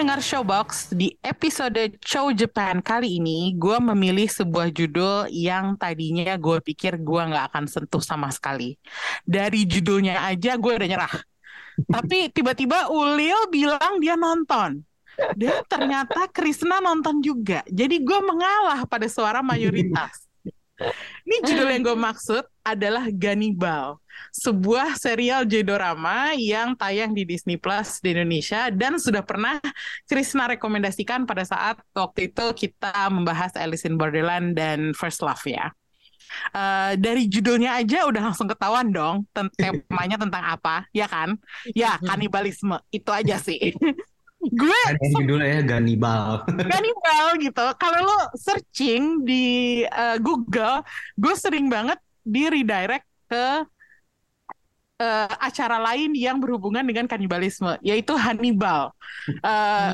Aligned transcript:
Pendengar 0.00 0.24
Showbox, 0.24 0.96
di 0.96 1.12
episode 1.20 2.00
Show 2.00 2.32
Japan 2.32 2.80
kali 2.80 3.20
ini 3.20 3.52
gue 3.52 3.76
memilih 3.84 4.32
sebuah 4.32 4.72
judul 4.72 5.28
yang 5.28 5.76
tadinya 5.76 6.40
gue 6.40 6.56
pikir 6.64 6.96
gue 6.96 7.22
nggak 7.28 7.52
akan 7.52 7.68
sentuh 7.68 8.00
sama 8.00 8.32
sekali. 8.32 8.80
Dari 9.28 9.68
judulnya 9.68 10.24
aja 10.24 10.56
gue 10.56 10.72
udah 10.72 10.88
nyerah. 10.88 11.14
Tapi 11.84 12.32
tiba-tiba 12.32 12.88
Ulil 12.88 13.44
bilang 13.52 14.00
dia 14.00 14.16
nonton. 14.16 14.80
Dan 15.36 15.68
ternyata 15.68 16.32
Krisna 16.32 16.80
nonton 16.80 17.20
juga. 17.20 17.60
Jadi 17.68 18.00
gue 18.00 18.20
mengalah 18.24 18.88
pada 18.88 19.04
suara 19.04 19.44
mayoritas. 19.44 20.29
Ini 21.26 21.36
judul 21.44 21.68
yang 21.68 21.82
gue 21.84 21.98
maksud 21.98 22.44
adalah 22.64 23.06
Ganibal, 23.12 24.00
sebuah 24.32 24.96
serial 24.96 25.44
J-drama 25.44 26.32
yang 26.34 26.72
tayang 26.74 27.12
di 27.12 27.28
Disney 27.28 27.60
Plus 27.60 28.00
di 28.00 28.16
Indonesia 28.16 28.72
dan 28.72 28.96
sudah 28.96 29.20
pernah 29.20 29.60
Krisna 30.08 30.48
rekomendasikan 30.48 31.28
pada 31.28 31.44
saat 31.44 31.78
waktu 31.92 32.32
itu 32.32 32.46
kita 32.56 32.92
membahas 33.12 33.52
Alice 33.60 33.84
in 33.84 34.00
Borderland 34.00 34.56
dan 34.56 34.96
First 34.96 35.20
Love 35.20 35.44
ya. 35.44 35.68
Uh, 36.54 36.94
dari 36.94 37.26
judulnya 37.26 37.74
aja 37.74 38.06
udah 38.06 38.30
langsung 38.30 38.46
ketahuan 38.46 38.94
dong 38.94 39.26
temanya 39.34 40.14
tentang 40.14 40.46
apa, 40.46 40.86
ya 40.94 41.10
kan? 41.10 41.34
Ya, 41.74 41.98
kanibalisme. 41.98 42.78
Itu 42.94 43.10
aja 43.10 43.36
sih. 43.36 43.74
gue 44.40 44.78
judulnya 45.20 45.60
ya 45.60 45.62
Ganibal. 45.76 46.48
kanibal 46.48 47.26
gitu. 47.44 47.66
Kalau 47.76 47.98
lo 48.00 48.18
searching 48.40 49.20
di 49.28 49.84
uh, 49.84 50.16
Google, 50.16 50.80
gue 51.20 51.34
sering 51.36 51.68
banget 51.68 52.00
di 52.24 52.48
redirect 52.48 53.04
ke 53.28 53.46
uh, 55.00 55.34
acara 55.40 55.76
lain 55.92 56.16
yang 56.16 56.40
berhubungan 56.40 56.84
dengan 56.84 57.04
kanibalisme, 57.04 57.76
yaitu 57.84 58.16
Hannibal. 58.16 58.96
Uh, 59.44 59.92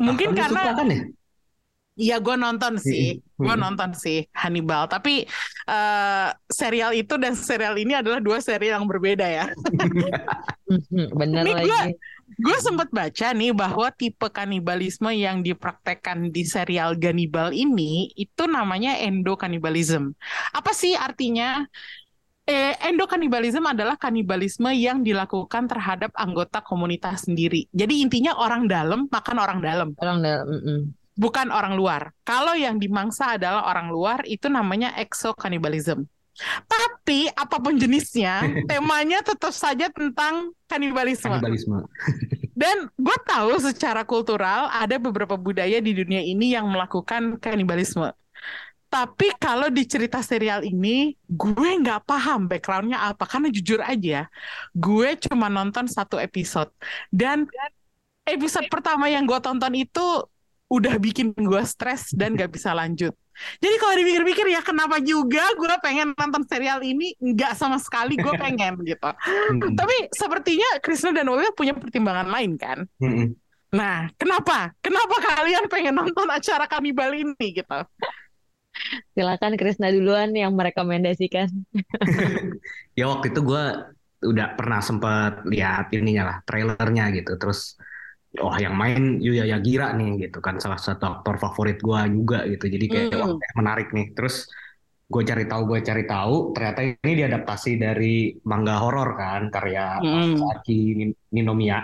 Mungkin 0.00 0.32
Apa 0.32 0.34
lu 0.34 0.40
karena 0.40 0.60
suka 0.64 0.72
kan 0.74 0.88
ya? 0.88 1.02
Iya, 1.92 2.24
gue 2.24 2.36
nonton 2.40 2.80
sih, 2.80 3.20
gue 3.36 3.54
nonton 3.60 3.92
sih 3.92 4.24
Hannibal. 4.32 4.88
Tapi 4.88 5.28
uh, 5.68 6.32
serial 6.48 6.96
itu 6.96 7.20
dan 7.20 7.36
serial 7.36 7.76
ini 7.76 7.92
adalah 7.92 8.16
dua 8.16 8.40
serial 8.40 8.80
yang 8.80 8.88
berbeda 8.88 9.28
ya. 9.28 9.44
Bener 11.20 11.42
Ini 11.44 11.52
lagi. 11.52 11.68
gua- 11.68 11.92
Gue 12.32 12.56
sempat 12.64 12.88
baca 12.88 13.28
nih 13.36 13.52
bahwa 13.52 13.92
tipe 13.92 14.24
kanibalisme 14.32 15.12
yang 15.12 15.44
dipraktekkan 15.44 16.32
di 16.32 16.48
serial 16.48 16.96
Gannibal 16.96 17.52
ini 17.52 18.08
itu 18.16 18.48
namanya 18.48 18.96
endokanibalism. 18.96 20.16
Apa 20.56 20.72
sih 20.72 20.96
artinya? 20.96 21.68
Eh, 22.48 22.74
endokanibalism 22.88 23.62
adalah 23.68 23.94
kanibalisme 24.00 24.72
yang 24.74 25.04
dilakukan 25.04 25.68
terhadap 25.70 26.10
anggota 26.16 26.58
komunitas 26.64 27.28
sendiri. 27.28 27.68
Jadi 27.70 28.00
intinya 28.02 28.34
orang 28.34 28.66
dalam 28.66 29.06
makan 29.12 29.36
orang 29.38 29.58
dalam, 29.62 29.88
Orang 30.00 30.24
dalam. 30.24 30.48
mm-mm. 30.48 30.80
Bukan 31.16 31.52
orang 31.52 31.76
luar. 31.76 32.12
Kalau 32.24 32.56
yang 32.56 32.80
dimangsa 32.80 33.36
adalah 33.36 33.68
orang 33.68 33.92
luar, 33.92 34.24
itu 34.24 34.48
namanya 34.48 34.96
exokanibalism. 34.96 36.08
Tapi 36.64 37.28
apa 37.28 37.56
pun 37.60 37.76
jenisnya, 37.76 38.40
temanya 38.70 39.20
tetap 39.20 39.52
saja 39.52 39.92
tentang 39.92 40.56
kanibalisme. 40.64 41.28
Kanibalisme. 41.28 41.84
Dan 42.62 42.88
gue 42.94 43.18
tahu 43.26 43.58
secara 43.60 44.04
kultural 44.04 44.68
ada 44.70 44.96
beberapa 45.00 45.34
budaya 45.34 45.80
di 45.80 45.92
dunia 45.92 46.20
ini 46.20 46.52
yang 46.56 46.68
melakukan 46.68 47.40
kanibalisme. 47.40 48.12
Tapi 48.92 49.32
kalau 49.40 49.72
di 49.72 49.88
cerita 49.88 50.20
serial 50.20 50.68
ini, 50.68 51.16
gue 51.24 51.70
nggak 51.80 52.04
paham 52.04 52.44
backgroundnya 52.44 53.00
apa. 53.00 53.24
Karena 53.24 53.48
jujur 53.48 53.80
aja, 53.80 54.28
gue 54.76 55.08
cuma 55.16 55.48
nonton 55.48 55.88
satu 55.88 56.20
episode. 56.20 56.68
Dan 57.08 57.48
episode 58.28 58.68
pertama 58.68 59.08
yang 59.08 59.24
gue 59.24 59.40
tonton 59.40 59.72
itu 59.74 60.28
udah 60.72 60.96
bikin 60.96 61.36
gue 61.36 61.62
stres 61.68 62.16
dan 62.16 62.32
gak 62.32 62.56
bisa 62.56 62.72
lanjut. 62.72 63.12
Jadi 63.60 63.76
kalau 63.76 63.94
dipikir-pikir 64.00 64.46
ya 64.48 64.60
kenapa 64.64 64.96
juga 65.04 65.44
gue 65.52 65.68
pengen 65.84 66.16
nonton 66.16 66.44
serial 66.48 66.80
ini? 66.80 67.12
Nggak 67.20 67.52
sama 67.56 67.76
sekali 67.76 68.16
gue 68.16 68.32
pengen 68.44 68.80
gitu. 68.84 69.10
Mm-mm. 69.12 69.76
Tapi 69.76 70.08
sepertinya 70.12 70.80
Krisna 70.80 71.12
dan 71.12 71.28
Ulil 71.28 71.52
punya 71.52 71.76
pertimbangan 71.76 72.28
lain 72.28 72.56
kan? 72.56 72.88
Mm-mm. 73.00 73.36
Nah, 73.72 74.12
kenapa? 74.20 74.76
Kenapa 74.84 75.16
kalian 75.16 75.64
pengen 75.68 75.96
nonton 75.96 76.28
acara 76.28 76.68
kanibal 76.68 77.08
ini 77.16 77.56
gitu? 77.56 77.80
Silakan 79.16 79.56
Krisna 79.56 79.92
duluan 79.92 80.32
yang 80.32 80.56
merekomendasikan. 80.56 81.48
Ya 82.92 83.08
waktu 83.08 83.32
itu 83.32 83.40
gue 83.40 83.64
udah 84.20 84.52
pernah 84.52 84.84
sempat 84.84 85.48
lihat 85.48 85.88
ininya 85.96 86.28
lah 86.28 86.36
trailernya 86.44 87.08
gitu. 87.16 87.40
Terus 87.40 87.80
oh 88.40 88.56
yang 88.56 88.72
main 88.72 89.20
Yuya 89.20 89.44
Yagira 89.44 89.92
nih 89.98 90.28
gitu 90.28 90.38
kan 90.40 90.56
salah 90.56 90.80
satu 90.80 91.04
aktor 91.20 91.36
favorit 91.36 91.76
gue 91.84 92.00
juga 92.16 92.48
gitu. 92.48 92.64
Jadi 92.70 92.86
kayak 92.88 93.06
Hmm. 93.12 93.20
wah, 93.20 93.30
menarik 93.60 93.88
nih. 93.92 94.06
Terus 94.16 94.48
gue 95.12 95.22
cari 95.28 95.44
tahu 95.44 95.62
gue 95.68 95.78
cari 95.84 96.04
tahu 96.08 96.34
ternyata 96.56 96.80
ini 97.04 97.12
diadaptasi 97.20 97.70
dari 97.76 98.32
manga 98.48 98.80
horor 98.80 99.08
kan 99.20 99.42
karya. 99.52 100.00
Masaaki 100.40 100.78
Nin- 100.98 101.18
Ninomiya. 101.36 101.78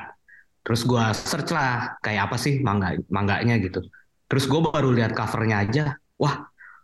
Terus 0.65 0.81
gue 0.85 1.05
search 1.13 1.51
lah 1.53 1.97
kayak 2.05 2.33
apa 2.33 2.37
sih 2.41 2.61
manga 2.65 2.97
mangganya 3.13 3.57
gitu. 3.61 3.81
Terus 4.29 4.45
gue 4.49 4.61
baru 4.61 4.93
lihat 4.93 5.13
covernya 5.17 5.57
aja, 5.65 5.85
wah 6.21 6.37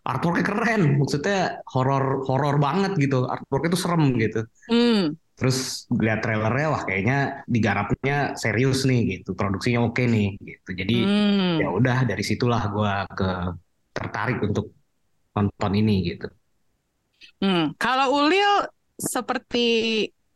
artworknya 0.05 0.45
keren. 0.45 0.83
Maksudnya 1.01 1.65
horor 1.73 2.25
horor 2.29 2.57
banget 2.61 2.93
gitu. 3.01 3.25
Artworknya 3.29 3.71
tuh 3.77 3.81
serem 3.81 4.03
gitu. 4.21 4.41
Hmm. 4.69 5.17
Terus 5.35 5.91
lihat 5.91 6.23
trailernya, 6.23 6.67
wah 6.71 6.83
kayaknya 6.87 7.43
digarapnya 7.51 8.39
serius 8.39 8.87
nih 8.87 9.19
gitu. 9.19 9.35
Produksinya 9.35 9.83
oke 9.83 10.03
nih 10.07 10.39
gitu. 10.39 10.71
Jadi 10.71 10.97
Hmm. 11.03 11.59
ya 11.59 11.69
udah 11.75 12.07
dari 12.07 12.23
situlah 12.23 12.63
gue 12.71 12.95
ke 13.19 13.31
tertarik 13.91 14.39
untuk 14.43 14.71
nonton 15.35 15.73
ini 15.75 16.15
gitu. 16.15 16.31
Hmm. 17.43 17.75
Kalau 17.75 18.15
Ulil 18.23 18.71
seperti 18.95 19.67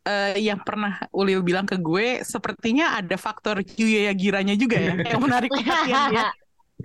eh, 0.03 0.33
yang 0.41 0.63
pernah 0.67 0.99
Ulil 1.15 1.45
bilang 1.45 1.63
ke 1.63 1.79
gue, 1.79 2.19
sepertinya 2.25 2.97
ada 2.99 3.15
faktor 3.15 3.61
Yuya 3.61 4.11
Yagiranya 4.11 4.55
juga 4.59 4.79
ya 4.79 4.93
yang 5.15 5.21
menarik 5.21 5.47
perhatian 5.53 6.11
dia. 6.11 6.27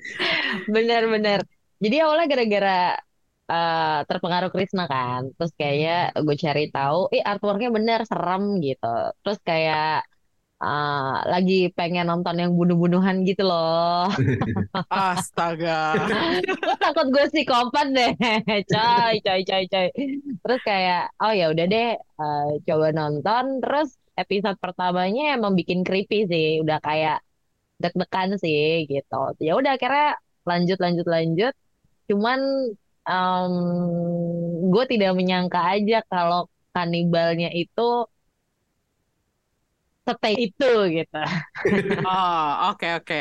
Bener-bener. 0.74 1.40
Jadi 1.82 1.96
awalnya 1.98 2.26
gara-gara 2.30 2.78
eh, 3.52 3.98
terpengaruh 4.08 4.50
Krisna 4.54 4.84
kan. 4.92 5.20
Terus 5.36 5.52
kayak 5.60 6.00
gue 6.26 6.36
cari 6.44 6.62
tahu, 6.74 6.98
eh 7.14 7.22
artworknya 7.30 7.68
bener 7.76 8.00
serem 8.10 8.42
gitu. 8.66 8.86
Terus 9.22 9.38
kayak 9.48 10.04
eh, 10.64 11.14
lagi 11.32 11.54
pengen 11.76 12.06
nonton 12.10 12.36
yang 12.42 12.52
bunuh-bunuhan 12.58 13.16
gitu 13.28 13.42
loh. 13.50 14.08
Astaga. 14.90 15.94
Gue 16.64 16.76
takut 16.80 17.06
gue 17.14 17.24
psikopat 17.32 17.86
deh, 17.96 18.10
coy, 18.72 19.14
coy, 19.24 19.40
coy, 19.48 19.64
coy. 19.72 19.88
Terus 20.42 20.60
kayak, 20.68 21.00
oh 21.22 21.32
ya 21.32 21.44
udah 21.52 21.66
deh, 21.72 21.88
eh, 21.98 22.48
coba 22.66 22.86
nonton. 22.96 23.44
Terus 23.62 23.88
episode 24.14 24.58
pertamanya 24.62 25.34
emang 25.36 25.52
bikin 25.58 25.82
creepy 25.86 26.24
sih, 26.30 26.46
udah 26.64 26.78
kayak 26.80 27.18
deg-degan 27.82 28.30
sih 28.40 28.86
gitu. 28.88 29.34
Ya 29.42 29.52
udah 29.58 29.76
akhirnya 29.76 30.16
lanjut, 30.48 30.78
lanjut, 30.84 31.06
lanjut. 31.08 31.54
Cuman 32.08 32.40
gue 34.72 34.84
tidak 34.88 35.12
menyangka 35.12 35.60
aja 35.60 36.00
kalau 36.08 36.48
kanibalnya 36.74 37.52
itu 37.54 38.08
stay 40.04 40.52
itu 40.52 40.70
gitu. 40.92 41.20
Oh, 42.08 42.72
oke 42.72 42.88
oke. 43.00 43.20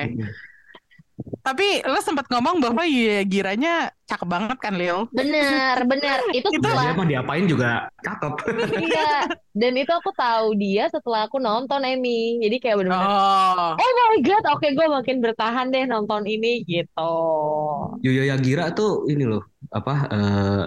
Tapi 1.43 1.83
lo 1.85 1.99
sempat 1.99 2.25
ngomong 2.27 2.59
bahwa 2.59 2.83
Yuya 2.87 3.21
Yagiranya 3.23 3.91
cakep 4.09 4.27
banget 4.27 4.57
kan, 4.59 4.73
Lil? 4.75 5.07
Bener, 5.13 5.77
bener. 5.85 6.19
Itu 6.33 6.49
Itu- 6.51 6.63
setelah 6.63 6.83
dia 6.89 6.95
mau 6.97 7.07
diapain 7.07 7.45
juga 7.47 7.87
cakep. 8.01 8.33
Iya, 8.79 9.11
dan 9.53 9.73
itu 9.77 9.91
aku 9.93 10.09
tahu 10.15 10.55
dia 10.57 10.89
setelah 10.89 11.27
aku 11.29 11.37
nonton 11.39 11.83
Emmy. 11.85 12.41
Jadi 12.41 12.55
kayak 12.59 12.83
bener-bener, 12.83 13.07
Oh. 13.07 13.75
oh 13.77 13.91
my 14.09 14.19
God, 14.23 14.43
oke 14.57 14.67
gue 14.67 14.87
makin 14.89 15.17
bertahan 15.23 15.67
deh 15.69 15.83
nonton 15.85 16.23
ini 16.25 16.63
gitu. 16.65 17.15
Yoyo 18.03 18.23
Yagira 18.27 18.71
tuh 18.73 19.05
ini 19.07 19.23
loh 19.23 19.52
apa 19.73 19.93
eh, 20.13 20.63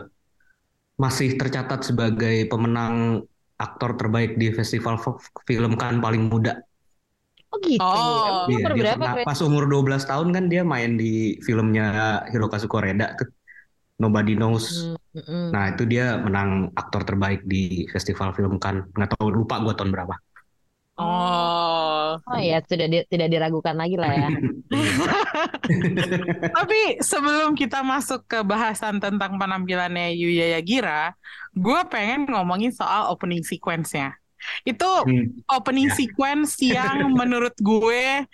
masih 0.97 1.37
tercatat 1.37 1.87
sebagai 1.87 2.49
pemenang 2.51 3.23
aktor 3.57 3.97
terbaik 3.97 4.37
di 4.37 4.53
festival 4.53 5.01
film 5.49 5.73
kan 5.81 6.01
paling 6.03 6.29
muda. 6.29 6.61
Oh 7.53 7.59
gitu. 7.63 7.81
Oh. 7.81 8.51
Umur 8.51 8.73
dia 8.75 8.93
berapa, 8.93 8.99
pernah- 8.99 9.15
Chris? 9.17 9.27
pas 9.29 9.39
umur 9.47 9.65
12 9.71 10.03
tahun 10.05 10.29
kan 10.35 10.45
dia 10.51 10.63
main 10.67 10.99
di 10.99 11.39
filmnya 11.41 12.21
Hirokazu 12.29 12.67
Koreda 12.67 13.17
tuh 13.17 13.31
Nobody 13.97 14.37
Knows 14.37 14.93
Hmm. 14.93 14.97
Mm-mm. 15.17 15.45
Nah 15.49 15.73
itu 15.73 15.89
dia 15.89 16.21
menang 16.21 16.69
aktor 16.77 17.01
terbaik 17.09 17.41
di 17.49 17.89
festival 17.89 18.37
film 18.37 18.61
kan 18.61 18.85
nggak 18.93 19.17
tahu 19.17 19.33
lupa 19.33 19.65
gue 19.65 19.73
tahun 19.73 19.89
berapa. 19.97 20.13
Oh. 20.97 22.17
Oh 22.17 22.41
ya, 22.41 22.65
sudah 22.65 22.89
di- 22.89 23.05
tidak 23.13 23.29
diragukan 23.29 23.77
lagi 23.77 24.01
lah 24.01 24.13
ya. 24.17 24.29
Tapi 26.57 26.81
sebelum 27.05 27.53
kita 27.53 27.85
masuk 27.85 28.25
ke 28.25 28.41
bahasan 28.41 28.97
tentang 28.97 29.37
penampilannya 29.37 30.17
Yuya 30.17 30.57
Yagira, 30.57 31.13
gue 31.53 31.81
pengen 31.93 32.25
ngomongin 32.33 32.73
soal 32.73 33.13
opening 33.13 33.45
sequence-nya. 33.45 34.17
Itu 34.65 34.89
Hmm, 35.05 35.37
opening 35.53 35.93
Ya. 35.93 35.97
sequence 36.01 36.57
yang 36.65 37.13
menurut 37.13 37.53
gue 37.61 38.25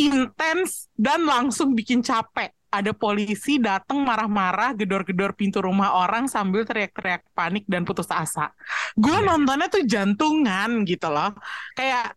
intens 0.00 0.88
dan 0.96 1.28
langsung 1.28 1.76
bikin 1.76 2.00
capek. 2.00 2.55
Ada 2.70 2.92
polisi 2.92 3.56
datang 3.62 4.02
marah-marah, 4.04 4.74
gedor-gedor 4.76 5.32
pintu 5.38 5.62
rumah 5.64 5.96
orang 5.96 6.26
sambil 6.28 6.66
teriak-teriak 6.66 7.24
panik 7.32 7.64
dan 7.70 7.86
putus 7.86 8.10
asa. 8.10 8.52
Gue 8.98 9.16
Iya. 9.16 9.26
nontonnya 9.26 9.66
tuh 9.72 9.82
jantungan 9.86 10.82
gitu 10.84 11.08
loh. 11.08 11.32
Kayak 11.72 12.14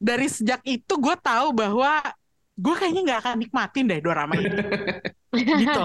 dari 0.00 0.26
sejak 0.28 0.60
itu 0.66 0.94
gue 0.98 1.16
tahu 1.20 1.54
bahwa 1.54 2.02
gue 2.54 2.74
kayaknya 2.78 3.02
nggak 3.06 3.20
akan 3.24 3.36
nikmatin 3.40 3.84
deh 3.90 4.00
drama 4.02 4.34
ini. 4.38 4.50
gitu. 5.62 5.82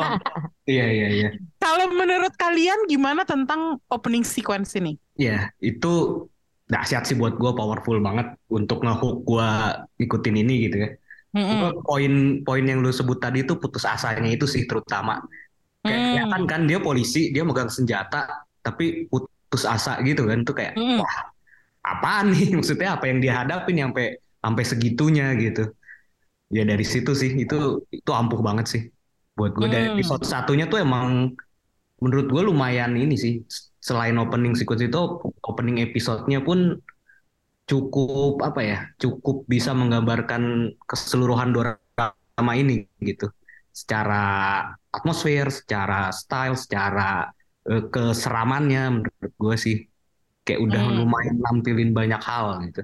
Iya 0.70 0.86
iya 0.94 1.08
iya. 1.10 1.30
Kalau 1.58 1.90
menurut 1.90 2.34
kalian 2.38 2.86
gimana 2.86 3.26
tentang 3.26 3.82
opening 3.90 4.22
sequence 4.22 4.78
ini? 4.78 4.98
Ya 5.18 5.50
itu 5.60 6.26
dahsyat 6.70 7.10
sih 7.10 7.18
buat 7.18 7.34
gue 7.42 7.52
powerful 7.58 7.98
banget 7.98 8.38
untuk 8.48 8.86
ngehook 8.86 9.26
gue 9.26 9.50
ikutin 10.06 10.36
ini 10.46 10.54
gitu 10.70 10.76
ya. 10.86 10.90
Gua 11.50 11.70
Poin-poin 11.88 12.64
yang 12.66 12.80
lu 12.86 12.92
sebut 12.94 13.18
tadi 13.24 13.44
itu 13.46 13.54
putus 13.62 13.84
asanya 13.86 14.30
itu 14.36 14.46
sih 14.50 14.64
terutama. 14.70 15.22
Kayak 15.86 16.02
Hmm. 16.02 16.12
kelihatan 16.12 16.44
kan 16.52 16.62
dia 16.70 16.80
polisi, 16.82 17.20
dia 17.34 17.44
megang 17.48 17.72
senjata, 17.72 18.18
tapi 18.66 19.10
putus 19.12 19.64
asa 19.66 20.00
gitu 20.08 20.28
kan. 20.30 20.44
Itu 20.46 20.54
kayak 20.58 20.76
Mm-mm. 20.78 21.00
wah 21.00 21.18
apaan 21.86 22.26
nih 22.36 22.54
maksudnya 22.58 22.90
apa 22.98 23.06
yang 23.12 23.20
dia 23.24 23.34
hadapin 23.42 23.76
sampai 23.84 24.06
sampai 24.44 24.64
segitunya 24.68 25.26
gitu. 25.44 25.62
Ya 26.50 26.64
dari 26.66 26.86
situ 26.86 27.12
sih 27.14 27.30
itu 27.44 27.56
itu 27.94 28.12
ampuh 28.20 28.42
banget 28.48 28.66
sih 28.74 28.82
buat 29.38 29.52
gue. 29.58 29.68
Dari 29.70 29.86
Hmm. 29.92 29.94
episode 29.94 30.24
satunya 30.26 30.66
tuh 30.72 30.82
emang 30.86 31.34
menurut 32.04 32.28
gue 32.34 32.44
lumayan 32.50 32.92
ini 32.96 33.16
sih. 33.20 33.34
Selain 33.80 34.16
opening 34.20 34.54
sequence 34.60 34.84
itu 34.90 35.00
opening 35.50 35.78
episodenya 35.86 36.40
pun 36.48 36.60
cukup 37.70 38.32
apa 38.48 38.60
ya 38.70 38.78
cukup 39.02 39.36
bisa 39.54 39.72
menggambarkan 39.80 40.44
keseluruhan 40.90 41.50
drama 41.56 42.54
ini 42.62 42.74
gitu 43.10 43.26
secara 43.80 44.16
atmosfer 44.96 45.48
secara 45.60 46.10
style 46.22 46.56
secara 46.64 47.02
eh, 47.70 47.84
keseramannya 47.94 48.82
menurut 48.96 49.34
gue 49.44 49.56
sih 49.66 49.76
kayak 50.46 50.62
udah 50.68 50.82
Hmm. 50.82 51.00
lumayan 51.00 51.38
nampilin 51.46 51.92
banyak 52.00 52.22
hal 52.30 52.46
gitu 52.68 52.82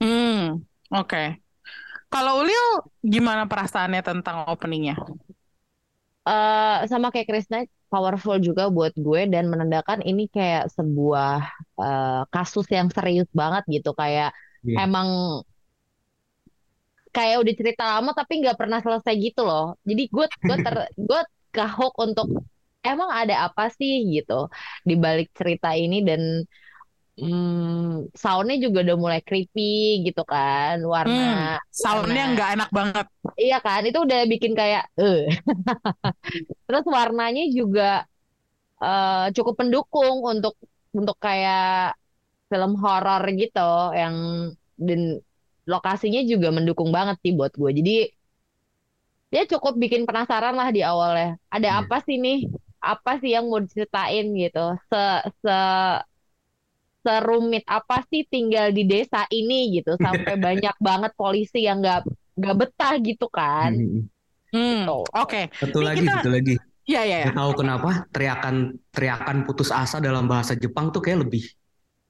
Hmm, 0.00 0.64
oke. 0.94 1.18
Kalau 2.12 2.32
Ulil 2.42 2.64
gimana 3.14 3.42
perasaannya 3.50 4.00
tentang 4.08 4.36
openingnya? 4.52 4.94
eh 6.28 6.74
sama 6.90 7.06
kayak 7.12 7.26
Krisna 7.30 7.56
powerful 7.94 8.36
juga 8.48 8.62
buat 8.76 8.94
gue 9.06 9.20
dan 9.34 9.44
menandakan 9.52 10.00
ini 10.08 10.22
kayak 10.36 10.64
sebuah 10.76 11.30
eh, 11.84 12.22
kasus 12.34 12.66
yang 12.76 12.88
serius 12.96 13.28
banget 13.40 13.62
gitu. 13.74 13.90
Kayak 14.00 14.28
Iya. 14.64 14.80
emang 14.82 15.08
kayak 17.14 17.36
udah 17.42 17.54
cerita 17.60 17.82
lama 17.92 18.10
tapi 18.18 18.32
nggak 18.42 18.58
pernah 18.60 18.78
selesai 18.84 19.14
gitu 19.26 19.40
loh. 19.48 19.64
Jadi 19.88 20.02
gue 20.14 20.26
gue 20.46 20.56
ter 20.64 20.74
gue 21.08 21.20
kehook 21.54 21.94
untuk 22.06 22.26
emang 22.86 23.10
ada 23.20 23.34
apa 23.46 23.62
sih? 23.78 23.92
gitu. 24.14 24.32
Di 24.88 24.94
balik 25.04 25.28
cerita 25.38 25.68
ini 25.78 25.96
dan 26.08 26.22
hmm, 27.18 28.10
soundnya 28.22 28.56
juga 28.64 28.78
udah 28.84 28.96
mulai 29.04 29.20
creepy 29.26 29.62
gitu 30.06 30.22
kan 30.32 30.76
warna 30.92 31.22
Soundnya 31.74 32.22
warna 32.24 32.32
nggak 32.34 32.48
enak 32.54 32.70
banget. 32.78 33.06
Iya 33.34 33.56
kan, 33.66 33.80
itu 33.88 33.98
udah 34.06 34.18
bikin 34.32 34.52
kayak 34.60 34.82
eh. 35.00 35.26
Terus 36.66 36.84
warnanya 36.96 37.44
juga 37.58 37.82
eh, 38.82 39.26
cukup 39.36 39.54
pendukung 39.60 40.16
untuk 40.32 40.54
untuk 40.98 41.16
kayak 41.18 41.94
film 42.50 42.72
horor 42.82 43.22
gitu 43.40 43.60
yang 44.00 44.16
dan 44.78 45.00
lokasinya 45.72 46.20
juga 46.30 46.48
mendukung 46.56 46.90
banget 46.96 47.16
sih 47.24 47.32
buat 47.38 47.52
gue. 47.60 47.70
Jadi 47.78 47.92
dia 49.32 49.42
cukup 49.50 49.74
bikin 49.82 50.06
penasaran 50.08 50.54
lah 50.54 50.68
di 50.70 50.80
awalnya. 50.86 51.34
Ada 51.50 51.68
Iya. 51.68 51.78
apa 51.82 51.96
sih 52.06 52.16
nih? 52.22 52.38
Apa 52.78 53.10
sih 53.20 53.30
yang 53.34 53.44
mau 53.50 53.58
diceritain 53.64 54.26
gitu? 54.38 54.64
Se 54.90 55.00
se 55.42 55.54
serumit 57.04 57.62
apa 57.66 58.00
sih 58.08 58.24
tinggal 58.24 58.72
di 58.72 58.82
desa 58.82 59.28
ini 59.28 59.76
gitu 59.76 59.94
sampai 59.96 60.34
banyak 60.40 60.72
banget 60.78 61.12
polisi 61.12 61.62
yang 61.62 61.78
nggak 61.78 62.08
nggak 62.34 62.56
betah 62.56 62.94
gitu 62.98 63.28
kan. 63.28 63.70
Hmm. 63.70 64.08
Hmm, 64.50 64.82
Gitu. 64.82 64.98
oke. 65.12 65.40
satu 65.52 65.78
Ini 65.78 65.84
lagi 65.84 66.00
kita- 66.00 66.14
satu 66.16 66.30
lagi 66.30 66.54
Ya, 66.84 67.00
ya, 67.00 67.16
ya. 67.18 67.26
Gak 67.26 67.38
tahu 67.38 67.52
kenapa 67.58 67.90
teriakan 68.08 68.54
teriakan 68.88 69.36
putus 69.44 69.68
asa 69.68 69.98
dalam 69.98 70.24
bahasa 70.24 70.52
Jepang 70.52 70.88
tuh 70.88 71.00
kayak 71.00 71.24
lebih 71.24 71.40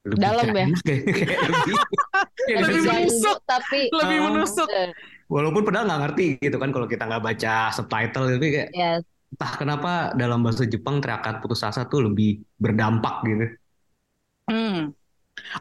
lebih 0.05 0.19
Dalam 0.21 0.51
ya? 0.51 0.67
Kayak, 0.77 1.01
kayak 1.17 1.39
lebih 1.41 1.75
kayak 2.45 2.59
Lebih 2.61 2.81
menusuk. 2.85 3.37
tapi 3.45 3.79
Lebih 3.89 4.17
Oh. 4.17 4.23
menusuk. 4.29 4.67
eh, 4.69 4.91
walaupun 5.25 5.63
padahal 5.63 5.85
nggak 5.85 6.01
ngerti 6.03 6.25
gitu 6.39 6.57
kan 6.57 6.69
kalau 6.69 6.85
kita 6.85 7.03
nggak 7.03 7.23
baca 7.23 7.55
subtitle 7.71 8.25
tapi 8.29 8.47
kayak 8.51 8.69
ya 8.71 8.91
entah 9.25 9.51
kenapa 9.53 9.91
dalam 10.13 10.39
bahasa 10.39 10.63
Jepang 10.63 10.99
teriakan 10.99 11.39
putus 11.39 11.59
asa 11.61 11.83
tuh 11.83 12.05
lebih 12.05 12.43
berdampak 12.55 13.23
gitu. 13.23 13.45
Hmm. 14.45 14.93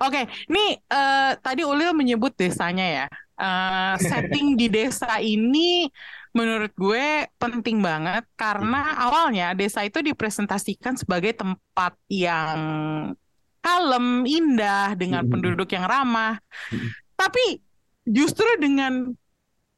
Oke, 0.01 0.31
ini 0.49 0.79
eh, 0.79 1.33
tadi 1.43 1.67
Ulil 1.67 1.93
menyebut 1.97 2.33
desanya 2.39 2.87
ya. 2.87 3.07
Eh, 3.35 3.95
setting 3.99 4.55
di 4.55 4.71
desa 4.71 5.19
ini 5.19 5.91
menurut 6.35 6.71
gue 6.75 7.27
penting 7.39 7.79
banget 7.83 8.27
karena 8.35 8.99
awalnya 9.07 9.55
desa 9.55 9.83
itu 9.87 10.03
dipresentasikan 10.03 10.99
sebagai 10.99 11.35
tempat 11.35 11.95
yang 12.11 12.59
kalem, 13.65 14.29
indah 14.29 14.93
dengan 14.99 15.25
Mhm. 15.25 15.31
penduduk 15.31 15.69
yang 15.73 15.87
ramah. 15.89 16.37
Mhm. 16.71 16.89
Tapi 17.17 17.45
justru 18.05 18.47
dengan 18.61 19.15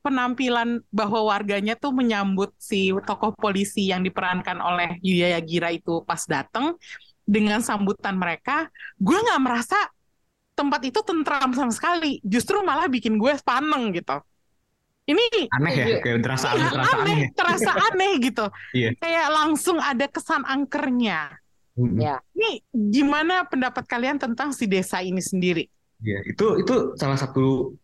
penampilan 0.02 0.86
bahwa 0.94 1.34
warganya 1.34 1.74
tuh 1.74 1.90
menyambut 1.90 2.54
si 2.62 2.94
tokoh 3.06 3.34
polisi 3.34 3.90
yang 3.90 4.06
diperankan 4.06 4.62
oleh 4.62 5.02
Yuya 5.02 5.34
Yagira 5.34 5.74
itu 5.74 5.98
pas 6.06 6.22
datang 6.30 6.78
dengan 7.26 7.58
sambutan 7.60 8.14
mereka, 8.16 8.70
gue 8.96 9.18
nggak 9.18 9.42
merasa 9.42 9.76
tempat 10.56 10.80
itu 10.86 11.02
tentram 11.02 11.52
sama 11.52 11.74
sekali. 11.74 12.22
Justru 12.22 12.62
malah 12.62 12.86
bikin 12.86 13.18
gue 13.18 13.34
paneng 13.42 13.92
gitu. 13.92 14.22
Ini 15.06 15.22
Aneh 15.54 15.72
ya, 15.74 15.86
kayak 16.02 16.18
terasa 16.18 16.50
iya, 16.58 16.66
terasa 16.66 16.96
aneh. 16.98 17.14
aneh, 17.14 17.20
terasa 17.30 17.72
aneh 17.78 18.12
gitu. 18.18 18.46
Iya. 18.74 18.90
Kayak 18.98 19.26
langsung 19.30 19.78
ada 19.78 20.06
kesan 20.10 20.42
angkernya. 20.42 21.30
Mm-mm. 21.78 22.00
Ya. 22.00 22.18
Ini 22.34 22.64
gimana 22.72 23.46
pendapat 23.46 23.86
kalian 23.86 24.18
tentang 24.18 24.50
si 24.50 24.66
desa 24.66 25.04
ini 25.04 25.22
sendiri? 25.22 25.68
Iya, 26.02 26.26
itu 26.26 26.46
itu 26.58 26.74
salah 26.98 27.14
satu 27.14 27.76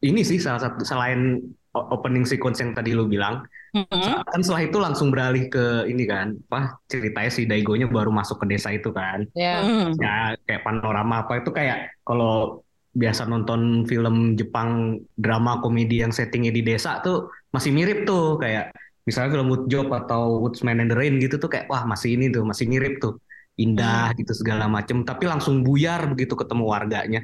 ini 0.00 0.22
sih 0.22 0.38
salah 0.40 0.62
satu 0.62 0.86
selain 0.86 1.42
opening 1.72 2.24
sequence 2.24 2.58
yang 2.58 2.72
tadi 2.72 2.92
lu 2.92 3.04
bilang, 3.04 3.44
Mm-mm. 3.70 4.24
kan 4.24 4.40
setelah 4.40 4.64
itu 4.64 4.76
langsung 4.76 5.12
beralih 5.12 5.46
ke 5.46 5.84
ini 5.84 6.04
kan, 6.04 6.32
apa 6.48 6.80
ceritanya 6.86 7.28
si 7.28 7.44
Daigonya 7.44 7.86
baru 7.86 8.08
masuk 8.08 8.40
ke 8.42 8.46
desa 8.48 8.72
itu 8.72 8.88
kan. 8.90 9.28
ya 9.36 9.60
Mm. 9.60 10.00
Ya 10.00 10.16
kayak 10.42 10.64
panorama 10.64 11.22
apa 11.22 11.40
itu 11.40 11.50
kayak 11.52 11.92
kalau 12.02 12.64
biasa 12.92 13.28
nonton 13.28 13.84
film 13.84 14.34
Jepang 14.34 14.96
drama 15.14 15.60
komedi 15.60 16.00
yang 16.00 16.10
settingnya 16.10 16.50
di 16.50 16.64
desa 16.64 16.98
tuh 16.98 17.28
masih 17.52 17.70
mirip 17.70 18.02
tuh 18.02 18.40
kayak 18.40 18.72
misalnya 19.04 19.38
film 19.38 19.48
Wood 19.48 19.64
Job 19.68 19.88
atau 19.88 20.42
Woodsman 20.42 20.82
and 20.82 20.90
the 20.90 20.96
Rain 20.96 21.16
gitu 21.16 21.36
tuh 21.36 21.46
kayak 21.46 21.68
wah 21.68 21.84
masih 21.84 22.16
ini 22.16 22.28
tuh 22.28 22.42
masih 22.42 22.66
mirip 22.66 22.98
tuh 22.98 23.20
indah 23.54 24.10
gitu 24.16 24.32
segala 24.34 24.66
macem 24.66 25.00
tapi 25.02 25.24
langsung 25.24 25.62
buyar 25.62 26.10
begitu 26.10 26.34
ketemu 26.34 26.64
warganya 26.64 27.20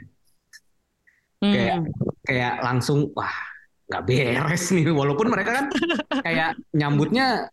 Kayak- 1.43 1.81
Mm. 1.85 1.93
kayak 2.25 2.55
langsung 2.63 3.13
wah 3.13 3.35
nggak 3.95 4.05
beres 4.11 4.65
nih 4.75 4.91
walaupun 4.91 5.31
mereka 5.31 5.51
kan 5.63 5.67
kayak 6.27 6.59
nyambutnya 6.75 7.47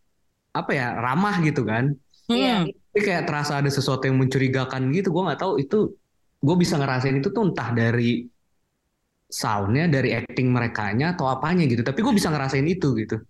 apa 0.52 0.72
ya 0.74 0.98
ramah 0.98 1.38
gitu 1.46 1.62
kan 1.64 1.94
Iya. 2.26 2.66
Mm. 2.66 2.74
tapi 2.92 3.00
kayak 3.08 3.24
terasa 3.30 3.60
ada 3.62 3.70
sesuatu 3.70 4.04
yang 4.10 4.18
mencurigakan 4.20 4.90
gitu 4.92 5.14
gue 5.14 5.24
nggak 5.30 5.40
tahu 5.40 5.54
itu 5.62 5.94
gue 6.42 6.56
bisa 6.58 6.76
ngerasain 6.82 7.20
itu 7.22 7.30
tuh 7.30 7.44
entah 7.48 7.70
dari 7.72 8.26
soundnya 9.32 9.88
dari 9.88 10.12
acting 10.12 10.52
merekanya 10.52 11.16
atau 11.16 11.32
apanya 11.32 11.64
gitu 11.64 11.84
tapi 11.88 12.04
gue 12.04 12.14
bisa 12.16 12.28
ngerasain 12.28 12.68
itu 12.68 12.92
gitu 12.98 13.22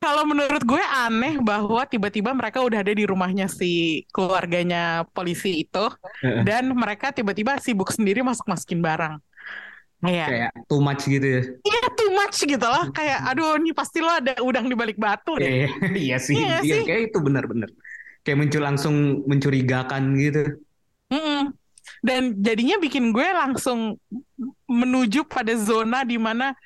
Kalau 0.00 0.24
menurut 0.24 0.64
gue 0.64 0.80
aneh 0.80 1.36
bahwa 1.44 1.84
tiba-tiba 1.84 2.32
mereka 2.32 2.64
udah 2.64 2.80
ada 2.80 2.88
di 2.96 3.04
rumahnya 3.04 3.52
si 3.52 4.00
keluarganya 4.08 5.04
polisi 5.12 5.60
itu 5.60 5.92
dan 6.40 6.72
mereka 6.72 7.12
tiba-tiba 7.12 7.60
sibuk 7.60 7.92
sendiri 7.92 8.24
masuk-masukin 8.24 8.80
barang. 8.80 9.20
Kayak 10.00 10.28
kayak 10.32 10.50
too 10.64 10.80
much 10.80 11.02
gitu 11.04 11.26
ya 11.28 11.42
iya 11.60 11.82
too 11.92 12.10
much 12.16 12.38
gitu 12.40 12.66
loh. 12.66 12.84
Kayak 12.96 13.18
aduh 13.28 13.60
ini 13.60 13.70
pasti 13.76 13.98
lo 14.00 14.10
ada 14.10 14.32
udang 14.40 14.64
di 14.64 14.76
balik 14.76 14.96
batu 14.96 15.36
deh. 15.36 15.46
Iya, 15.46 15.68
iya 16.08 16.16
sih 16.16 16.34
Iya 16.36 16.64
iya 16.64 16.76
sih. 16.80 16.86
kayak 16.88 17.00
itu 17.12 17.18
benar-benar 17.20 17.70
kayak 18.24 18.36
muncul 18.36 18.62
langsung 18.64 18.96
mencurigakan 19.28 20.02
gitu. 20.16 20.42
Mm-mm. 21.12 21.52
Dan 22.00 22.40
jadinya 22.40 22.80
bikin 22.80 23.12
gue 23.12 23.28
langsung 23.28 24.00
menuju 24.68 25.26
pada 25.28 25.52
zona 25.56 26.04
di 26.04 26.16
mana 26.16 26.56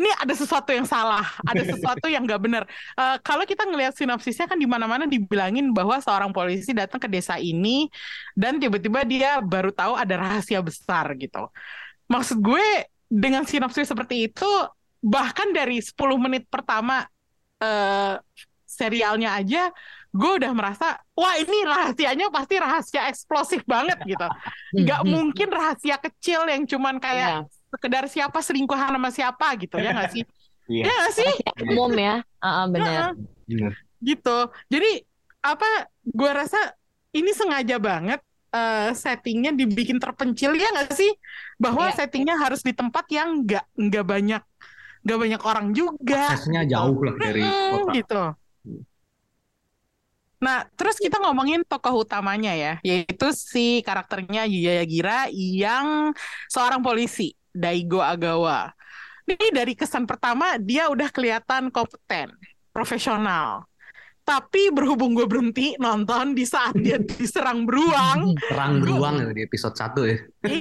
ini 0.00 0.08
ada 0.16 0.32
sesuatu 0.32 0.72
yang 0.72 0.88
salah, 0.88 1.28
ada 1.44 1.60
sesuatu 1.60 2.08
yang 2.08 2.24
nggak 2.24 2.40
benar. 2.40 2.64
Eh, 2.96 3.16
kalau 3.20 3.44
kita 3.44 3.68
ngelihat 3.68 3.92
sinopsisnya 3.92 4.48
kan 4.48 4.56
di 4.56 4.64
mana-mana 4.64 5.04
dibilangin 5.04 5.76
bahwa 5.76 6.00
seorang 6.00 6.32
polisi 6.32 6.72
datang 6.72 6.96
ke 6.96 7.04
desa 7.04 7.36
ini 7.36 7.92
dan 8.32 8.56
tiba-tiba 8.56 9.04
dia 9.04 9.44
baru 9.44 9.68
tahu 9.68 10.00
ada 10.00 10.16
rahasia 10.16 10.64
besar 10.64 11.12
gitu. 11.20 11.44
Maksud 12.10 12.42
gue 12.42 12.66
dengan 13.06 13.46
sinopsis 13.46 13.86
seperti 13.86 14.26
itu 14.26 14.50
bahkan 15.00 15.48
dari 15.54 15.80
10 15.80 15.96
menit 16.20 16.44
pertama 16.50 17.06
eh, 17.58 18.14
serialnya 18.66 19.34
aja 19.34 19.72
gue 20.10 20.32
udah 20.42 20.50
merasa 20.50 20.98
wah 21.14 21.38
ini 21.38 21.62
rahasianya 21.62 22.34
pasti 22.34 22.58
rahasia 22.58 23.06
eksplosif 23.06 23.62
banget 23.62 23.98
gitu. 24.04 24.26
Nggak 24.74 25.00
mungkin 25.06 25.48
rahasia 25.48 25.96
kecil 26.02 26.50
yang 26.50 26.66
cuman 26.66 26.98
kayak 26.98 27.46
Iya. 27.46 27.70
sekedar 27.70 28.04
siapa 28.10 28.38
selingkuhan 28.42 28.90
sama 28.90 29.10
siapa 29.14 29.54
gitu 29.56 29.78
ya 29.78 29.94
nggak 29.94 30.10
sih? 30.10 30.24
Iya. 30.70 30.86
Ya 30.86 30.92
nggak 31.02 31.14
sih? 31.18 31.32
Umum 31.66 31.90
ya. 31.98 32.22
Ah, 32.38 32.62
benar. 32.70 33.18
Bener. 33.50 33.74
gitu. 33.98 34.38
Jadi 34.70 35.02
apa? 35.42 35.66
Gue 36.06 36.30
rasa 36.30 36.58
ini 37.10 37.34
sengaja 37.34 37.74
banget 37.82 38.22
eh, 38.50 38.90
settingnya 38.92 39.54
dibikin 39.54 39.98
terpencil 40.02 40.54
ya 40.54 40.68
nggak 40.74 40.90
sih? 40.92 41.10
Bahwa 41.56 41.88
Iya. 41.90 41.96
settingnya 42.04 42.36
harus 42.38 42.60
di 42.60 42.74
tempat 42.74 43.06
yang 43.10 43.46
nggak 43.46 43.64
nggak 43.78 44.06
banyak 44.06 44.42
nggak 45.00 45.18
banyak 45.18 45.42
orang 45.46 45.66
juga. 45.72 46.34
Aksesnya 46.36 46.62
jauh 46.68 46.98
lah 47.00 47.14
dari 47.16 47.40
kota. 47.40 47.92
gitu. 47.96 48.22
Nah, 50.40 50.64
terus 50.72 50.96
kita 50.96 51.20
ngomongin 51.20 51.60
tokoh 51.68 52.00
utamanya 52.00 52.56
ya, 52.56 52.72
yaitu 52.80 53.28
si 53.36 53.84
karakternya 53.84 54.48
Yuya 54.48 54.84
Gira 54.88 55.18
yang 55.28 56.16
seorang 56.48 56.80
polisi, 56.80 57.36
Daigo 57.52 58.00
Agawa. 58.00 58.72
Ini 59.28 59.52
dari 59.52 59.76
kesan 59.76 60.08
pertama 60.08 60.56
dia 60.56 60.88
udah 60.88 61.12
kelihatan 61.12 61.68
kompeten, 61.68 62.32
profesional. 62.72 63.68
Tapi 64.24 64.70
berhubung 64.70 65.16
gue 65.16 65.26
berhenti 65.26 65.74
nonton 65.76 66.36
di 66.36 66.46
saat 66.46 66.76
dia 66.78 67.00
diserang 67.10 67.66
beruang, 67.66 68.36
Terang 68.48 68.78
beruang 68.78 69.14
ya 69.20 69.30
di 69.34 69.42
episode 69.42 69.74
1 69.74 70.10
ya. 70.10 70.16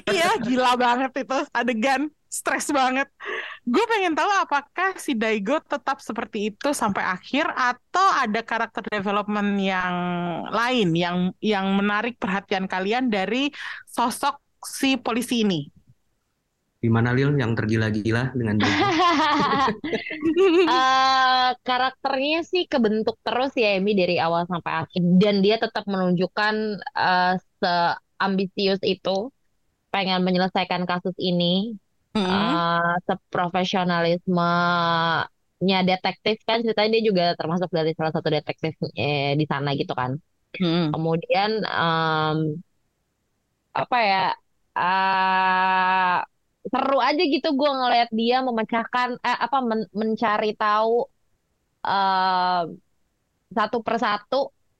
iya 0.09 0.29
gila 0.41 0.73
banget 0.75 1.23
itu 1.23 1.39
adegan, 1.53 2.09
stres 2.29 2.69
banget. 2.69 3.09
Gue 3.65 3.85
pengen 3.89 4.13
tahu 4.17 4.29
apakah 4.41 4.97
si 4.97 5.13
Daigo 5.17 5.61
tetap 5.61 6.01
seperti 6.01 6.53
itu 6.53 6.73
sampai 6.73 7.05
akhir 7.05 7.49
atau 7.53 8.07
ada 8.17 8.41
karakter 8.41 8.85
development 8.89 9.57
yang 9.61 9.95
lain 10.49 10.89
yang 10.97 11.17
yang 11.41 11.69
menarik 11.77 12.17
perhatian 12.17 12.65
kalian 12.65 13.09
dari 13.09 13.53
sosok 13.85 14.41
si 14.65 14.95
polisi 14.97 15.45
ini. 15.45 15.78
Gimana 16.83 17.09
Lil 17.17 17.29
yang 17.41 17.51
tergila-gila 17.57 18.23
dengan 18.39 18.55
Daigo? 18.63 18.87
Eh, 20.69 21.47
karakternya 21.67 22.37
sih 22.51 22.63
kebentuk 22.71 23.15
terus 23.25 23.51
ya 23.61 23.67
Emi 23.77 23.91
dari 24.01 24.15
awal 24.25 24.43
sampai 24.51 24.71
akhir 24.85 25.01
dan 25.21 25.35
dia 25.45 25.55
tetap 25.63 25.83
menunjukkan 25.93 26.55
eh, 26.99 27.33
seambisius 27.59 28.81
itu 28.93 29.09
pengen 29.93 30.19
menyelesaikan 30.27 30.83
kasus 30.91 31.15
ini 31.29 31.45
Hmm. 32.13 32.25
eh 32.29 32.93
seprofesionalismenya 33.07 35.79
detektif 35.89 36.35
kan 36.47 36.57
ceritanya 36.65 36.89
dia 36.95 37.03
juga 37.09 37.23
termasuk 37.39 37.69
dari 37.77 37.91
salah 37.97 38.13
satu 38.15 38.29
detektif 38.37 38.73
eh, 38.99 39.33
di 39.39 39.45
sana 39.51 39.69
gitu 39.81 39.93
kan 40.01 40.11
Hmm. 40.59 40.89
kemudian 40.93 41.49
em, 41.65 42.37
apa 43.79 43.97
ya 44.09 44.17
eh, 44.77 46.17
seru 46.71 46.97
aja 47.07 47.23
gitu 47.33 47.47
gue 47.59 47.69
ngeliat 47.79 48.09
dia 48.19 48.35
memecahkan 48.47 49.09
eh, 49.27 49.37
apa 49.45 49.57
men- 49.69 49.91
mencari 50.01 50.51
tahu 50.59 50.91
eh, 51.87 52.61
satu 53.57 53.77
persatu 53.87 54.35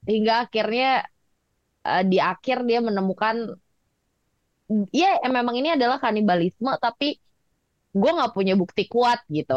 hingga 0.10 0.34
akhirnya 0.48 0.88
eh, 1.88 2.04
di 2.12 2.18
akhir 2.32 2.58
dia 2.70 2.80
menemukan 2.88 3.36
ya 5.02 5.08
memang 5.38 5.56
ini 5.60 5.70
adalah 5.76 5.98
kanibalisme 6.04 6.70
tapi 6.86 7.06
gue 8.00 8.10
nggak 8.18 8.34
punya 8.38 8.54
bukti 8.62 8.82
kuat 8.94 9.20
gitu 9.38 9.54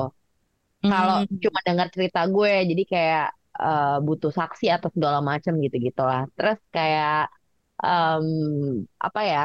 kalau 0.91 1.15
Hmm. 1.23 1.45
cuma 1.45 1.61
dengar 1.69 1.89
cerita 1.95 2.21
gue 2.35 2.51
jadi 2.71 2.83
kayak 2.93 3.25
eh, 3.63 3.87
butuh 4.07 4.33
saksi 4.41 4.67
atau 4.77 4.89
segala 4.97 5.19
macam 5.31 5.53
gitu 5.65 5.77
gitulah 5.89 6.21
terus 6.37 6.59
kayak 6.77 7.13
em, 7.85 8.27
apa 9.07 9.21
ya 9.33 9.41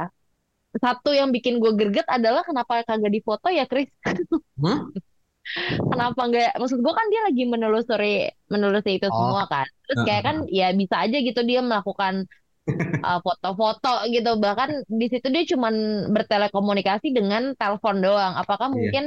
satu 0.75 1.09
yang 1.15 1.31
bikin 1.31 1.57
gue 1.63 1.71
greget 1.73 2.05
adalah 2.05 2.43
kenapa 2.43 2.83
kagak 2.83 3.09
difoto 3.09 3.47
ya 3.49 3.63
Chris 3.65 3.87
kenapa 5.91 6.21
nggak 6.27 6.59
maksud 6.59 6.79
gue 6.83 6.93
kan 6.93 7.07
dia 7.07 7.21
lagi 7.23 7.43
menelusuri 7.47 8.27
menelusuri 8.51 8.99
itu 8.99 9.07
Oh. 9.07 9.15
semua 9.15 9.43
kan 9.47 9.67
terus 9.87 9.99
kayak 10.03 10.23
kan 10.27 10.37
ya 10.51 10.67
bisa 10.75 10.95
aja 11.07 11.17
gitu 11.17 11.39
dia 11.47 11.63
melakukan 11.63 12.27
uh, 13.07 13.19
foto-foto 13.23 14.11
gitu 14.11 14.35
bahkan 14.43 14.83
di 14.91 15.07
situ 15.07 15.31
dia 15.31 15.47
cuman 15.47 15.73
bertelekomunikasi 16.11 17.15
dengan 17.15 17.55
telepon 17.55 18.03
doang 18.03 18.35
apakah 18.35 18.67
Iya. 18.67 18.75
mungkin 18.75 19.05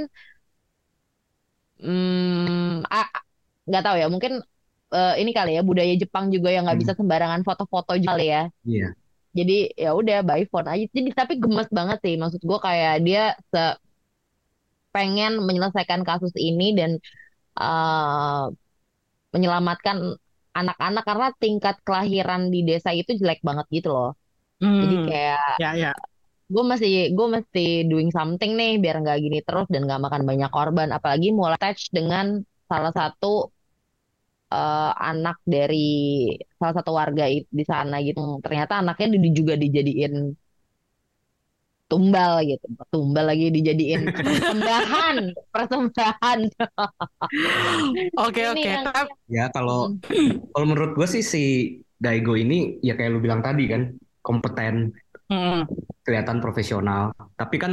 hmm, 1.81 2.89
ah, 2.89 3.09
nggak 3.69 3.83
tahu 3.85 3.97
ya 4.01 4.07
mungkin 4.09 4.33
eh, 4.91 5.15
ini 5.21 5.31
kali 5.31 5.55
ya 5.55 5.63
budaya 5.63 5.93
Jepang 5.95 6.33
juga 6.33 6.49
yang 6.51 6.65
nggak 6.65 6.77
Hmm. 6.81 6.85
bisa 6.89 6.93
sembarangan 6.97 7.45
foto-foto 7.45 7.93
juga 8.01 8.17
kali 8.17 8.27
ya 8.33 8.43
Iya. 8.65 8.89
Jadi 9.39 9.55
ya 9.83 9.89
udah 10.01 10.17
by 10.29 10.43
phone 10.51 10.69
aja. 10.73 10.85
Jadi 10.97 11.09
tapi 11.21 11.33
gemes 11.43 11.69
banget 11.79 11.99
sih. 12.05 12.15
Maksud 12.23 12.41
gue 12.49 12.59
kayak 12.67 12.93
dia 13.07 13.21
se 13.53 13.59
pengen 14.95 15.33
menyelesaikan 15.47 16.03
kasus 16.09 16.35
ini 16.49 16.65
dan 16.79 16.91
eh, 17.61 18.45
menyelamatkan 19.35 19.97
anak-anak. 20.61 21.05
Karena 21.09 21.27
tingkat 21.43 21.77
kelahiran 21.87 22.43
di 22.55 22.61
desa 22.69 22.91
itu 23.01 23.11
jelek 23.21 23.41
banget 23.49 23.67
gitu 23.77 23.89
loh. 23.97 24.11
Jadi 24.83 24.97
Hmm. 24.97 25.07
kayak 25.07 25.41
Ya, 25.59 25.75
ya. 25.77 25.95
gue 26.55 26.65
masih 26.73 26.91
gue 27.17 27.27
mesti 27.37 27.61
doing 27.91 28.11
something 28.17 28.53
nih 28.59 28.71
biar 28.83 28.97
nggak 29.03 29.19
gini 29.25 29.39
terus 29.47 29.67
dan 29.73 29.81
nggak 29.87 30.01
makan 30.05 30.23
banyak 30.31 30.51
korban. 30.57 30.89
Apalagi 30.97 31.29
mulai 31.39 31.55
attach 31.59 31.81
dengan 31.97 32.27
salah 32.71 32.93
satu 32.99 33.27
eh, 34.53 34.91
anak 35.09 35.37
dari 35.55 35.77
salah 36.59 36.75
satu 36.79 36.91
warga 37.01 37.25
di 37.59 37.65
sana 37.73 37.95
gitu 38.07 38.21
ternyata 38.45 38.73
anaknya 38.81 39.07
di- 39.15 39.35
juga 39.39 39.55
dijadiin 39.63 40.15
tumbal 41.91 42.33
gitu 42.51 42.67
tumbal 42.93 43.25
lagi 43.31 43.45
dijadiin 43.57 44.03
persembahan 44.15 45.17
persembahan 45.55 46.39
Oke, 48.19 48.43
oke. 48.53 48.71
Ya 49.31 49.45
kalau 49.55 49.95
Hmm. 50.11 50.43
kalau 50.53 50.67
menurut 50.71 50.93
gue 50.99 51.09
sih 51.11 51.23
si 51.23 51.43
Daigo 52.01 52.35
ini 52.35 52.81
ya 52.87 52.93
kayak 52.99 53.11
lu 53.15 53.21
bilang 53.23 53.41
tadi 53.45 53.65
kan 53.71 53.83
kompeten, 54.25 54.91
Hmm. 55.31 55.65
kelihatan 56.05 56.39
profesional. 56.45 57.13
Tapi 57.37 57.57
kan 57.61 57.73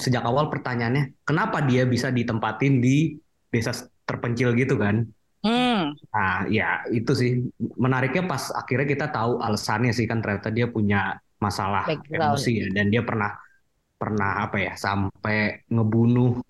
sejak 0.00 0.24
awal 0.24 0.48
pertanyaannya 0.48 1.12
kenapa 1.28 1.62
dia 1.68 1.84
bisa 1.86 2.08
ditempatin 2.10 2.80
di 2.80 3.14
desa 3.52 3.72
terpencil 4.08 4.52
gitu 4.58 4.74
kan? 4.80 5.04
Hmm. 5.44 5.92
Nah, 5.92 6.48
ya 6.48 6.80
itu 6.88 7.12
sih. 7.12 7.30
Menariknya 7.76 8.24
pas 8.24 8.48
akhirnya 8.48 8.88
kita 8.88 9.06
tahu 9.12 9.44
alasannya 9.44 9.92
sih 9.92 10.08
kan 10.08 10.24
ternyata 10.24 10.48
dia 10.48 10.64
punya 10.72 11.20
masalah 11.36 11.84
Background. 11.84 12.32
emosi 12.32 12.52
ya. 12.64 12.66
Dan 12.72 12.88
dia 12.88 13.04
pernah 13.04 13.36
pernah 13.94 14.48
apa 14.48 14.56
ya 14.58 14.72
sampai 14.74 15.68
ngebunuh 15.70 16.40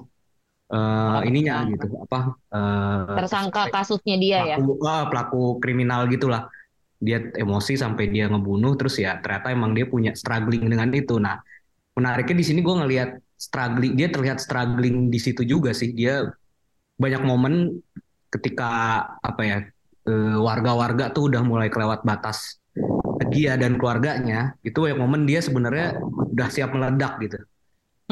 eh, 0.73 1.21
ininya 1.29 1.69
gitu 1.69 1.87
apa 2.09 2.35
eh, 2.51 3.15
tersangka 3.21 3.63
kasusnya 3.69 4.17
dia 4.17 4.39
ya? 4.55 4.57
pelaku 4.59 4.75
ah, 4.87 5.05
pelaku 5.11 5.43
kriminal 5.59 6.07
gitulah. 6.07 6.47
Dia 7.05 7.21
emosi 7.37 7.77
sampai 7.77 8.09
dia 8.09 8.31
ngebunuh 8.31 8.79
terus 8.81 8.97
ya 8.97 9.19
ternyata 9.21 9.53
emang 9.53 9.75
dia 9.75 9.91
punya 9.91 10.15
struggling 10.15 10.71
dengan 10.71 10.89
itu. 10.95 11.19
Nah 11.19 11.43
menariknya 11.99 12.41
di 12.41 12.47
sini 12.47 12.61
gue 12.63 12.75
ngelihat 12.79 13.11
struggling 13.35 13.93
dia 13.99 14.09
terlihat 14.09 14.39
struggling 14.39 15.11
di 15.11 15.19
situ 15.19 15.43
juga 15.43 15.75
sih. 15.75 15.91
Dia 15.93 16.25
banyak 16.95 17.23
momen 17.27 17.75
ketika 18.35 18.69
apa 19.23 19.43
ya 19.51 19.59
eh, 20.11 20.37
warga-warga 20.49 21.05
tuh 21.15 21.31
udah 21.31 21.43
mulai 21.47 21.69
kelewat 21.73 22.01
batas 22.09 22.39
dia 23.35 23.55
dan 23.63 23.79
keluarganya 23.81 24.55
itu 24.67 24.77
banyak 24.85 24.99
momen 25.01 25.23
dia 25.31 25.41
sebenarnya 25.41 25.87
udah 26.35 26.49
siap 26.55 26.71
meledak 26.75 27.13
gitu 27.25 27.39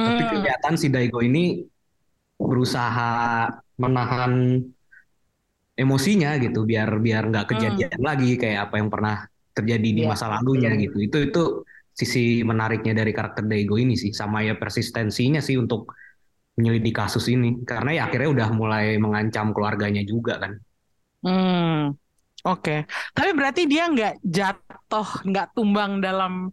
tapi 0.02 0.22
Hmm. 0.24 0.30
kelihatan 0.30 0.74
si 0.80 0.86
Daigo 0.88 1.20
ini 1.20 1.62
berusaha 2.40 3.10
menahan 3.82 4.32
emosinya 5.82 6.30
gitu 6.44 6.58
biar 6.70 6.88
biar 7.04 7.22
nggak 7.32 7.46
kejadian 7.50 8.00
lagi 8.08 8.36
kayak 8.40 8.68
apa 8.68 8.74
yang 8.80 8.88
pernah 8.92 9.16
terjadi 9.56 9.88
di 9.98 10.02
Iya, 10.02 10.08
masa 10.08 10.26
lalunya 10.32 10.70
gitu. 10.80 10.96
Itu 11.06 11.16
itu 11.28 11.42
sisi 11.92 12.40
menariknya 12.40 12.92
dari 13.04 13.12
karakter 13.12 13.44
Daigo 13.44 13.76
ini 13.76 13.94
sih 14.00 14.12
sama 14.16 14.40
ya 14.48 14.56
persistensinya 14.56 15.40
sih 15.44 15.56
untuk 15.60 15.92
menyelidiki 16.58 16.92
kasus 16.92 17.32
ini 17.32 17.64
karena 17.64 17.90
ya 17.96 18.02
akhirnya 18.08 18.28
udah 18.28 18.48
mulai 18.52 18.96
mengancam 19.00 19.56
keluarganya 19.56 20.04
juga 20.04 20.36
kan. 20.36 20.52
Hmm. 21.22 21.96
Oke, 22.42 22.90
tapi 23.14 23.30
berarti 23.38 23.70
dia 23.70 23.86
nggak 23.86 24.18
jatuh, 24.26 25.08
nggak 25.22 25.54
tumbang 25.54 26.02
dalam 26.02 26.50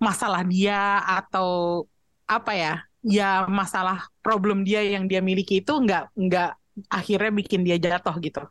masalah 0.00 0.40
dia 0.48 1.04
atau 1.04 1.84
apa 2.24 2.52
ya? 2.56 2.74
Ya 3.04 3.44
masalah 3.44 4.08
problem 4.24 4.64
dia 4.64 4.80
yang 4.82 5.04
dia 5.04 5.20
miliki 5.20 5.60
itu 5.60 5.72
nggak 5.76 6.10
nggak 6.16 6.50
akhirnya 6.88 7.30
bikin 7.36 7.60
dia 7.68 7.76
jatuh 7.76 8.16
gitu. 8.24 8.42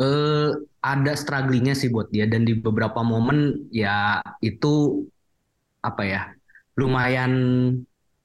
Eh 0.00 0.50
ada 0.80 1.12
strugglingnya 1.12 1.76
sih 1.76 1.92
buat 1.92 2.08
dia 2.08 2.24
dan 2.24 2.48
di 2.48 2.56
beberapa 2.56 3.04
momen 3.04 3.68
ya 3.68 4.24
itu 4.40 5.04
apa 5.84 6.02
ya 6.08 6.22
lumayan 6.80 7.32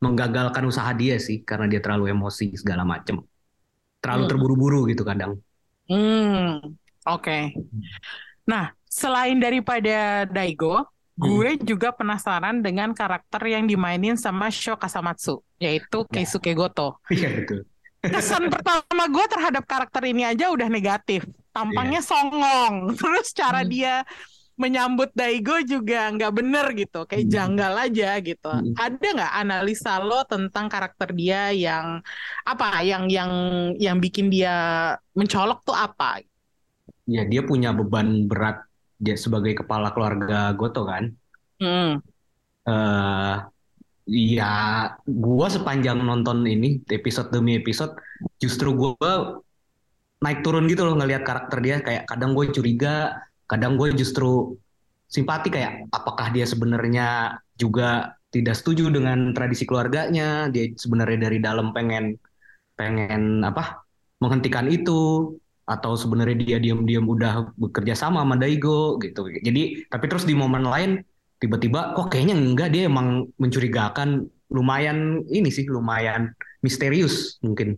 menggagalkan 0.04 0.64
usaha 0.72 0.92
dia 1.02 1.16
sih 1.28 1.38
karena 1.50 1.66
dia 1.72 1.80
terlalu 1.84 2.06
emosi 2.16 2.46
segala 2.62 2.84
macem 2.94 3.16
terlalu 4.04 4.24
Hmm. 4.24 4.30
terburu-buru 4.30 4.80
gitu 4.92 5.04
kadang 5.12 5.34
Hmm, 5.90 6.76
oke. 7.06 7.38
Nah, 8.46 8.74
selain 8.86 9.38
daripada 9.42 10.26
Daigo, 10.30 10.86
gue 11.18 11.58
juga 11.62 11.90
penasaran 11.96 12.62
dengan 12.62 12.92
karakter 12.94 13.42
yang 13.50 13.66
dimainin 13.66 14.18
sama 14.20 14.52
Sho 14.54 14.78
Kasamatsu, 14.78 15.42
yaitu 15.58 16.06
Keisuke 16.12 16.54
Goto. 16.54 17.02
iya 17.14 17.28
betul 17.36 17.60
Kesan 18.06 18.48
pertama 18.54 19.04
gue 19.10 19.26
terhadap 19.28 19.64
karakter 19.66 20.04
ini 20.06 20.24
aja 20.24 20.54
udah 20.54 20.70
negatif. 20.70 21.26
Tampangnya 21.52 22.00
songong. 22.06 22.74
Terus 23.00 23.34
cara 23.34 23.62
Hmm. 23.62 23.68
dia 23.68 24.06
menyambut 24.62 25.10
Daigo 25.20 25.54
juga 25.72 25.96
nggak 26.16 26.32
bener 26.38 26.66
gitu. 26.80 26.98
Kayak 27.10 27.26
Hmm. 27.26 27.34
janggal 27.36 27.74
aja 27.86 28.08
gitu. 28.28 28.48
Hmm. 28.48 28.74
Ada 28.84 29.06
nggak 29.16 29.34
analisa 29.42 29.92
lo 30.08 30.16
tentang 30.32 30.66
karakter 30.74 31.10
dia 31.20 31.40
yang 31.66 31.88
apa? 32.52 32.66
Yang 32.90 33.04
yang 33.18 33.32
yang 33.86 33.98
bikin 34.04 34.28
dia 34.34 34.52
mencolok 35.18 35.60
tuh 35.68 35.76
apa? 35.76 36.24
ya 37.16 37.22
dia 37.32 37.42
punya 37.50 37.70
beban 37.78 38.08
berat 38.30 38.58
dia 39.04 39.16
sebagai 39.24 39.54
kepala 39.60 39.88
keluarga 39.94 40.54
Goto 40.60 40.82
kan 40.92 41.04
Hmm. 41.60 42.00
eh 42.68 43.36
ya 44.06 44.46
gua 45.26 45.48
sepanjang 45.56 45.98
nonton 46.10 46.46
ini 46.46 46.82
episode 46.98 47.30
demi 47.34 47.58
episode 47.62 47.94
justru 48.42 48.70
gua 48.78 49.42
naik 50.24 50.40
turun 50.46 50.66
gitu 50.72 50.82
loh 50.88 50.96
ngelihat 50.98 51.24
karakter 51.28 51.58
dia 51.66 51.76
kayak 51.86 52.04
kadang 52.10 52.32
gue 52.38 52.46
curiga 52.56 53.20
kadang 53.46 53.78
gue 53.78 53.94
justru 53.94 54.58
simpati 55.06 55.54
kayak 55.54 55.90
apakah 55.94 56.34
dia 56.34 56.46
sebenarnya 56.50 57.40
juga 57.56 58.18
tidak 58.34 58.58
setuju 58.58 58.92
dengan 58.92 59.32
tradisi 59.32 59.64
keluarganya? 59.64 60.52
Dia 60.52 60.74
sebenarnya 60.76 61.30
dari 61.30 61.40
dalam 61.40 61.72
pengen 61.72 62.18
pengen 62.76 63.46
apa 63.46 63.86
menghentikan 64.20 64.68
itu 64.68 65.32
atau 65.66 65.98
sebenarnya 65.98 66.38
dia 66.46 66.58
diam-diam 66.62 67.10
udah 67.10 67.50
bekerja 67.58 67.98
sama 67.98 68.22
sama 68.22 68.36
Daigo 68.38 69.02
gitu. 69.02 69.30
Jadi 69.30 69.88
tapi 69.90 70.06
terus 70.12 70.28
di 70.28 70.38
momen 70.38 70.66
lain 70.68 71.02
tiba-tiba 71.40 71.96
kok 71.98 72.12
kayaknya 72.14 72.36
enggak 72.38 72.70
dia 72.72 72.88
emang 72.88 73.30
mencurigakan 73.42 74.30
lumayan 74.54 75.26
ini 75.30 75.50
sih 75.50 75.66
lumayan 75.66 76.32
misterius 76.62 77.42
mungkin 77.42 77.76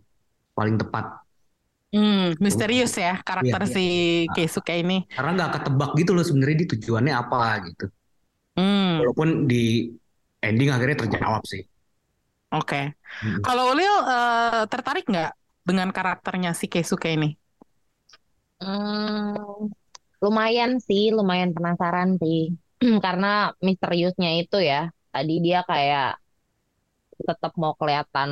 paling 0.52 0.76
tepat 0.76 1.27
Hmm, 1.92 2.36
misterius 2.44 2.92
ya 3.04 3.10
karakter 3.26 3.60
Iya, 3.64 3.74
si 3.74 3.80
Keisuke 4.34 4.72
ini. 4.82 4.94
karena 5.14 5.30
nggak 5.36 5.50
ketebak 5.54 5.90
gitu 6.00 6.10
loh 6.16 6.24
sebenarnya 6.28 6.56
dia 6.64 6.68
tujuannya 6.74 7.14
apa 7.22 7.38
gitu 7.66 7.84
Hmm, 8.56 9.00
walaupun 9.00 9.28
di 9.50 9.88
ending 10.44 10.68
akhirnya 10.74 10.96
terjawab 11.06 11.42
sih 11.52 11.62
oke. 12.54 12.76
Mm. 13.22 13.44
Kalau 13.44 13.62
Ulil 13.72 13.94
eh, 14.12 14.62
tertarik 14.72 15.04
nggak 15.10 15.30
dengan 15.68 15.88
karakternya 15.96 16.50
si 16.60 16.66
Keisuke 16.72 17.08
ini? 17.16 17.26
Hmm, 18.60 19.34
lumayan 20.24 20.72
sih, 20.86 21.02
lumayan 21.18 21.50
penasaran 21.56 22.10
sih. 22.22 22.38
Karena 23.04 23.26
misteriusnya 23.66 24.30
itu 24.40 24.56
ya, 24.70 24.76
tadi 25.14 25.32
dia 25.44 25.58
kayak 25.70 26.04
tetap 27.28 27.52
mau 27.60 27.74
kelihatan 27.80 28.30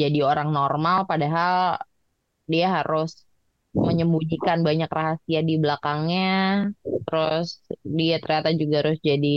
jadi 0.00 0.18
orang 0.30 0.48
normal, 0.58 0.98
padahal 1.10 1.54
dia 2.52 2.66
harus 2.76 3.10
menyembunyikan 3.86 4.58
banyak 4.68 4.90
rahasia 4.98 5.40
di 5.48 5.54
belakangnya. 5.62 6.22
Terus 7.06 7.46
dia 7.98 8.14
ternyata 8.22 8.50
juga 8.60 8.74
harus 8.82 8.98
jadi 9.10 9.28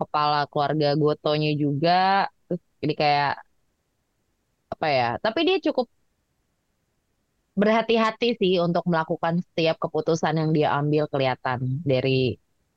kepala 0.00 0.38
keluarga 0.50 0.86
Gotonya 1.02 1.50
juga. 1.62 1.90
Terus 2.46 2.60
jadi 2.82 2.94
kayak 3.02 3.30
apa 4.72 4.86
ya? 4.98 5.06
Tapi 5.24 5.38
dia 5.46 5.56
cukup 5.66 5.86
berhati-hati 7.60 8.26
sih 8.40 8.52
untuk 8.66 8.84
melakukan 8.90 9.34
setiap 9.46 9.76
keputusan 9.84 10.34
yang 10.40 10.50
dia 10.56 10.68
ambil 10.80 11.04
kelihatan 11.12 11.58
dari 11.90 12.10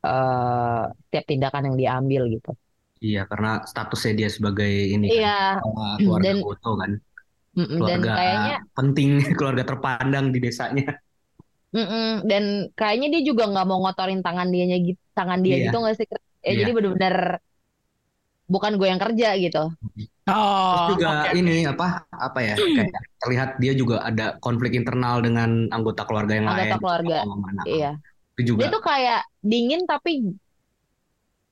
eh, 0.08 0.82
setiap 1.08 1.26
tindakan 1.32 1.64
yang 1.72 1.76
dia 1.82 1.92
ambil 2.00 2.22
gitu. 2.36 2.50
iya 3.06 3.20
karena 3.32 3.50
statusnya 3.72 4.12
dia 4.20 4.30
sebagai 4.38 4.72
ini 4.96 5.08
kan 5.16 5.26
Iya, 5.26 5.30
kepala 5.62 5.84
keluarga 6.04 6.34
dan- 6.34 6.42
Goto 6.44 6.70
kan 6.82 6.92
mm-mm, 7.58 7.80
dan 7.90 8.00
keluarga 8.00 8.14
kayaknya 8.18 8.56
penting 8.78 9.10
keluarga 9.38 9.64
terpandang 9.70 10.26
di 10.34 10.40
desanya 10.46 10.86
mm-mm, 11.76 12.04
dan 12.30 12.44
kayaknya 12.78 13.08
dia 13.14 13.22
juga 13.30 13.44
nggak 13.52 13.66
mau 13.70 13.80
ngotorin 13.84 14.20
tangan 14.26 14.48
dianya 14.54 14.78
gitu, 14.88 15.02
tangan 15.18 15.40
dia 15.46 15.56
Iya. 15.56 15.66
gitu 15.66 15.76
nggak 15.82 15.96
sih? 16.00 16.06
Ya, 16.46 16.52
Iya. 16.52 16.60
jadi 16.60 16.72
bener-bener 16.76 17.16
bukan 18.54 18.72
gue 18.80 18.88
yang 18.92 19.02
kerja 19.02 19.28
gitu. 19.40 19.60
Oh, 20.28 20.72
Terus 20.72 20.84
juga 20.96 21.08
oke. 21.28 21.30
ini 21.40 21.54
apa 21.68 21.86
apa 22.16 22.40
ya 22.40 22.56
kayak 22.76 22.92
terlihat 23.22 23.50
dia 23.60 23.74
juga 23.76 23.96
ada 24.08 24.24
konflik 24.40 24.72
internal 24.80 25.20
dengan 25.20 25.68
anggota 25.76 26.02
keluarga 26.08 26.34
yang 26.40 26.48
Anggota 26.48 26.76
lain 26.76 26.82
keluarga. 26.82 27.18
sama 27.28 27.48
anak. 27.52 27.66
Iya. 27.68 27.92
Itu 28.34 28.42
juga 28.56 28.62
Dia 28.64 28.68
tuh 28.76 28.82
kayak 28.84 29.20
dingin 29.44 29.82
tapi 29.90 30.12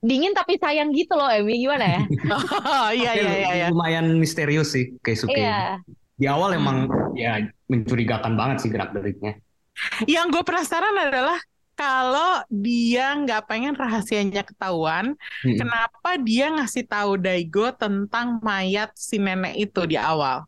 dingin 0.01 0.33
tapi 0.33 0.57
sayang 0.57 0.89
gitu 0.91 1.13
loh, 1.13 1.29
Emi 1.29 1.61
gimana 1.61 1.85
ya? 1.85 2.01
Oh, 2.33 2.89
iya 2.99 3.11
iya 3.13 3.31
iya 3.31 3.49
iya. 3.53 3.67
lumayan 3.69 4.17
misterius 4.17 4.73
sih 4.73 4.97
Keisuke. 4.99 5.37
Iya. 5.37 5.79
Di 6.17 6.25
awal 6.25 6.57
emang 6.57 6.89
ya 7.13 7.37
mencurigakan 7.69 8.33
banget 8.33 8.65
sih 8.65 8.69
gerak 8.73 8.93
geriknya. 8.97 9.37
Yang 10.09 10.25
gue 10.37 10.43
penasaran 10.43 10.95
adalah 10.97 11.39
kalau 11.77 12.45
dia 12.49 13.13
nggak 13.17 13.49
pengen 13.49 13.73
rahasianya 13.73 14.45
ketahuan, 14.45 15.17
Mm-mm. 15.17 15.57
kenapa 15.57 16.19
dia 16.21 16.53
ngasih 16.53 16.85
tahu 16.85 17.17
Daigo 17.17 17.73
tentang 17.73 18.37
mayat 18.43 18.93
si 18.93 19.17
nenek 19.17 19.57
itu 19.57 19.81
di 19.89 19.97
awal? 19.97 20.45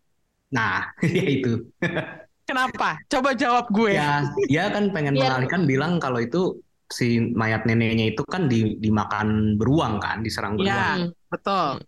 Nah, 0.54 0.94
ya 1.18 1.26
itu. 1.26 1.62
Kenapa? 2.44 3.00
Coba 3.08 3.32
jawab 3.32 3.72
gue. 3.72 3.96
Ya, 3.96 4.28
dia 4.52 4.68
kan 4.68 4.92
pengen 4.92 5.16
Biar- 5.16 5.40
mengalihkan 5.40 5.64
bilang 5.64 5.96
kalau 6.04 6.20
itu 6.20 6.60
si 6.94 7.34
mayat 7.34 7.66
neneknya 7.66 8.14
itu 8.14 8.22
kan 8.30 8.46
di, 8.46 8.78
dimakan 8.78 9.58
beruang 9.58 9.98
kan, 9.98 10.22
diserang 10.22 10.54
beruang. 10.62 11.10
Ya, 11.10 11.18
betul. 11.34 11.82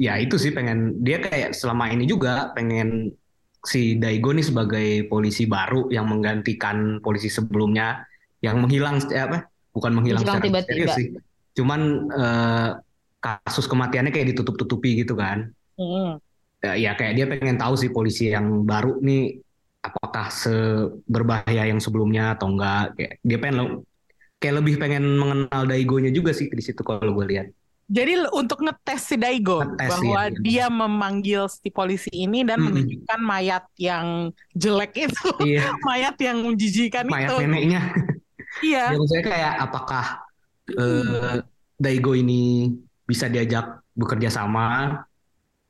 Ya 0.00 0.16
itu 0.16 0.40
sih 0.40 0.48
pengen 0.56 0.96
dia 1.04 1.20
kayak 1.20 1.52
selama 1.52 1.92
ini 1.92 2.08
juga 2.08 2.56
pengen 2.56 3.12
si 3.60 4.00
Daigo 4.00 4.32
nih 4.32 4.48
sebagai 4.48 4.88
polisi 5.12 5.44
baru 5.44 5.92
yang 5.92 6.08
menggantikan 6.08 7.04
polisi 7.04 7.28
sebelumnya 7.28 8.08
yang 8.40 8.64
menghilang 8.64 9.04
eh, 9.12 9.20
apa? 9.20 9.44
Bukan 9.76 9.92
menghilang 9.92 10.24
Menghilang 10.24 10.40
secara 10.40 10.64
tiba-tiba. 10.64 10.94
sih. 10.96 11.06
Cuman 11.52 11.80
eh, 12.08 12.70
kasus 13.20 13.68
kematiannya 13.68 14.08
kayak 14.08 14.32
ditutup-tutupi 14.32 15.04
gitu 15.04 15.12
kan. 15.12 15.52
Hmm. 15.76 16.16
Ya, 16.64 16.72
ya 16.76 16.90
kayak 16.96 17.12
dia 17.20 17.26
pengen 17.28 17.60
tahu 17.60 17.76
sih 17.76 17.92
polisi 17.92 18.32
yang 18.32 18.64
baru 18.64 18.96
nih 19.04 19.44
apakah 19.80 20.28
seberbahaya 20.32 21.68
yang 21.68 21.80
sebelumnya 21.80 22.36
atau 22.36 22.56
enggak. 22.56 22.96
Kayak 22.96 23.12
dia 23.20 23.36
pengen 23.36 23.84
kayak 24.40 24.64
lebih 24.64 24.74
pengen 24.80 25.04
mengenal 25.20 25.62
Daigonya 25.68 26.10
juga 26.10 26.32
sih 26.32 26.48
di 26.48 26.64
situ 26.64 26.80
kalau 26.80 27.12
gue 27.12 27.26
lihat. 27.28 27.46
Jadi 27.90 28.22
untuk 28.30 28.62
ngetes 28.62 29.02
si 29.02 29.16
Daigo 29.18 29.66
Ngetes, 29.66 29.90
bahwa 29.90 30.20
iya. 30.30 30.38
dia 30.46 30.66
memanggil 30.70 31.50
si 31.50 31.74
polisi 31.74 32.08
ini 32.14 32.46
dan 32.46 32.62
Mm-mm. 32.62 32.70
menunjukkan 32.70 33.20
mayat 33.20 33.64
yang 33.82 34.30
jelek 34.54 34.94
itu, 35.10 35.30
Iya, 35.42 35.74
mayat 35.82 36.16
yang 36.22 36.38
menjijikan 36.46 37.10
mayat 37.10 37.34
itu. 37.34 37.36
neneknya. 37.42 37.80
Iya. 38.62 38.94
Ya 38.94 38.96
maksudnya 38.96 39.24
kayak 39.26 39.52
apakah 39.58 40.04
eh, 40.70 41.36
Daigo 41.82 42.14
ini 42.14 42.70
bisa 43.10 43.26
diajak 43.26 43.82
bekerja 43.98 44.30
sama 44.30 45.02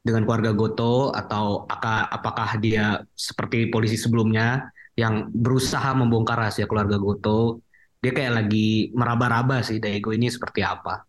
dengan 0.05 0.29
keluarga 0.29 0.53
Goto 0.53 1.17
atau 1.17 1.65
aka- 1.73 2.09
apakah 2.13 2.61
dia 2.61 3.01
seperti 3.17 3.73
polisi 3.73 3.97
sebelumnya 3.97 4.69
yang 4.93 5.33
berusaha 5.33 5.97
membongkar 5.97 6.37
rahasia 6.37 6.69
keluarga 6.69 7.01
Goto? 7.01 7.65
Dia 8.01 8.13
kayak 8.17 8.33
lagi 8.33 8.89
meraba-raba 8.97 9.61
sih 9.61 9.77
Daigo 9.77 10.11
ini 10.17 10.33
seperti 10.33 10.65
apa. 10.65 11.05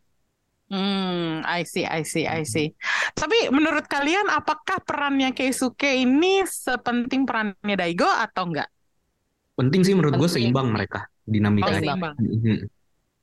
Hmm, 0.72 1.44
I 1.44 1.68
see, 1.68 1.84
I 1.84 2.04
see, 2.08 2.24
I 2.24 2.48
see. 2.48 2.72
Tapi 3.12 3.52
menurut 3.52 3.92
kalian 3.92 4.32
apakah 4.32 4.80
perannya 4.84 5.36
Keisuke 5.36 6.00
ini 6.00 6.48
sepenting 6.48 7.28
perannya 7.28 7.76
Daigo 7.76 8.08
atau 8.08 8.48
enggak? 8.48 8.72
Penting 9.60 9.82
sih 9.84 9.96
menurut 9.96 10.16
gue 10.16 10.30
seimbang 10.32 10.72
mereka 10.72 11.08
Oh, 11.08 11.28
dinamikanya. 11.28 11.80
seimbang. 11.80 12.16
Mhm. 12.20 12.58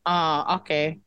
Oh, 0.09 0.37
oke. 0.61 1.01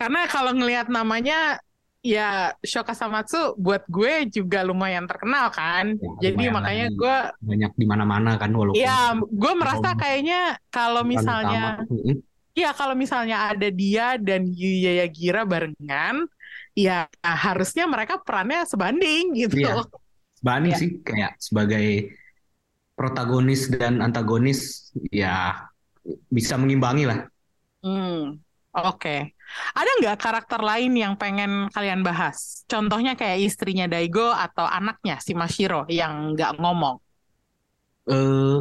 Karena 0.00 0.20
kalau 0.28 0.52
ngelihat 0.56 0.88
namanya 0.92 1.60
ya 2.02 2.50
Shoka 2.66 2.98
Samatsu 2.98 3.54
buat 3.54 3.86
gue 3.86 4.26
juga 4.26 4.66
lumayan 4.66 5.06
terkenal 5.06 5.54
kan. 5.54 5.94
Ya, 6.18 6.34
Jadi 6.34 6.50
makanya 6.50 6.86
gue 6.90 7.16
banyak 7.38 7.72
di 7.78 7.86
mana-mana 7.86 8.34
kan 8.36 8.50
walaupun 8.50 8.82
ya 8.82 9.14
gue 9.16 9.52
merasa 9.54 9.94
kayaknya 9.94 10.58
kalau 10.68 11.06
misalnya 11.06 11.78
utama. 11.86 11.90
Mm-mm. 11.94 12.16
ya 12.52 12.70
kalau 12.74 12.92
misalnya 12.98 13.54
ada 13.54 13.68
dia 13.70 14.18
dan 14.18 14.50
Yuya 14.50 15.06
Gira 15.08 15.46
barengan 15.46 16.26
ya 16.74 17.06
harusnya 17.22 17.86
mereka 17.86 18.18
perannya 18.18 18.66
sebanding 18.66 19.38
gitu. 19.38 19.62
Iya. 19.62 19.86
Bani 20.42 20.74
Iya. 20.74 20.78
sih 20.82 20.90
kayak 21.06 21.38
sebagai 21.38 22.18
protagonis 22.98 23.70
dan 23.70 24.02
antagonis 24.02 24.90
ya 25.14 25.54
bisa 26.28 26.58
mengimbangi 26.58 27.06
lah. 27.06 27.30
Hmm, 27.82 28.42
oke. 28.74 29.38
Ada 29.72 29.90
nggak 30.00 30.16
karakter 30.20 30.60
lain 30.60 30.92
yang 30.96 31.14
pengen 31.20 31.68
kalian 31.74 32.00
bahas? 32.04 32.64
Contohnya 32.68 33.12
kayak 33.16 33.38
istrinya 33.48 33.86
Daigo 33.88 34.32
atau 34.32 34.64
anaknya 34.64 35.20
si 35.20 35.32
Mashiro 35.36 35.84
yang 35.88 36.32
nggak 36.36 36.56
ngomong. 36.60 36.96
Eh 38.06 38.58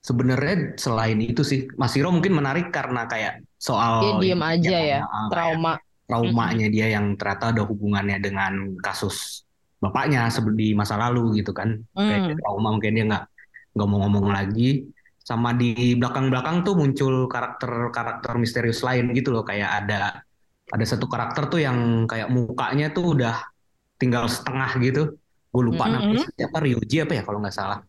sebenarnya 0.00 0.54
selain 0.80 1.18
itu 1.20 1.42
sih 1.44 1.68
Masiro 1.76 2.08
mungkin 2.08 2.32
menarik 2.40 2.72
karena 2.72 3.04
kayak 3.04 3.44
soal 3.60 4.00
Dia 4.00 4.12
diem 4.22 4.42
aja 4.42 4.76
ya, 4.80 5.00
ah, 5.04 5.28
kayak 5.28 5.32
trauma. 5.32 5.72
traumanya 6.08 6.66
dia 6.74 6.86
yang 6.96 7.06
ternyata 7.20 7.44
ada 7.52 7.62
hubungannya 7.68 8.16
dengan 8.18 8.52
kasus 8.80 9.44
bapaknya 9.80 10.28
di 10.56 10.72
masa 10.72 10.96
lalu 10.96 11.40
gitu 11.44 11.52
kan. 11.52 11.68
Kayak 11.94 12.20
Hmm. 12.20 12.26
dia 12.32 12.36
trauma 12.40 12.68
mungkin 12.74 12.92
dia 12.96 13.04
nggak 13.10 13.24
nggak 13.76 13.86
mau 13.88 13.98
ngomong 14.08 14.26
lagi. 14.32 14.62
Sama 15.28 15.50
di 15.60 15.94
belakang-belakang 16.00 16.56
tuh 16.66 16.74
muncul 16.80 17.14
karakter-karakter 17.32 18.30
misterius 18.42 18.80
lain 18.86 19.04
gitu 19.18 19.28
loh 19.34 19.44
kayak 19.46 19.70
ada 19.84 19.96
ada 20.74 20.84
satu 20.86 21.06
karakter 21.12 21.42
tuh 21.52 21.60
yang 21.66 21.78
kayak 22.10 22.28
mukanya 22.36 22.86
tuh 22.96 23.04
udah 23.18 23.34
tinggal 24.00 24.24
setengah 24.30 24.70
gitu. 24.86 25.00
Gue 25.52 25.62
lupa 25.68 25.84
Mm-mm. 25.86 25.92
namanya 25.92 26.26
siapa 26.38 26.58
Ryuji 26.64 26.96
apa 27.04 27.12
ya 27.18 27.22
kalau 27.26 27.38
nggak 27.42 27.56
salah. 27.60 27.80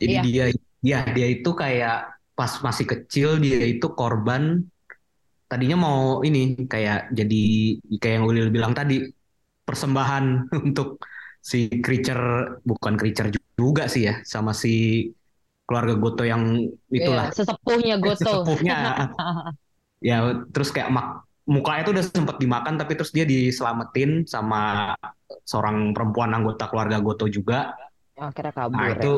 Jadi 0.00 0.14
Iya. 0.14 0.22
dia 0.26 0.44
ya 0.82 0.98
dia 1.14 1.26
itu 1.34 1.50
kayak 1.62 1.94
pas 2.38 2.52
masih 2.66 2.86
kecil 2.92 3.28
dia 3.44 3.62
itu 3.72 3.86
korban 3.98 4.42
tadinya 5.50 5.76
mau 5.86 6.00
ini 6.28 6.38
kayak 6.72 7.12
jadi 7.18 7.36
kayak 8.00 8.14
yang 8.20 8.26
Ulil 8.30 8.48
bilang 8.56 8.72
tadi 8.78 8.94
persembahan 9.66 10.24
untuk 10.68 10.88
si 11.42 11.68
creature 11.84 12.22
bukan 12.68 12.94
creature 13.00 13.28
juga 13.60 13.84
sih 13.92 14.02
ya 14.08 14.14
sama 14.26 14.52
si 14.56 14.70
keluarga 15.68 15.94
Goto 15.96 16.22
yang 16.26 16.42
itulah 16.90 17.30
Iya, 17.30 17.36
sesepuhnya 17.36 17.94
Goto. 18.02 18.18
sesepuhnya 18.44 18.76
ya 20.08 20.16
terus 20.50 20.68
kayak 20.74 20.90
mak 20.90 21.06
mukanya 21.46 21.82
tuh 21.86 21.92
udah 21.98 22.04
sempat 22.06 22.36
dimakan 22.38 22.74
tapi 22.78 22.92
terus 22.98 23.10
dia 23.14 23.26
diselamatin 23.26 24.26
sama 24.26 24.94
seorang 25.46 25.90
perempuan 25.94 26.30
anggota 26.34 26.70
keluarga 26.70 26.98
Goto 27.02 27.26
juga 27.30 27.74
Akhirnya 28.14 28.52
kabur. 28.54 28.76
nah 28.78 28.86
ya. 28.90 28.94
itu 28.98 29.12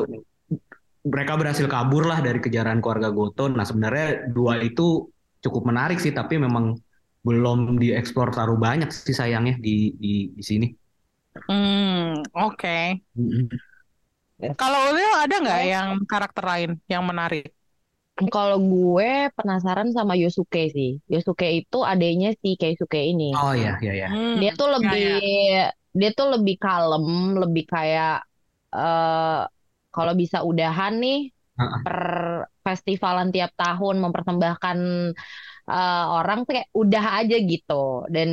mereka 1.05 1.33
berhasil 1.37 1.67
kabur 1.69 2.03
lah 2.09 2.19
dari 2.25 2.39
kejaran 2.41 2.81
keluarga 2.81 3.09
Goto 3.13 3.45
nah 3.49 3.65
sebenarnya 3.65 4.29
dua 4.33 4.57
itu 4.61 5.05
cukup 5.43 5.69
menarik 5.69 6.01
sih 6.01 6.09
tapi 6.13 6.41
memang 6.41 6.73
belum 7.25 7.77
dieksplor 7.81 8.33
terlalu 8.33 8.55
banyak 8.61 8.89
sih 8.93 9.13
sayangnya 9.13 9.57
di 9.61 9.93
di 9.97 10.13
di 10.33 10.43
sini 10.45 10.67
Hmm, 11.47 12.23
oke. 12.33 13.01
Mm-mm. 13.15 13.49
Kalau 14.59 14.79
Ulil 14.91 15.11
ada 15.23 15.35
nggak 15.43 15.61
yang 15.73 15.89
karakter 16.11 16.43
lain 16.51 16.69
yang 16.91 17.03
menarik? 17.09 17.43
Kalau 18.33 18.57
gue 18.71 19.09
penasaran 19.37 19.89
sama 19.97 20.13
Yosuke 20.21 20.61
sih. 20.75 20.89
Yosuke 21.11 21.47
itu 21.59 21.77
adanya 21.91 22.27
si 22.41 22.47
Keisuke 22.59 22.99
ini. 23.11 23.25
oh 23.33 23.53
ya 23.53 23.77
ya 23.81 23.93
ya 24.01 24.07
Hmm, 24.07 24.27
Dia 24.39 24.51
tuh 24.59 24.67
ya, 24.81 24.89
lebih 24.93 25.03
ya. 25.03 25.15
dia 25.99 26.09
tuh 26.17 26.27
lebih 26.33 26.55
kalem, 26.63 27.05
lebih 27.41 27.63
kayak 27.73 28.11
eh 28.75 29.39
kalau 29.95 30.13
bisa 30.21 30.37
udahan 30.49 30.93
nih 31.03 31.17
Heeh. 31.57 31.85
per 31.85 31.99
festivalan 32.65 33.29
tiap 33.35 33.51
tahun 33.61 33.95
mempersembahkan 34.05 34.77
eh, 35.71 36.03
orang 36.17 36.37
tuh 36.45 36.51
kayak 36.55 36.69
udah 36.81 37.03
aja 37.21 37.35
gitu. 37.51 37.73
Dan 38.15 38.29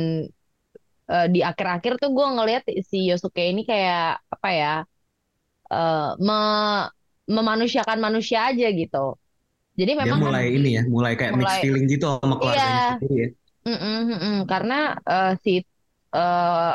eh, 1.11 1.25
di 1.33 1.39
akhir-akhir 1.49 1.93
tuh 2.01 2.09
gue 2.15 2.25
ngelihat 2.35 2.63
si 2.89 2.97
Yosuke 3.09 3.43
ini 3.51 3.61
kayak 3.69 4.23
apa 4.33 4.49
ya? 4.59 4.69
Eh 5.73 6.09
me- 6.27 6.87
memanusiakan 7.35 7.97
manusia 8.05 8.39
aja 8.51 8.67
gitu. 8.81 9.05
Jadi 9.79 9.91
dia 9.95 10.01
memang 10.05 10.19
kan 10.21 10.27
mulai 10.29 10.45
ini 10.53 10.69
ya 10.77 10.83
mulai 10.85 11.13
kayak 11.17 11.33
mixed 11.33 11.49
mulai- 11.49 11.63
feeling 11.65 11.85
gitu 11.89 12.05
sama 12.21 12.35
keluarganya 12.37 12.69
Iya. 12.77 12.89
sendiri 12.93 13.15
ya 13.17 13.29
Mm-mm, 13.63 13.97
mm-mm. 14.11 14.35
Karena 14.51 14.77
eh, 15.13 15.33
si 15.43 15.53
eh, 16.13 16.73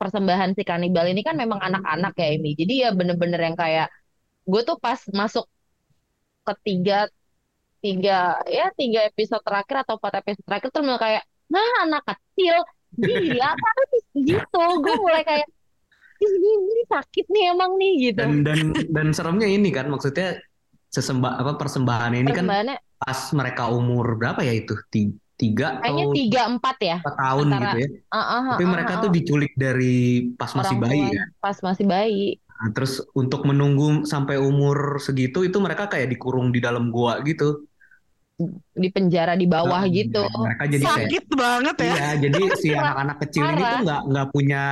persembahan 0.00 0.50
si 0.56 0.62
kanibal 0.64 1.04
ini 1.12 1.20
kan 1.26 1.36
memang 1.36 1.60
anak-anak 1.60 2.12
ya 2.16 2.26
Emi. 2.38 2.50
Jadi 2.56 2.74
ya 2.86 2.90
bener-bener 2.96 3.40
yang 3.44 3.56
kayak 3.58 3.92
gue 4.48 4.60
tuh 4.64 4.76
pas 4.80 4.96
masuk 5.12 5.44
ketiga 6.48 7.06
tiga 7.84 8.40
ya 8.48 8.68
tiga 8.76 9.00
episode 9.08 9.40
terakhir 9.44 9.76
atau 9.84 9.94
empat 10.00 10.14
episode 10.24 10.44
terakhir 10.48 10.68
tuh 10.72 10.82
mulai 10.84 11.00
kayak 11.00 11.22
nah 11.52 11.68
anak 11.84 12.02
kecil 12.08 12.56
gila 12.96 13.50
kan 13.56 13.76
gitu 14.16 14.62
gue 14.84 14.94
mulai 15.04 15.22
kayak 15.24 15.46
"Ih, 15.48 15.59
ini, 16.20 16.50
ini 16.68 16.82
sakit 16.86 17.26
nih 17.32 17.44
emang 17.56 17.70
nih 17.80 17.92
gitu. 18.10 18.20
Dan 18.20 18.44
dan 18.44 18.60
dan 18.92 19.06
seremnya 19.16 19.48
ini 19.48 19.68
kan 19.72 19.88
maksudnya 19.88 20.36
sesembah 20.90 21.40
apa 21.40 21.52
persembahan 21.56 22.12
ini 22.18 22.30
kan 22.34 22.46
pas 23.00 23.20
mereka 23.32 23.72
umur 23.72 24.20
berapa 24.20 24.44
ya 24.44 24.52
itu? 24.52 24.76
Ti- 24.92 25.16
tiga 25.40 25.80
kayaknya 25.80 26.04
atau 26.04 26.12
tiga 26.12 26.42
empat 26.52 26.76
ya 26.84 26.96
empat 27.00 27.16
tahun 27.16 27.46
Antara- 27.48 27.64
gitu 27.64 27.76
ya. 27.80 27.88
Ah, 28.12 28.20
ah, 28.20 28.42
tapi 28.52 28.64
ah, 28.68 28.70
mereka 28.76 28.92
ah, 28.92 29.00
tuh 29.00 29.08
ah. 29.08 29.14
diculik 29.16 29.52
dari 29.56 29.96
pas 30.36 30.52
masih 30.52 30.76
bayi 30.76 31.04
kan 31.16 31.28
pas 31.40 31.56
masih 31.64 31.84
bayi. 31.88 32.26
Nah, 32.60 32.68
terus 32.76 33.00
untuk 33.16 33.48
menunggu 33.48 34.04
sampai 34.04 34.36
umur 34.36 35.00
segitu 35.00 35.40
itu 35.48 35.56
mereka 35.56 35.88
kayak 35.88 36.12
dikurung 36.12 36.52
di 36.52 36.60
dalam 36.60 36.92
gua 36.92 37.24
gitu. 37.24 37.64
Di 38.76 38.88
penjara 38.92 39.32
di 39.32 39.48
bawah 39.48 39.80
Nah, 39.80 39.88
gitu. 39.88 40.20
mereka 40.28 40.64
jadi 40.68 40.84
kayak 40.84 41.08
Sakit 41.08 41.24
banget 41.32 41.76
ya. 41.80 41.92
iya 41.96 42.08
jadi 42.20 42.40
si 42.60 42.68
anak-anak 42.76 43.16
kecil 43.24 43.44
ini 43.48 43.62
tuh 43.64 43.78
nggak 43.88 44.02
nggak 44.12 44.26
punya 44.28 44.62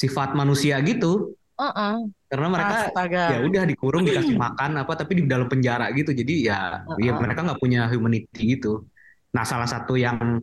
sifat 0.00 0.32
manusia 0.32 0.80
gitu 0.80 1.36
Heeh. 1.60 1.94
karena 2.32 2.48
mereka 2.48 2.74
Astaga. 2.88 3.36
ya 3.36 3.38
udah 3.44 3.62
dikurung 3.68 4.08
dikasih 4.08 4.32
makan 4.34 4.80
apa 4.80 4.92
tapi 4.96 5.20
di 5.20 5.24
dalam 5.28 5.44
penjara 5.44 5.92
gitu 5.92 6.16
jadi 6.16 6.34
ya 6.40 6.60
ya 6.96 7.12
Uh-uh. 7.12 7.20
mereka 7.20 7.44
nggak 7.44 7.60
punya 7.60 7.84
humanity 7.86 8.56
gitu 8.56 8.88
nah 9.30 9.44
salah 9.44 9.68
satu 9.68 9.94
yang 9.94 10.40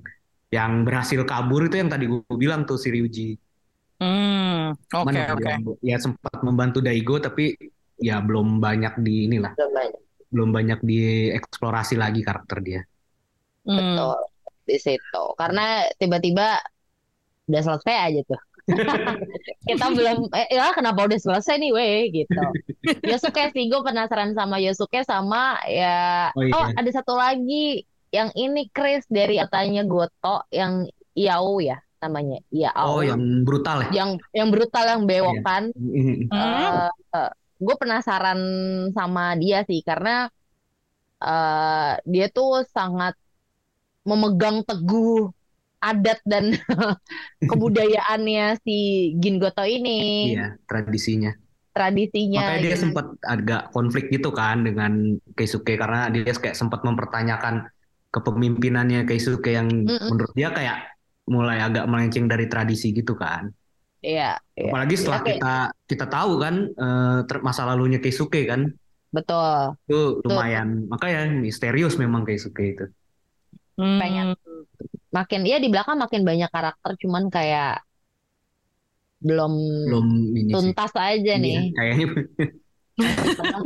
yang 0.53 0.85
berhasil 0.85 1.25
kabur 1.25 1.65
itu 1.65 1.75
yang 1.75 1.89
tadi 1.89 2.05
gue 2.05 2.21
bilang 2.37 2.63
tuh 2.63 2.77
si 2.77 2.93
Ryuji 2.93 3.29
Hmm, 3.97 4.77
oke 4.93 5.09
Cuman 5.09 5.33
oke. 5.33 5.81
ya 5.81 5.97
sempat 5.97 6.37
membantu 6.45 6.85
Daigo 6.85 7.17
tapi 7.17 7.57
ya 7.97 8.21
belum 8.21 8.61
banyak 8.61 9.01
di 9.01 9.25
inilah 9.25 9.57
belum 10.29 10.53
banyak 10.53 10.85
dieksplorasi 10.85 11.97
lagi 11.97 12.21
karakter 12.21 12.61
dia 12.61 12.81
Hmm. 13.65 13.75
Betul. 13.75 14.15
Di 14.63 14.77
situ. 14.79 15.23
Karena 15.35 15.83
tiba-tiba 15.99 16.55
udah 17.47 17.61
selesai 17.67 17.95
aja 17.99 18.21
tuh. 18.23 18.39
Kita 19.63 19.85
belum, 19.91 20.27
eh 20.35 20.47
ya 20.51 20.75
kenapa 20.75 21.07
udah 21.07 21.19
selesai 21.19 21.55
nih 21.55 21.71
weh 21.71 21.99
gitu. 22.11 22.43
Yosuke 23.03 23.51
sih, 23.55 23.71
gue 23.71 23.79
penasaran 23.79 24.35
sama 24.35 24.59
Yosuke 24.59 25.03
sama 25.07 25.59
ya. 25.67 26.31
Oh, 26.35 26.43
iya. 26.43 26.53
Oh 26.55 26.65
ada 26.67 26.89
satu 26.91 27.15
lagi 27.15 27.83
yang 28.11 28.31
ini 28.35 28.67
Chris 28.71 29.07
dari 29.07 29.39
katanya 29.39 29.83
Goto 29.87 30.43
yang 30.51 30.87
Yao 31.15 31.59
ya 31.59 31.79
namanya. 31.97 32.39
Yao. 32.53 32.99
oh 32.99 33.01
yang 33.01 33.41
brutal 33.41 33.87
ya 33.87 34.03
Yang 34.03 34.09
yang 34.31 34.49
brutal 34.53 34.85
yang 34.85 35.03
bewok 35.09 35.35
Iya. 35.35 35.43
kan. 35.43 35.63
Mm, 35.75 36.29
Hmm. 36.29 37.31
gue 37.57 37.75
penasaran 37.81 38.39
sama 38.93 39.33
dia 39.33 39.65
sih 39.65 39.81
karena 39.81 40.29
eh, 41.17 41.93
dia 42.05 42.29
tuh 42.29 42.61
sangat 42.69 43.17
memegang 44.05 44.61
teguh 44.61 45.33
adat 45.77 46.19
dan 46.25 46.57
kebudayaannya 47.49 48.57
si 48.65 48.77
Gin 49.21 49.37
Goto 49.37 49.63
ini, 49.63 50.33
iya 50.33 50.57
tradisinya 50.65 51.31
tradisinya. 51.77 52.41
makanya 52.41 52.61
dia 52.65 52.73
gitu. 52.73 52.83
sempat 52.89 53.05
agak 53.21 53.61
konflik 53.69 54.09
gitu 54.09 54.33
kan 54.33 54.65
dengan 54.65 55.13
Keisuke 55.37 55.77
karena 55.77 56.09
dia 56.09 56.25
kayak 56.33 56.57
sempat 56.57 56.81
mempertanyakan 56.81 57.69
kepemimpinannya 58.09 59.05
Keisuke 59.05 59.53
yang 59.53 59.69
Mm-mm. 59.69 60.09
menurut 60.09 60.33
dia 60.33 60.49
kayak 60.49 60.89
mulai 61.29 61.61
agak 61.61 61.85
melenceng 61.85 62.25
dari 62.25 62.49
tradisi 62.49 62.89
gitu 62.95 63.13
kan 63.13 63.53
Iya, 64.01 64.37
iya. 64.57 64.69
apalagi 64.73 64.93
setelah 64.97 65.21
Oke. 65.21 65.29
kita 65.37 65.53
kita 65.89 66.05
tahu 66.09 66.31
kan 66.41 66.55
eh, 66.65 67.19
ter- 67.29 67.43
masa 67.45 67.61
lalunya 67.69 68.01
Keisuke 68.01 68.45
kan 68.49 68.73
Betul. 69.13 69.77
itu 69.85 70.21
lumayan 70.25 70.89
makanya 70.89 71.29
misterius 71.37 71.97
memang 72.01 72.25
Keisuke 72.25 72.65
itu 72.73 72.85
Hmm. 73.77 74.01
Pengen. 74.01 74.27
Makin 75.15 75.41
ya 75.47 75.57
di 75.63 75.67
belakang 75.71 75.97
makin 75.97 76.21
banyak 76.27 76.49
karakter, 76.51 76.91
cuman 76.99 77.23
kayak 77.31 77.81
belum 79.17 79.53
belum 79.87 80.07
ini 80.37 80.53
sih 80.53 80.53
tuntas 80.53 80.93
aja 80.93 81.33
Iya, 81.33 81.41
nih, 81.41 81.73
kayaknya 81.73 82.05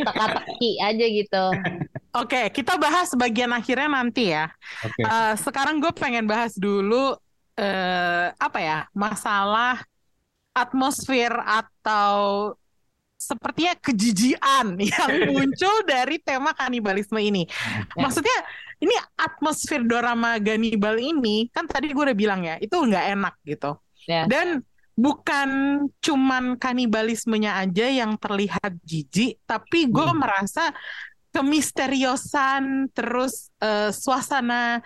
teka-teki 0.05 0.71
aja 0.79 1.05
gitu. 1.07 1.45
Oke, 2.11 2.51
kita 2.51 2.75
bahas 2.75 3.11
bagian 3.15 3.51
akhirnya 3.55 3.87
nanti 3.87 4.35
ya. 4.35 4.51
oke 4.83 5.01
Eh, 5.01 5.33
sekarang 5.39 5.79
gue 5.79 5.91
pengen 5.95 6.27
bahas 6.27 6.51
dulu 6.59 7.15
eh, 7.55 8.27
apa 8.35 8.59
ya 8.59 8.79
masalah 8.91 9.79
atmosfer 10.51 11.31
atau 11.31 12.51
sepertinya 13.21 13.73
kejijian 13.77 14.65
yang 14.93 15.11
muncul 15.29 15.75
dari 15.85 16.17
tema 16.17 16.51
kanibalisme 16.57 17.21
ini. 17.21 17.45
Ya. 17.93 18.09
Maksudnya 18.09 18.37
ini 18.81 18.97
atmosfer 19.13 19.85
drama 19.85 20.41
kanibal 20.41 20.97
ini 20.97 21.45
kan 21.53 21.69
tadi 21.69 21.93
gue 21.93 22.01
udah 22.01 22.17
bilang 22.17 22.41
ya 22.41 22.57
itu 22.57 22.73
nggak 22.73 23.05
enak 23.13 23.33
gitu. 23.45 23.77
Ya. 24.09 24.25
Dan 24.25 24.65
bukan 24.97 25.49
cuman 26.01 26.57
kanibalismenya 26.57 27.61
aja 27.61 27.85
yang 27.89 28.17
terlihat 28.17 28.73
jijik, 28.81 29.37
tapi 29.45 29.87
gue 29.87 30.07
Hmm. 30.09 30.19
merasa 30.19 30.73
kemisteriusan 31.31 32.91
terus 32.91 33.49
eh, 33.61 33.89
suasana 33.93 34.81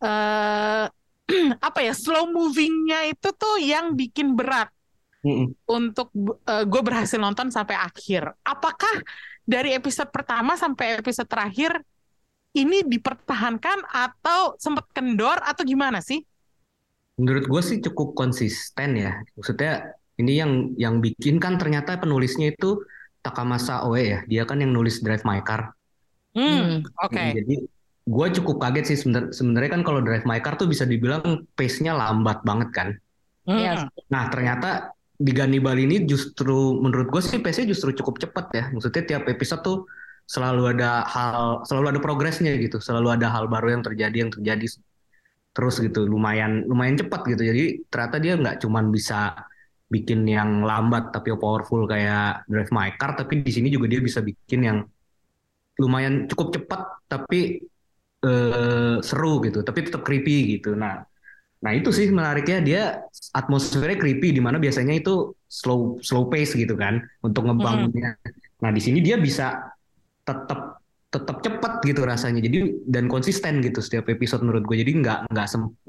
eh 0.00 0.84
apa 1.66 1.78
ya 1.86 1.94
slow 1.94 2.26
movingnya 2.30 3.06
itu 3.06 3.28
tuh 3.34 3.56
yang 3.62 3.94
bikin 3.94 4.34
berat 4.34 4.66
Mm-mm. 5.20 5.52
untuk 5.68 6.08
gue 6.44 6.82
berhasil 6.82 7.20
nonton 7.20 7.52
sampai 7.52 7.76
akhir. 7.76 8.32
Apakah 8.40 9.04
dari 9.44 9.76
episode 9.76 10.08
pertama 10.08 10.56
sampai 10.56 10.96
episode 10.96 11.28
terakhir 11.28 11.76
ini 12.50 12.82
dipertahankan 12.82 13.84
atau 13.86 14.56
sempat 14.56 14.88
kendor 14.90 15.38
atau 15.44 15.62
gimana 15.62 16.00
sih? 16.00 16.24
Menurut 17.20 17.44
gue 17.46 17.62
sih 17.62 17.78
cukup 17.84 18.16
konsisten 18.16 18.96
ya. 18.96 19.12
Maksudnya 19.36 19.92
ini 20.16 20.40
yang 20.40 20.52
yang 20.80 20.94
bikin 20.98 21.36
kan 21.36 21.60
ternyata 21.60 22.00
penulisnya 22.00 22.56
itu 22.56 22.80
Takamasa 23.20 23.84
Oe 23.84 24.02
ya. 24.16 24.18
Dia 24.24 24.48
kan 24.48 24.56
yang 24.64 24.72
nulis 24.72 25.04
Drive 25.04 25.28
My 25.28 25.44
Car. 25.44 25.76
Hmm, 26.32 26.80
Hmm. 26.80 27.04
oke. 27.04 27.24
Jadi 27.36 27.54
gue 28.08 28.26
cukup 28.40 28.56
kaget 28.56 28.84
sih 28.94 28.98
sebenar- 29.04 29.30
sebenarnya 29.30 29.70
kan 29.76 29.82
kalau 29.84 30.00
Drive 30.00 30.24
My 30.24 30.40
Car 30.40 30.56
tuh 30.56 30.64
bisa 30.66 30.88
dibilang 30.88 31.44
pace-nya 31.52 31.92
lambat 31.92 32.40
banget 32.40 32.72
kan. 32.72 32.88
Hmm, 33.44 33.58
Iya. 33.60 33.72
Nah 34.08 34.24
ternyata 34.32 34.96
di 35.20 35.32
Gannibal 35.36 35.76
ini 35.76 36.08
justru 36.08 36.80
menurut 36.80 37.12
gue 37.12 37.20
sih 37.20 37.44
pace-nya 37.44 37.76
justru 37.76 37.92
cukup 37.92 38.16
cepat 38.16 38.46
ya. 38.56 38.64
Maksudnya 38.72 39.04
tiap 39.04 39.28
episode 39.28 39.60
tuh 39.60 39.78
selalu 40.24 40.72
ada 40.72 41.04
hal, 41.04 41.60
selalu 41.68 41.86
ada 41.92 42.00
progresnya 42.00 42.56
gitu. 42.56 42.80
Selalu 42.80 43.20
ada 43.20 43.28
hal 43.28 43.44
baru 43.52 43.76
yang 43.76 43.84
terjadi, 43.84 44.16
yang 44.16 44.32
terjadi 44.32 44.80
terus 45.52 45.76
gitu. 45.76 46.08
Lumayan 46.08 46.64
lumayan 46.64 46.96
cepat 46.96 47.28
gitu. 47.28 47.42
Jadi 47.44 47.84
ternyata 47.92 48.16
dia 48.16 48.32
nggak 48.40 48.64
cuman 48.64 48.88
bisa 48.88 49.36
bikin 49.90 50.24
yang 50.24 50.64
lambat 50.64 51.12
tapi 51.12 51.34
powerful 51.36 51.84
kayak 51.84 52.48
Drive 52.48 52.72
My 52.72 52.96
Car, 52.96 53.12
tapi 53.12 53.44
di 53.44 53.52
sini 53.52 53.68
juga 53.68 53.92
dia 53.92 54.00
bisa 54.00 54.24
bikin 54.24 54.60
yang 54.64 54.78
lumayan 55.76 56.30
cukup 56.30 56.54
cepat 56.56 56.80
tapi 57.10 57.60
eh, 58.24 58.96
seru 59.04 59.44
gitu, 59.44 59.60
tapi 59.60 59.84
tetap 59.84 60.00
creepy 60.00 60.56
gitu. 60.56 60.72
Nah, 60.78 61.04
nah 61.60 61.76
itu 61.76 61.92
sih 61.92 62.08
menariknya 62.08 62.58
dia 62.64 62.82
atmosfernya 63.36 64.00
creepy 64.00 64.32
di 64.32 64.40
mana 64.40 64.56
biasanya 64.56 64.96
itu 64.96 65.36
slow 65.44 66.00
slow 66.00 66.26
pace 66.32 66.56
gitu 66.56 66.72
kan 66.74 67.04
untuk 67.20 67.44
ngebangunnya. 67.44 68.16
Nah, 68.60 68.70
di 68.72 68.80
sini 68.80 69.04
dia 69.04 69.20
bisa 69.20 69.72
tetap 70.24 70.80
tetap 71.10 71.42
cepat 71.42 71.82
gitu 71.82 72.06
rasanya. 72.06 72.40
Jadi 72.40 72.86
dan 72.86 73.10
konsisten 73.10 73.60
gitu 73.60 73.82
setiap 73.82 74.06
episode 74.08 74.46
menurut 74.46 74.64
gue. 74.64 74.78
Jadi 74.78 75.04
nggak 75.04 75.18
nggak 75.34 75.46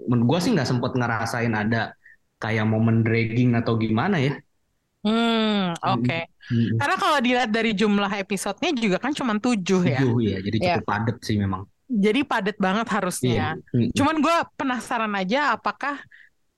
menurut 0.10 0.26
gue 0.28 0.40
sih 0.44 0.52
nggak 0.58 0.68
sempet 0.68 0.92
ngerasain 0.98 1.54
ada 1.54 1.94
kayak 2.42 2.66
momen 2.66 3.06
dragging 3.06 3.54
atau 3.54 3.78
gimana 3.78 4.18
ya. 4.18 4.34
Hmm, 5.06 5.78
oke. 5.78 6.18
Mm-mm. 6.52 6.78
Karena 6.78 6.96
kalau 6.98 7.18
dilihat 7.22 7.50
dari 7.54 7.72
jumlah 7.74 8.12
episodenya 8.22 8.72
juga 8.74 8.98
kan 8.98 9.14
cuma 9.14 9.38
tujuh 9.38 9.82
ya. 9.86 10.02
Tujuh 10.02 10.18
ya, 10.26 10.38
jadi 10.42 10.58
cukup 10.58 10.86
padat 10.90 11.18
sih 11.22 11.38
memang. 11.38 11.66
Jadi 11.92 12.24
padat 12.24 12.56
banget 12.56 12.88
harusnya. 12.88 13.60
Iya. 13.60 13.76
Mm. 13.76 13.92
Cuman 13.92 14.16
gue 14.20 14.36
penasaran 14.56 15.12
aja 15.12 15.54
apakah 15.54 16.00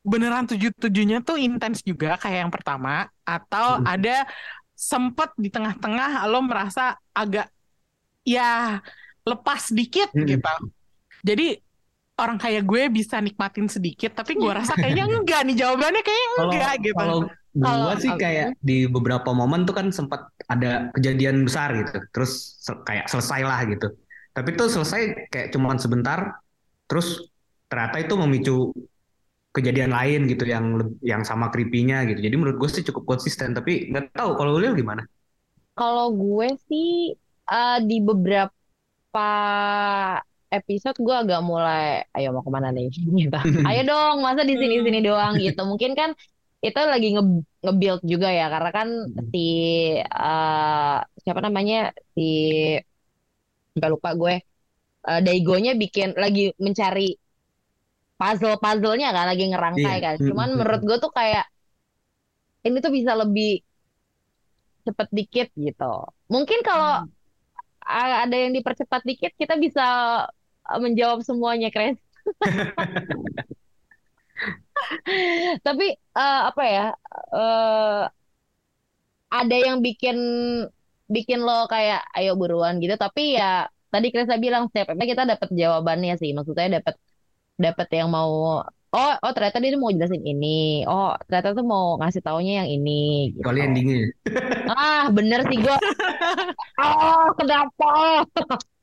beneran 0.04 0.46
tujuh-tujuhnya 0.46 1.24
tuh 1.24 1.40
intens 1.40 1.82
juga 1.82 2.20
kayak 2.20 2.46
yang 2.46 2.52
pertama 2.52 3.08
atau 3.24 3.80
Hmm. 3.80 3.88
ada 3.88 4.28
sempet 4.76 5.32
di 5.40 5.48
tengah-tengah 5.48 6.28
lo 6.28 6.44
merasa 6.44 7.00
agak 7.12 7.48
ya 8.22 8.84
lepas 9.24 9.72
sedikit 9.72 10.12
Hmm. 10.12 10.28
gitu. 10.28 10.54
Jadi 11.24 11.56
orang 12.14 12.38
kayak 12.38 12.62
gue 12.62 12.92
bisa 12.92 13.18
nikmatin 13.18 13.66
sedikit 13.66 14.14
tapi 14.14 14.36
gue 14.36 14.52
rasa 14.52 14.76
kayaknya 14.76 15.08
enggak 15.18 15.42
nih 15.48 15.56
jawabannya 15.58 16.02
kayaknya 16.04 16.30
enggak 16.38 16.74
gitu. 16.84 16.96
kalau 17.00 17.20
Kalau- 17.54 18.02
sih 18.02 18.12
kayak 18.18 18.58
di 18.60 18.86
beberapa 18.86 19.30
momen 19.30 19.64
tuh 19.64 19.74
kan 19.74 19.88
sempat 19.90 20.26
ada 20.50 20.90
kejadian 20.94 21.46
besar 21.46 21.70
gitu, 21.74 22.02
terus 22.10 22.58
kayak 22.84 23.06
selesai 23.08 23.42
lah 23.46 23.62
gitu. 23.66 23.88
Tapi 24.34 24.50
tuh 24.58 24.68
selesai 24.70 25.30
kayak 25.32 25.48
cuman 25.54 25.78
sebentar, 25.78 26.20
terus 26.90 27.30
ternyata 27.70 27.98
itu 28.02 28.14
memicu 28.18 28.56
kejadian 29.54 29.94
lain 29.94 30.22
gitu 30.32 30.44
yang 30.50 30.66
yang 31.06 31.22
sama 31.22 31.54
creepy-nya 31.54 32.06
gitu. 32.10 32.20
Jadi 32.26 32.36
menurut 32.40 32.58
gue 32.62 32.70
sih 32.74 32.84
cukup 32.90 33.04
konsisten, 33.18 33.54
tapi 33.58 33.90
nggak 33.94 34.14
tahu 34.18 34.32
kalau 34.38 34.58
lu 34.58 34.74
gimana? 34.74 35.06
Kalau 35.78 36.08
gue 36.22 36.48
sih 36.70 36.90
eh, 37.54 37.78
di 37.90 37.96
beberapa 38.08 39.26
episode 40.54 40.98
gue 41.02 41.16
agak 41.16 41.42
mulai, 41.42 42.06
ayo 42.14 42.28
mau 42.36 42.44
ke 42.46 42.52
mana 42.54 42.70
nih? 42.76 42.88
Gitu. 43.20 43.38
Ayo 43.68 43.80
dong, 43.90 44.16
masa 44.26 44.42
di 44.46 44.54
sini-sini 44.62 45.00
doang 45.02 45.34
gitu. 45.42 45.62
Mungkin 45.66 45.92
kan 46.00 46.10
itu 46.64 46.80
lagi 46.80 47.08
nge 47.16 47.24
nge-build 47.64 48.02
juga 48.08 48.28
ya, 48.32 48.46
karena 48.54 48.70
kan 48.78 48.88
Hmm. 49.06 49.34
si 49.34 49.40
eh, 50.00 50.96
siapa 51.24 51.40
namanya 51.44 51.92
si 52.16 52.22
nggak 53.78 53.92
lupa 53.94 54.10
gue, 54.22 54.36
eh, 55.10 55.20
Daigonya 55.26 55.72
bikin 55.84 56.10
lagi 56.24 56.54
mencari 56.66 57.08
puzzle-puzzlenya 58.20 59.10
kan, 59.16 59.26
lagi 59.32 59.44
ngerangkai 59.52 59.98
Iya. 60.00 60.06
kan. 60.06 60.16
Mm, 60.22 60.28
Cuman 60.30 60.48
mm, 60.50 60.58
menurut 60.60 60.82
gue 60.88 60.98
tuh 61.04 61.12
kayak 61.12 61.46
ini 62.68 62.78
tuh 62.80 62.92
bisa 62.98 63.12
lebih 63.22 63.50
cepet 64.86 65.08
dikit 65.18 65.48
gitu. 65.56 65.94
Mungkin 66.34 66.60
kalau 66.64 67.08
a- 67.84 68.20
ada 68.24 68.36
yang 68.36 68.52
dipercepat 68.58 69.02
dikit, 69.10 69.32
kita 69.40 69.56
bisa 69.60 69.84
uh, 70.68 70.80
menjawab 70.84 71.20
semuanya, 71.24 71.70
Kres. 71.74 71.98
Tapi 75.66 75.86
uh, 76.18 76.42
apa 76.50 76.64
ya? 76.68 76.86
uh, 77.34 78.04
ada 79.34 79.56
yang 79.58 79.82
bikin 79.82 80.18
bikin 81.10 81.40
lo 81.44 81.68
kayak 81.68 82.04
ayo 82.18 82.36
buruan 82.40 82.80
gitu. 82.84 82.96
Tapi 82.96 83.40
ya 83.40 83.68
tadi 83.94 84.10
Kresa 84.10 84.36
bilang 84.42 84.70
setiap 84.70 84.94
episode 84.94 85.12
kita 85.12 85.24
dapat 85.28 85.50
jawabannya 85.52 86.14
sih. 86.22 86.32
Maksudnya 86.34 86.82
dapat 86.82 86.96
dapat 87.54 87.88
yang 87.94 88.10
mau 88.10 88.64
oh 88.94 89.14
oh 89.26 89.32
ternyata 89.34 89.58
dia 89.62 89.78
mau 89.78 89.94
jelasin 89.94 90.24
ini. 90.24 90.86
Oh 90.90 91.14
ternyata 91.26 91.58
tuh 91.58 91.66
mau 91.66 91.98
ngasih 92.02 92.22
taunya 92.22 92.64
yang 92.64 92.70
ini. 92.70 93.34
Gitu. 93.34 93.46
endingnya. 93.46 94.14
Ah, 94.70 95.12
bener 95.12 95.44
sih 95.50 95.60
gua. 95.60 95.78
Oh, 96.82 97.30
kenapa? 97.38 98.24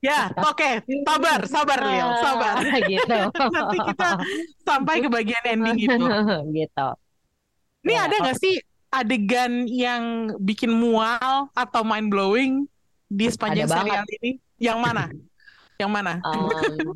Ya, 0.00 0.32
oke, 0.32 0.80
sabar, 1.04 1.40
sabar 1.44 1.78
Lil, 1.84 2.08
sabar. 2.24 2.54
Ah, 2.56 2.80
gitu. 2.88 3.18
Nanti 3.36 3.78
kita 3.92 4.08
sampai 4.64 5.04
ke 5.04 5.08
bagian 5.12 5.44
ending 5.44 5.76
itu. 5.76 6.06
gitu. 6.56 6.88
Ini 7.84 7.92
Ya, 7.96 8.00
ada 8.08 8.16
nggak 8.16 8.38
sih 8.40 8.56
adegan 8.90 9.64
yang 9.64 10.02
bikin 10.38 10.70
mual 10.70 11.48
atau 11.52 11.82
mind 11.82 12.10
blowing 12.10 12.52
di 13.06 13.26
sepanjang 13.26 13.66
Ada 13.66 13.82
serial 13.82 14.04
ini? 14.20 14.30
Yang 14.58 14.78
mana? 14.78 15.04
Yang 15.78 15.90
mana? 15.90 16.12
Em, 16.20 16.92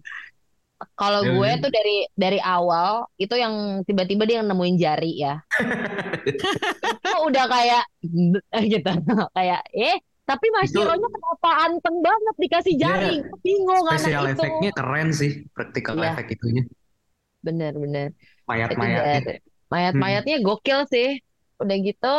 kalau 0.95 1.23
gue 1.25 1.51
tuh 1.59 1.71
dari 1.71 1.97
dari 2.13 2.39
awal 2.39 3.09
itu 3.17 3.33
yang 3.35 3.81
tiba-tiba 3.83 4.27
dia 4.27 4.43
nemuin 4.43 4.77
jari 4.77 5.23
ya. 5.23 5.41
itu 6.29 7.13
udah 7.25 7.45
kayak 7.49 7.85
gitu. 8.75 8.91
Kayak 9.33 9.63
eh 9.73 9.97
tapi 10.25 10.47
Mas 10.51 10.73
Itu- 10.73 10.81
Shironya 10.81 11.09
kenapa 11.09 11.51
anteng 11.69 11.97
banget 12.01 12.35
dikasih 12.39 12.75
jari? 12.77 13.15
Gue 13.23 13.39
Bingung 13.41 13.85
anak 13.87 14.03
Special 14.03 14.25
itu. 14.25 14.41
efeknya 14.41 14.71
keren 14.73 15.09
sih, 15.13 15.33
practical 15.53 15.95
Iya. 15.97 16.11
efek 16.13 16.27
itunya. 16.33 16.65
Bener-bener. 17.41 18.09
Itu 18.11 18.49
Mayat-mayatnya. 18.49 19.41
Mayat-mayatnya 19.69 20.37
gokil 20.41 20.85
sih. 20.89 21.21
Udah 21.63 21.77
gitu 21.79 22.15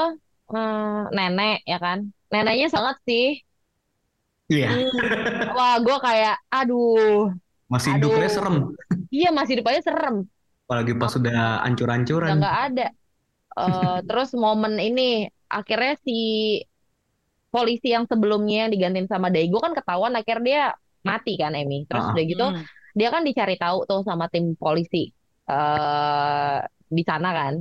eh, 0.55 1.01
nenek 1.15 1.57
ya 1.67 1.77
kan. 1.81 1.99
Neneknya 2.31 2.67
sangat 2.71 2.97
sih. 3.07 3.41
Iya, 4.45 4.69
Wah, 5.57 5.81
gue 5.81 5.97
kayak 6.05 6.37
aduh. 6.53 7.33
masih 7.65 7.97
Aduh. 7.97 8.13
hidupnya 8.13 8.29
serem. 8.29 8.55
Iya 9.09 9.29
masih 9.33 9.53
depannya 9.57 9.81
serem. 9.81 10.15
Apalagi 10.69 10.93
pas 11.01 11.09
sudah 11.09 11.33
Udah 11.33 11.65
ancur-ancuran. 11.65 12.29
nggak 12.37 12.57
ada. 12.69 12.87
Eh, 13.57 13.97
terus 14.07 14.29
momen 14.37 14.77
ini 14.77 15.25
akhirnya 15.49 15.97
si 16.05 16.17
polisi 17.49 17.89
yang 17.95 18.05
sebelumnya 18.05 18.67
yang 18.67 18.71
digantiin 18.73 19.07
sama 19.09 19.31
Daigo 19.31 19.57
kan 19.63 19.71
ketahuan 19.73 20.13
akhirnya 20.13 20.43
dia 20.45 20.63
mati 21.01 21.33
kan 21.41 21.55
Emi. 21.57 21.87
Terus 21.89 22.05
Ah. 22.05 22.11
udah 22.13 22.23
gitu 22.25 22.45
Hmm. 22.53 22.63
dia 22.93 23.09
kan 23.11 23.21
dicari 23.25 23.55
tahu 23.57 23.77
tuh 23.89 24.01
sama 24.05 24.29
tim 24.29 24.53
polisi 24.59 25.09
eh 25.49 26.57
di 26.91 27.03
sana 27.05 27.29
kan. 27.33 27.53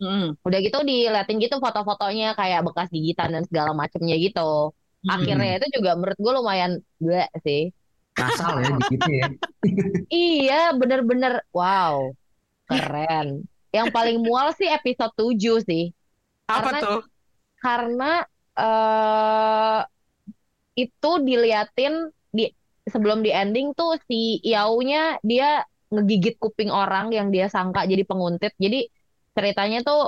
Hmm. 0.00 0.32
Udah 0.40 0.58
gitu 0.64 0.80
diliatin 0.80 1.36
gitu 1.36 1.60
foto-fotonya 1.60 2.32
kayak 2.32 2.64
bekas 2.64 2.88
gigitan 2.88 3.36
dan 3.36 3.44
segala 3.44 3.76
macemnya 3.76 4.16
gitu. 4.16 4.72
Hmm. 5.04 5.10
Akhirnya 5.12 5.60
itu 5.60 5.66
juga 5.76 5.90
menurut 6.00 6.18
gue 6.18 6.32
lumayan 6.32 6.72
gue 6.96 7.22
sih. 7.44 7.68
Kasar 8.16 8.64
ya 8.64 8.74
gitu 8.90 9.10
ya. 9.12 9.28
Iya, 10.10 10.60
bener-bener 10.74 11.44
wow. 11.54 12.10
Keren. 12.66 13.44
yang 13.70 13.94
paling 13.94 14.18
mual 14.18 14.50
sih 14.58 14.66
episode 14.66 15.14
7 15.14 15.62
sih. 15.62 15.94
Apa 16.50 16.74
Karena 16.74 16.80
tuh? 16.82 17.02
karena 17.62 18.12
eh 18.58 19.80
itu 20.74 21.10
diliatin 21.22 21.94
di 22.34 22.50
sebelum 22.88 23.22
di 23.22 23.30
ending 23.30 23.76
tuh 23.78 23.94
si 24.08 24.40
Yao-nya 24.42 25.22
dia 25.22 25.62
ngegigit 25.90 26.38
kuping 26.42 26.70
orang 26.70 27.14
yang 27.14 27.28
dia 27.34 27.46
sangka 27.46 27.86
jadi 27.86 28.02
penguntit. 28.06 28.54
Jadi 28.58 28.90
ceritanya 29.36 29.78
tuh 29.88 30.00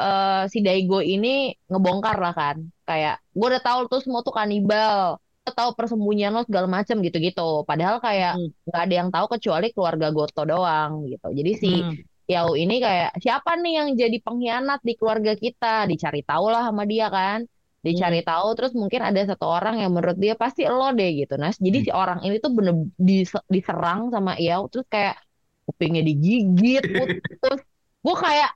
eh, 0.00 0.42
si 0.52 0.58
Daigo 0.66 0.98
ini 1.14 1.28
ngebongkar 1.70 2.16
lah 2.24 2.32
kan. 2.40 2.56
Kayak 2.88 3.14
gue 3.38 3.46
udah 3.52 3.62
tahu 3.68 3.80
tuh 3.92 4.00
semua 4.04 4.20
tuh 4.26 4.34
kanibal. 4.38 5.18
Gue 5.44 5.52
tahu 5.60 5.70
persembunyian 5.78 6.32
lo 6.36 6.42
segala 6.48 6.68
macem 6.76 6.96
gitu-gitu. 7.06 7.42
Padahal 7.68 7.96
kayak 8.06 8.32
Hmm. 8.40 8.50
nggak 8.68 8.82
ada 8.84 8.94
yang 9.00 9.10
tahu 9.14 9.26
kecuali 9.36 9.66
keluarga 9.74 10.08
Goto 10.16 10.42
doang 10.48 10.92
gitu. 11.12 11.26
Jadi 11.38 11.52
si 11.62 11.70
Hmm. 11.84 11.96
Yao 12.24 12.56
ini 12.56 12.80
kayak 12.80 13.20
siapa 13.20 13.52
nih 13.60 13.72
yang 13.84 13.88
jadi 14.00 14.16
pengkhianat 14.24 14.80
di 14.80 14.92
keluarga 14.96 15.32
kita? 15.36 15.84
Dicari 15.90 16.24
tahu 16.24 16.46
lah 16.48 16.62
sama 16.68 16.82
dia 16.88 17.06
kan. 17.12 17.44
Dicari 17.84 18.24
tahu 18.24 18.56
terus 18.56 18.72
mungkin 18.72 19.04
ada 19.04 19.20
satu 19.28 19.44
orang 19.44 19.76
yang 19.84 19.92
menurut 19.92 20.16
dia 20.16 20.32
pasti 20.32 20.64
lo 20.64 20.88
deh 20.96 21.10
gitu. 21.20 21.36
Nah, 21.36 21.52
jadi 21.52 21.78
si 21.84 21.90
orang 21.92 22.24
ini 22.24 22.40
tuh 22.40 22.50
bener 22.56 22.74
dis- 22.96 23.44
diserang 23.52 24.08
sama 24.08 24.40
Yao 24.40 24.72
terus 24.72 24.88
kayak 24.88 25.20
kupingnya 25.68 26.00
digigit, 26.08 26.84
putus. 26.96 27.60
Gue 28.04 28.14
kayak 28.24 28.50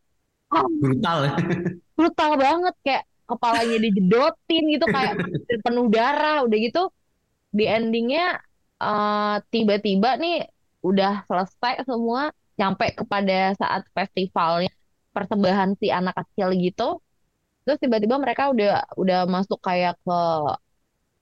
ah, 0.55 0.65
Brutal. 0.81 1.19
brutal 1.97 2.31
banget 2.45 2.75
kayak 2.85 3.03
kepalanya 3.29 3.77
dijedotin 3.85 4.63
gitu 4.75 4.87
kayak 4.89 5.15
penuh 5.65 5.87
darah 5.93 6.37
udah 6.47 6.59
gitu 6.67 6.81
di 7.57 7.65
endingnya 7.69 8.41
eh, 8.83 9.35
tiba-tiba 9.53 10.11
nih 10.23 10.35
udah 10.89 11.11
selesai 11.29 11.75
semua 11.89 12.31
nyampe 12.59 12.87
kepada 13.01 13.55
saat 13.61 13.83
festivalnya 13.97 14.71
persembahan 15.15 15.71
si 15.81 15.87
anak 15.91 16.15
kecil 16.21 16.49
gitu 16.59 16.85
terus 17.65 17.79
tiba-tiba 17.83 18.17
mereka 18.25 18.43
udah 18.55 18.71
udah 19.03 19.19
masuk 19.35 19.59
kayak 19.63 19.95
ke 20.05 20.19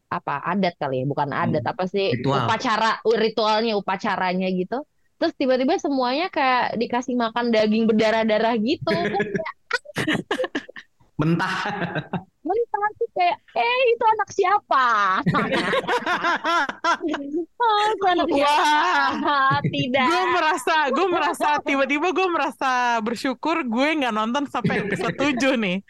apa 0.06 0.34
adat 0.54 0.74
kali 0.78 1.02
ya 1.02 1.04
bukan 1.12 1.30
adat 1.34 1.62
Hmm, 1.62 1.72
apa 1.72 1.84
sih 1.90 2.06
ritual. 2.14 2.46
upacara 2.46 3.02
ritualnya 3.22 3.72
upacaranya 3.80 4.46
gitu 4.54 4.76
terus 5.16 5.32
tiba-tiba 5.34 5.76
semuanya 5.76 6.28
kayak 6.28 6.76
dikasih 6.76 7.16
makan 7.16 7.48
daging 7.48 7.88
berdarah-darah 7.88 8.54
gitu 8.60 8.92
Mentah. 11.16 11.64
mentah 12.44 12.88
tuh 13.00 13.08
kayak 13.16 13.40
eh 13.56 13.80
itu 13.88 14.04
anak 14.04 14.28
siapa 14.28 14.86
oh, 17.56 17.82
itu 17.88 18.04
anak 18.04 18.28
siapa 18.28 18.76
Wah, 19.16 19.58
tidak 19.64 20.06
gue 20.06 20.24
merasa, 20.28 20.76
gue 20.92 21.06
merasa 21.08 21.48
tiba-tiba 21.64 22.12
gue 22.12 22.28
merasa 22.28 23.00
bersyukur 23.00 23.64
gue 23.64 23.88
nggak 23.96 24.12
nonton 24.12 24.44
sampai 24.46 24.84
episode 24.84 25.16
7 25.16 25.56
nih. 25.56 25.80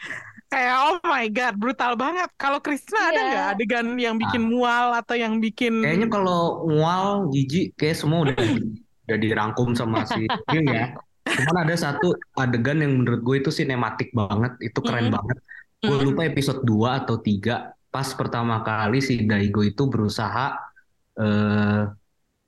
Kayak 0.46 0.76
oh 0.78 1.02
my 1.02 1.26
god, 1.26 1.58
brutal 1.58 1.98
banget. 1.98 2.30
Kalau 2.38 2.62
Krisna 2.62 3.10
ada 3.10 3.18
Iya. 3.18 3.26
nggak 3.26 3.46
adegan 3.58 3.86
yang 3.98 4.14
bikin 4.14 4.46
mual 4.46 4.94
atau 4.94 5.18
yang 5.18 5.42
bikin 5.42 5.82
Kayaknya 5.82 6.06
kalau 6.06 6.62
mual, 6.70 7.26
jijik, 7.34 7.74
kayak 7.74 7.98
semua 7.98 8.30
udah 8.30 8.38
udah 9.06 9.18
dirangkum 9.18 9.72
sama 9.78 10.02
si 10.04 10.26
Yun 10.54 10.66
ya. 10.66 10.92
Cuman 11.26 11.66
ada 11.66 11.74
satu 11.74 12.14
adegan 12.38 12.78
yang 12.82 13.02
menurut 13.02 13.20
gue 13.22 13.36
itu 13.42 13.50
sinematik 13.50 14.14
banget, 14.14 14.54
itu 14.62 14.78
keren 14.78 15.10
Mm-mm. 15.10 15.16
banget. 15.18 15.38
Gue 15.82 15.96
Mm-mm. 15.98 16.06
lupa 16.12 16.22
episode 16.26 16.60
2 16.62 17.00
atau 17.02 17.16
3 17.18 17.74
pas 17.90 18.08
pertama 18.12 18.60
kali 18.60 19.00
si 19.00 19.24
Daigo 19.24 19.64
itu 19.64 19.88
berusaha 19.88 20.52
eh, 21.16 21.82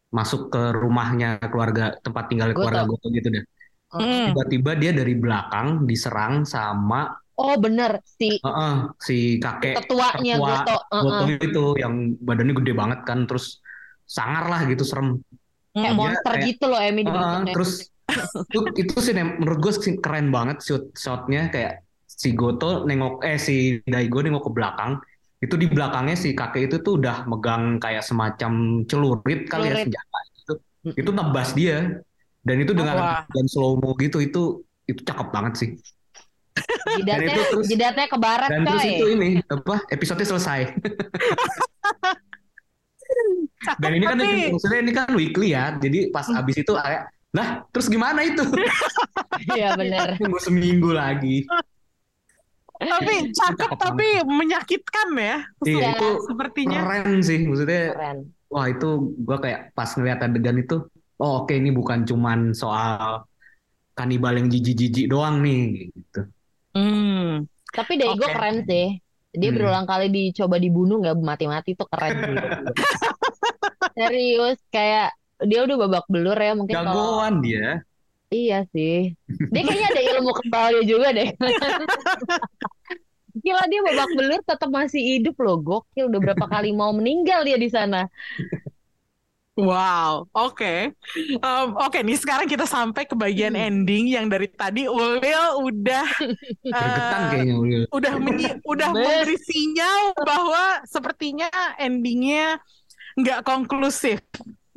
masuk 0.08 0.48
ke 0.52 0.62
rumahnya 0.72 1.40
keluarga 1.48 1.96
tempat 2.00 2.24
tinggal 2.32 2.52
Goto. 2.52 2.58
keluarga 2.64 2.82
Goto 2.84 3.06
gitu 3.12 3.28
deh. 3.32 3.44
Mm. 3.88 4.32
Tiba-tiba 4.32 4.70
dia 4.76 4.92
dari 4.92 5.14
belakang 5.16 5.88
diserang 5.88 6.44
sama 6.44 7.08
oh 7.38 7.54
bener 7.56 8.02
si 8.04 8.36
eh, 8.42 8.76
si 8.98 9.38
kakek 9.38 9.86
ketuanya 9.86 10.36
tertua 10.36 10.52
Goto 10.66 10.76
Goto 10.90 11.24
Heeh. 11.24 11.38
itu 11.38 11.64
yang 11.80 11.94
badannya 12.20 12.54
gede 12.60 12.72
banget 12.74 13.00
kan 13.06 13.24
terus 13.24 13.62
sangar 14.08 14.48
lah 14.48 14.60
gitu 14.66 14.82
serem. 14.84 15.20
Kayak 15.80 15.96
monster 15.96 16.32
kayak- 16.32 16.46
gitu 16.46 16.64
loh 16.66 16.78
Emi 16.78 17.00
Ah, 17.00 17.04
dibentuknya 17.04 17.52
terus 17.52 17.72
itu, 18.48 18.58
itu 18.78 18.94
sih 18.98 19.12
menurut 19.12 19.58
gue 19.58 19.72
sih 19.74 19.94
keren 19.98 20.28
banget 20.28 20.58
shoot 20.60 20.84
shotnya 20.92 21.48
kayak 21.48 21.84
si 22.08 22.32
Goto 22.32 22.82
nengok 22.82 23.20
eh 23.22 23.36
si 23.36 23.56
Daigo 23.84 24.18
nengok 24.18 24.48
ke 24.48 24.52
belakang. 24.52 24.92
Itu 25.38 25.54
di 25.54 25.68
belakangnya 25.68 26.16
si 26.16 26.32
kakek 26.32 26.66
itu 26.66 26.76
tuh 26.80 26.98
udah 26.98 27.22
megang 27.24 27.78
kayak 27.78 28.02
semacam 28.02 28.52
celurit 28.84 29.46
kali 29.46 29.68
ya 29.68 29.70
Celurit. 29.70 29.84
senjata 29.86 30.18
itu 30.26 30.52
itu 30.96 31.10
nebas 31.12 31.48
dia. 31.52 31.78
Dan 32.42 32.56
itu 32.58 32.72
dengan 32.72 32.96
Wah. 32.96 33.20
dan 33.28 33.44
slow 33.44 33.76
mo 33.76 33.92
gitu 33.94 34.18
itu 34.18 34.42
itu 34.84 35.00
cakep 35.04 35.28
banget 35.28 35.54
sih. 35.54 35.70
Jidatnya 36.96 37.12
Dan 37.22 37.28
itu 37.28 37.42
terus- 37.52 37.68
jidatnya 37.68 38.06
ke 38.08 38.18
barat 38.18 38.48
dan 38.50 38.60
terus 38.64 38.82
coy. 38.82 38.90
itu 38.90 39.04
ini 39.14 39.28
apa 39.46 39.74
episode 39.88 40.24
selesai 40.24 40.60
dan 43.76 43.90
ini 43.92 44.04
kan 44.04 44.16
Tapi- 44.16 44.50
maksudnya 44.50 44.80
ini 44.80 44.92
kan 44.92 45.08
weekly 45.12 45.48
ya 45.50 45.74
jadi 45.74 46.08
pas 46.08 46.26
abis 46.26 46.56
itu 46.58 46.72
kayak 46.72 47.02
nah 47.28 47.60
terus 47.68 47.86
gimana 47.86 48.22
itu 48.22 48.40
iya 49.52 49.74
bener 49.74 50.16
tunggu 50.16 50.38
seminggu 50.38 50.90
lagi 50.90 51.44
tapi 52.78 53.34
cakep 53.34 53.70
tapi 53.74 54.06
menyakitkan 54.22 55.08
ya. 55.12 55.36
Iya, 55.66 55.98
itu 55.98 56.08
Sepertinya. 56.24 56.78
keren 56.86 57.18
sih 57.20 57.42
maksudnya 57.42 57.90
keren 57.90 58.18
wah 58.46 58.64
itu 58.64 58.88
gua 59.18 59.38
kayak 59.38 59.74
pas 59.74 59.90
ngeliat 59.90 60.22
adegan 60.22 60.56
itu 60.56 60.86
oh 61.18 61.42
oke 61.42 61.50
ini 61.50 61.68
bukan 61.68 62.06
cuman 62.06 62.54
soal 62.54 63.26
kanibal 63.92 64.30
yang 64.30 64.46
jijik-jijik 64.46 65.10
doang 65.10 65.42
nih 65.42 65.90
gitu 65.90 66.22
Hmm. 66.68 67.42
Tapi 67.68 67.98
Daigo 67.98 68.22
Oke. 68.22 68.30
keren 68.30 68.62
sih. 68.62 69.02
Dia 69.36 69.52
Hmm. 69.52 69.56
berulang 69.60 69.86
kali 69.86 70.06
dicoba 70.08 70.56
dibunuh 70.56 70.96
nggak 71.04 71.16
mati-mati 71.20 71.76
tuh 71.76 71.88
keren 71.90 72.16
sih. 72.16 72.36
Serius 73.98 74.58
kayak 74.72 75.12
dia 75.44 75.60
udah 75.68 75.76
babak 75.86 76.04
belur 76.10 76.34
ya 76.34 76.52
mungkin 76.56 76.74
kalau 76.74 76.94
jagoan 76.94 77.34
dia 77.44 77.84
iya 78.28 78.64
sih. 78.72 79.12
Dia 79.52 79.62
kayaknya 79.64 79.88
ada 79.92 80.02
ilmu 80.16 80.32
kebalnya 80.32 80.82
juga 80.84 81.08
deh. 81.12 81.28
Gila 83.44 83.64
dia 83.70 83.80
babak 83.84 84.10
belur 84.18 84.40
tetap 84.42 84.70
masih 84.72 85.00
hidup 85.00 85.36
loh. 85.40 85.60
Gokil 85.60 86.10
udah 86.10 86.20
berapa 86.20 86.46
kali 86.48 86.74
mau 86.74 86.90
meninggal 86.90 87.44
dia 87.44 87.60
di 87.60 87.70
sana. 87.70 88.08
Wow, 89.58 90.30
oke. 90.30 90.94
Em, 91.18 91.68
oke, 91.74 91.98
nih 92.06 92.14
sekarang 92.14 92.46
kita 92.46 92.62
sampai 92.62 93.10
ke 93.10 93.18
bagian 93.18 93.58
Hmm. 93.58 93.66
ending 93.82 94.06
yang 94.06 94.30
dari 94.30 94.46
tadi 94.46 94.86
Ulil 94.86 95.44
udah 95.58 96.06
eh, 96.78 97.18
kayaknya 97.26 97.54
Ulil. 97.58 97.82
udah 97.90 98.14
menyi- 98.22 98.54
udah 98.62 98.88
memberi 98.94 99.34
sinyal 99.34 100.14
bahwa 100.22 100.78
sepertinya 100.86 101.50
endingnya 101.74 102.62
nggak 103.18 103.42
konklusif 103.42 104.22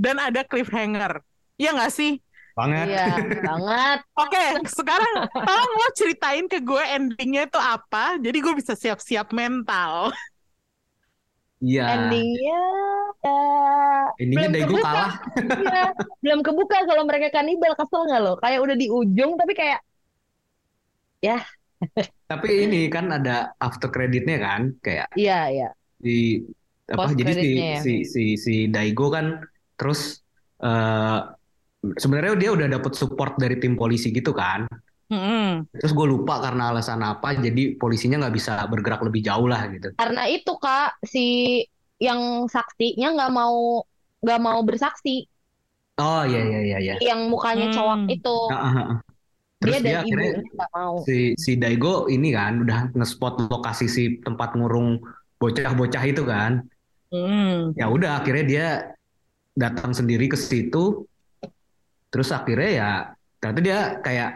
dan 0.02 0.18
ada 0.18 0.42
cliffhanger. 0.42 1.22
Ya 1.62 1.78
nggak 1.78 1.94
sih? 1.94 2.18
banget 2.52 2.86
Iya 2.90 3.06
banget. 3.48 3.98
Oke, 4.22 4.44
sekarang 4.68 5.14
tolong 5.32 5.72
lo 5.72 5.88
ceritain 5.96 6.46
ke 6.50 6.58
gue 6.60 6.84
endingnya 6.84 7.48
itu 7.48 7.56
apa, 7.56 8.18
jadi 8.18 8.38
gue 8.38 8.54
bisa 8.58 8.74
siap-siap 8.74 9.30
mental. 9.32 10.10
iya 11.62 11.86
Endingnya 11.94 12.62
eh, 13.22 14.06
endingnya 14.20 14.50
belum 14.50 14.54
Daigo 14.58 14.76
kebuka. 14.76 14.86
kalah 14.90 15.14
Iya, 15.66 15.86
belum 16.26 16.40
kebuka 16.42 16.78
kalau 16.90 17.04
mereka 17.06 17.28
kanibal 17.32 17.74
kesel 17.78 18.02
nggak 18.10 18.22
lo? 18.22 18.34
Kayak 18.42 18.60
udah 18.66 18.76
di 18.76 18.88
ujung 18.90 19.38
tapi 19.38 19.54
kayak 19.54 19.80
tapi 22.30 22.48
ini 22.70 22.88
kan 22.88 23.12
ada 23.12 23.52
after 23.60 23.92
creditnya 23.92 24.38
kan 24.40 24.62
kayak 24.80 25.08
iya 25.18 25.50
iya. 25.52 25.70
di 26.00 26.40
apa 26.92 27.08
Post 27.08 27.20
jadi 27.20 27.34
si 27.36 27.50
ya. 27.56 27.80
si 27.82 27.94
si 28.08 28.24
si 28.36 28.56
Daigo 28.72 29.12
kan 29.12 29.42
terus 29.76 30.22
eh 30.62 31.20
sebenarnya 31.82 32.38
dia 32.38 32.52
udah 32.54 32.68
dapet 32.78 32.94
support 32.94 33.36
dari 33.42 33.58
tim 33.58 33.74
polisi 33.74 34.14
gitu 34.14 34.32
kan 34.32 34.70
Mm-mm. 35.12 35.68
terus 35.76 35.92
gue 35.92 36.08
lupa 36.08 36.40
karena 36.40 36.72
alasan 36.72 37.04
apa 37.04 37.36
jadi 37.36 37.76
polisinya 37.76 38.24
nggak 38.24 38.36
bisa 38.36 38.64
bergerak 38.72 39.04
lebih 39.04 39.22
jauh 39.28 39.44
lah 39.46 39.68
gitu 39.68 39.92
Karena 40.00 40.24
itu 40.32 40.52
Kak 40.56 41.04
si 41.04 41.26
yang 42.00 42.48
saksinya 42.48 43.14
nggak 43.14 43.32
mau 43.36 43.84
nggak 44.22 44.40
mau 44.42 44.62
bersaksi, 44.62 45.26
oh 45.98 46.22
iya 46.26 46.42
iya 46.46 46.60
iya 46.62 46.78
iya 46.78 46.94
yang 47.02 47.30
mukanya 47.30 47.70
Hmm. 47.70 47.76
cowok 47.76 47.98
itu 48.10 48.38
Ah, 48.50 48.58
ah, 48.58 48.76
ah. 48.78 48.98
dia 49.62 49.62
terus 49.62 49.76
dan 49.78 49.86
dia 49.86 49.98
akhirnya 50.02 50.30
ibunya 50.34 50.52
nggak 50.58 50.72
mau. 50.74 50.94
si 51.06 51.18
si 51.38 51.52
Daigo 51.58 52.06
ini 52.10 52.30
kan 52.34 52.54
udah 52.66 52.80
ngespot 52.98 53.34
lokasi 53.50 53.86
si 53.90 54.04
tempat 54.22 54.54
ngurung 54.58 55.02
bocah-bocah 55.38 56.04
itu 56.06 56.24
kan 56.26 56.62
Mm. 57.12 57.76
ya 57.76 57.92
udah 57.92 58.24
akhirnya 58.24 58.46
dia 58.48 58.68
datang 59.52 59.92
sendiri 59.92 60.32
ke 60.32 60.40
situ 60.40 61.04
terus 62.08 62.32
akhirnya 62.32 62.70
ya 62.72 62.92
ternyata 63.38 63.62
dia 63.62 63.80
kayak 64.00 64.30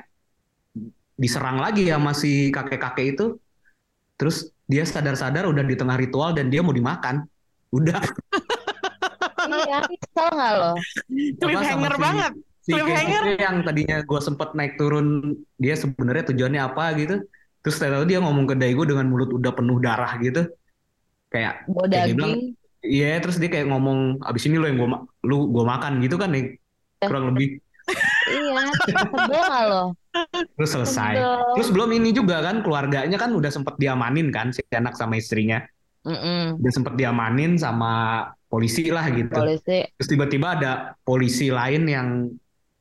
diserang 1.16 1.58
lagi 1.64 1.88
ya 1.88 1.98
si 2.12 2.52
kakek-kakek 2.52 3.16
itu 3.16 3.26
terus 4.16 4.52
dia 4.68 4.84
sadar-sadar 4.84 5.48
udah 5.48 5.64
di 5.64 5.76
tengah 5.76 5.96
ritual 5.96 6.36
dan 6.36 6.48
dia 6.52 6.60
mau 6.64 6.76
dimakan 6.76 7.24
udah 7.72 8.00
Iya, 9.46 9.78
kesel 9.86 10.28
nggak 10.34 10.54
lo? 10.58 10.74
Cliffhanger 11.38 11.94
si 11.94 12.02
banget. 12.02 12.32
si 12.66 12.72
Cliffhanger? 12.74 13.24
Yang 13.38 13.56
tadinya 13.62 13.98
gue 14.02 14.20
sempet 14.26 14.50
naik 14.58 14.74
turun 14.82 15.38
dia 15.62 15.78
sebenarnya 15.78 16.34
tujuannya 16.34 16.62
apa 16.66 16.98
gitu 16.98 17.16
terus 17.62 17.78
tahu 17.78 18.06
dia 18.10 18.18
ngomong 18.22 18.46
ke 18.50 18.56
Daigo 18.58 18.86
dengan 18.86 19.06
mulut 19.10 19.30
udah 19.34 19.54
penuh 19.54 19.78
darah 19.82 20.18
gitu 20.18 20.50
kayak 21.30 21.66
Bawa 21.70 21.86
kayak 21.90 22.06
dia 22.10 22.14
bilang 22.18 22.34
daging. 22.38 22.54
iya 22.86 23.10
terus 23.22 23.38
dia 23.42 23.50
kayak 23.50 23.68
ngomong 23.70 24.22
abis 24.22 24.46
ini 24.50 24.58
lo 24.62 24.66
yang 24.70 24.78
gua 24.82 24.90
ma- 24.98 25.06
lu 25.26 25.50
gua 25.50 25.66
makan 25.78 25.98
gitu 26.06 26.16
kan 26.18 26.30
nih 26.34 26.58
kurang 27.02 27.34
lebih 27.34 27.62
Iya, 28.26 28.66
sebel 28.82 29.44
nggak 29.46 29.66
lo? 29.70 29.84
Terus 30.56 30.72
selesai 30.72 31.16
terus 31.56 31.70
belum 31.72 31.92
ini 31.96 32.16
juga 32.16 32.40
kan 32.40 32.64
keluarganya 32.64 33.20
kan 33.20 33.36
udah 33.36 33.52
sempet 33.52 33.76
diamanin 33.76 34.32
kan 34.32 34.56
si 34.56 34.64
anak 34.72 34.96
sama 34.96 35.20
istrinya 35.20 35.62
Mm-mm. 36.06 36.62
udah 36.62 36.72
sempet 36.72 36.94
diamanin 36.96 37.60
sama 37.60 38.26
polisi 38.48 38.88
lah 38.94 39.10
gitu 39.12 39.36
Polisi 39.36 39.84
terus 39.96 40.08
tiba-tiba 40.08 40.56
ada 40.56 40.72
polisi 41.04 41.52
lain 41.52 41.84
yang 41.90 42.08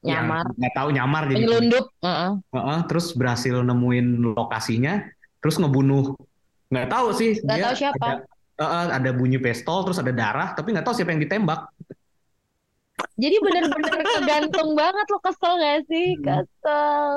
yang 0.05 0.29
nyamar, 0.29 0.45
nggak 0.53 0.75
tahu 0.77 0.89
nyamar 0.93 1.23
jadi 1.33 1.37
penyelundup. 1.41 1.85
Heeh. 2.05 2.31
Heeh, 2.53 2.79
terus 2.93 3.07
berhasil 3.17 3.57
nemuin 3.65 4.07
lokasinya, 4.37 5.01
terus 5.41 5.57
ngebunuh. 5.57 6.13
Nggak 6.69 6.89
tahu 6.93 7.07
sih. 7.17 7.41
Nggak 7.41 7.57
dia 7.57 7.65
tahu 7.65 7.75
siapa. 7.81 8.05
Ada, 8.05 8.15
Heeh, 8.55 8.85
ada 9.01 9.11
bunyi 9.17 9.39
pistol, 9.43 9.83
terus 9.83 9.99
ada 9.99 10.13
darah, 10.15 10.53
tapi 10.53 10.77
nggak 10.77 10.85
tahu 10.85 10.95
siapa 10.95 11.11
yang 11.17 11.25
ditembak. 11.25 11.73
Jadi 13.15 13.37
bener-bener 13.39 14.03
kegantung 14.03 14.75
banget 14.75 15.07
lo 15.07 15.19
kesel 15.23 15.53
gak 15.59 15.81
sih? 15.87 16.19
Hmm. 16.19 16.25
Kesel. 16.27 17.15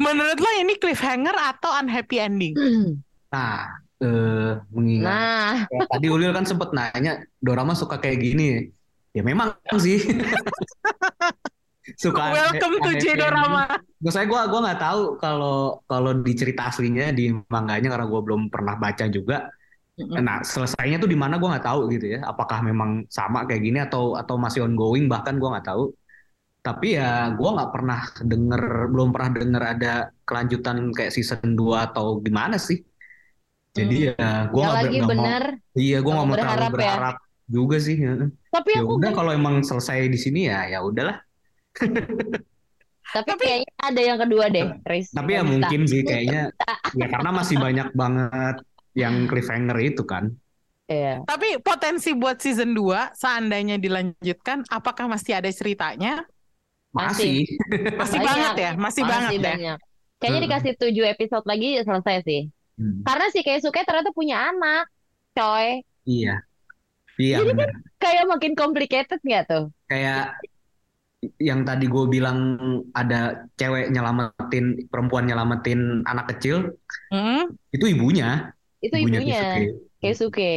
Menurut 0.00 0.38
lo 0.40 0.50
ini 0.60 0.74
cliffhanger 0.80 1.36
atau 1.36 1.70
unhappy 1.76 2.16
ending? 2.20 2.54
Nah, 3.26 3.68
eh, 4.00 4.54
mengingat 4.72 5.12
Nah, 5.12 5.54
ya, 5.74 5.82
tadi 5.92 6.06
Ulil 6.08 6.32
kan 6.32 6.46
sempet 6.46 6.72
nanya, 6.72 7.20
Dorama 7.42 7.76
suka 7.76 8.00
kayak 8.00 8.22
gini. 8.22 8.70
Ya 9.12 9.20
memang 9.20 9.52
sih. 9.76 9.98
suka 12.02 12.32
Welcome 12.32 12.80
to 12.80 12.90
ending. 12.96 13.76
Terus 14.00 14.14
saya 14.14 14.24
gua 14.30 14.48
gua 14.48 14.70
nggak 14.70 14.80
tahu 14.80 15.02
kalau 15.20 15.82
kalau 15.90 16.16
di 16.22 16.32
cerita 16.38 16.70
aslinya 16.70 17.12
di 17.12 17.34
manganya 17.50 17.92
karena 17.92 18.06
gua 18.08 18.20
belum 18.24 18.48
pernah 18.48 18.78
baca 18.78 19.04
juga. 19.10 19.52
Nah, 19.96 20.44
selesainya 20.44 21.00
tuh 21.00 21.08
di 21.08 21.16
mana 21.16 21.40
gue 21.40 21.48
nggak 21.48 21.64
tahu 21.64 21.88
gitu 21.88 22.20
ya. 22.20 22.20
Apakah 22.28 22.60
memang 22.60 23.08
sama 23.08 23.48
kayak 23.48 23.62
gini 23.64 23.78
atau 23.80 24.12
atau 24.12 24.36
masih 24.36 24.68
ongoing 24.68 25.08
bahkan 25.08 25.40
gue 25.40 25.48
nggak 25.48 25.64
tahu. 25.72 25.88
Tapi 26.60 27.00
ya 27.00 27.32
gue 27.32 27.48
nggak 27.56 27.70
pernah 27.72 28.00
denger, 28.20 28.62
belum 28.92 29.08
pernah 29.14 29.30
denger 29.32 29.62
ada 29.64 29.92
kelanjutan 30.28 30.92
kayak 30.92 31.14
season 31.16 31.56
2 31.56 31.88
atau 31.88 32.20
gimana 32.20 32.60
sih. 32.60 32.84
Jadi 33.72 34.12
ya 34.12 34.52
gue 34.52 34.60
ya 34.60 34.66
nggak 34.68 34.76
lagi 34.84 34.96
nggak 35.00 35.08
mau, 35.08 35.12
bener. 35.16 35.44
iya 35.76 35.98
gue 36.04 36.12
nggak 36.12 36.28
mau 36.28 36.36
berharap 36.36 36.52
terlalu 36.52 36.68
ya. 36.68 36.76
berharap 36.76 37.16
juga 37.48 37.76
sih. 37.80 37.96
Ya 37.96 38.12
Tapi 38.52 38.70
Ya 38.76 38.80
aku 38.84 38.92
udah 39.00 39.10
kalau 39.16 39.32
emang 39.32 39.64
selesai 39.64 40.12
di 40.12 40.18
sini 40.20 40.40
ya 40.52 40.68
ya 40.68 40.84
udahlah. 40.84 41.16
tapi, 41.72 43.28
Tapi- 43.32 43.40
kayaknya 43.40 43.72
ada 43.80 44.00
yang 44.04 44.18
kedua 44.20 44.44
deh, 44.52 44.66
Riz. 44.84 45.08
Tapi 45.08 45.30
ya 45.32 45.42
mungkin 45.44 45.80
sih 45.88 46.04
kayaknya 46.04 46.52
ya 47.00 47.06
karena 47.08 47.30
masih 47.32 47.56
banyak 47.56 47.88
banget 47.96 48.56
yang 48.96 49.28
cliffhanger 49.28 49.76
itu 49.78 50.02
kan. 50.02 50.32
Iya. 50.86 51.20
Tapi 51.22 51.58
potensi 51.60 52.14
buat 52.14 52.38
season 52.38 52.72
2 52.72 53.12
seandainya 53.12 53.76
dilanjutkan, 53.76 54.64
apakah 54.66 55.06
masih 55.06 55.36
ada 55.36 55.50
ceritanya? 55.50 56.24
Masih. 56.90 57.44
Masih 57.94 58.18
Banyak. 58.22 58.26
banget 58.32 58.54
ya, 58.56 58.72
masih, 58.74 59.02
banget 59.04 59.32
ya. 59.36 59.42
banyak. 59.52 59.78
Kayaknya 60.16 60.38
Hmm. 60.40 60.46
dikasih 60.48 60.72
7 60.80 61.04
episode 61.06 61.44
lagi 61.44 61.68
selesai 61.82 62.16
sih. 62.24 62.40
Hmm, 62.76 63.04
Karena 63.04 63.26
si 63.28 63.40
Keisuke 63.40 63.84
ternyata 63.84 64.12
punya 64.12 64.48
anak, 64.48 64.88
coy. 65.32 65.84
Iya. 66.04 66.40
Iya 67.16 67.40
Jadi 67.40 67.52
benar. 67.52 67.72
Kayak 67.96 68.24
makin 68.28 68.52
complicated 68.52 69.20
nggak 69.20 69.44
tuh? 69.48 69.64
kayak 69.86 70.36
yang 71.40 71.64
tadi 71.64 71.86
gue 71.86 72.04
bilang 72.06 72.38
ada 72.92 73.48
cewek 73.56 73.88
nyelamatin 73.88 74.84
perempuan 74.86 75.24
nyelamatin 75.26 76.04
anak 76.04 76.36
kecil 76.36 76.76
Hmm? 77.08 77.50
itu 77.72 77.86
ibunya 77.88 78.52
Itu 78.80 78.94
ibunya, 78.96 79.20
Keisuke. 79.22 79.62
Keisuke. 80.00 80.54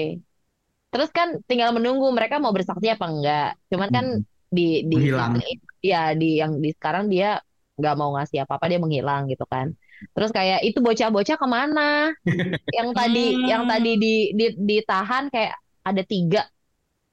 Terus 0.90 1.10
kan 1.14 1.38
tinggal 1.46 1.70
menunggu 1.72 2.10
mereka 2.10 2.42
mau 2.42 2.50
bersaksi 2.50 2.90
apa 2.90 3.06
enggak. 3.06 3.50
Cuman 3.70 3.90
kan 3.90 4.06
Hmm. 4.20 4.26
di 4.50 4.82
di 4.84 4.96
Menghilang. 4.98 5.38
ya 5.80 6.12
di 6.18 6.42
yang 6.42 6.58
di 6.58 6.74
sekarang 6.74 7.06
dia 7.08 7.38
nggak 7.80 7.96
mau 7.96 8.12
ngasih 8.18 8.44
apa-apa 8.44 8.66
dia 8.68 8.80
menghilang 8.82 9.30
gitu 9.30 9.46
kan. 9.46 9.72
Terus 10.16 10.32
kayak 10.32 10.64
itu 10.64 10.80
bocah-bocah 10.80 11.38
ke 11.38 11.48
mana? 11.48 12.10
yang 12.78 12.90
tadi 12.92 13.26
yang 13.46 13.64
tadi 13.64 13.92
di, 13.96 14.14
di 14.34 14.46
ditahan 14.58 15.30
kayak 15.30 15.54
ada 15.86 16.02
tiga, 16.04 16.42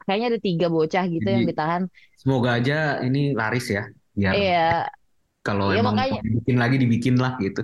kayaknya 0.02 0.26
ada 0.34 0.40
tiga 0.42 0.66
bocah 0.66 1.04
gitu 1.06 1.22
Jadi- 1.22 1.34
yang 1.34 1.44
ditahan. 1.46 1.82
semoga 2.16 2.58
aja 2.58 2.98
ini 3.04 3.36
laris 3.36 3.70
ya 3.70 3.86
biar 4.10 4.34
Iya. 4.34 4.68
kalau 5.44 5.70
Iya, 5.70 5.78
emang 5.84 5.94
makanya. 5.94 6.18
mau 6.18 6.26
dibikin 6.26 6.56
lagi 6.58 6.76
dibikin 6.80 7.14
lah 7.20 7.32
gitu 7.38 7.62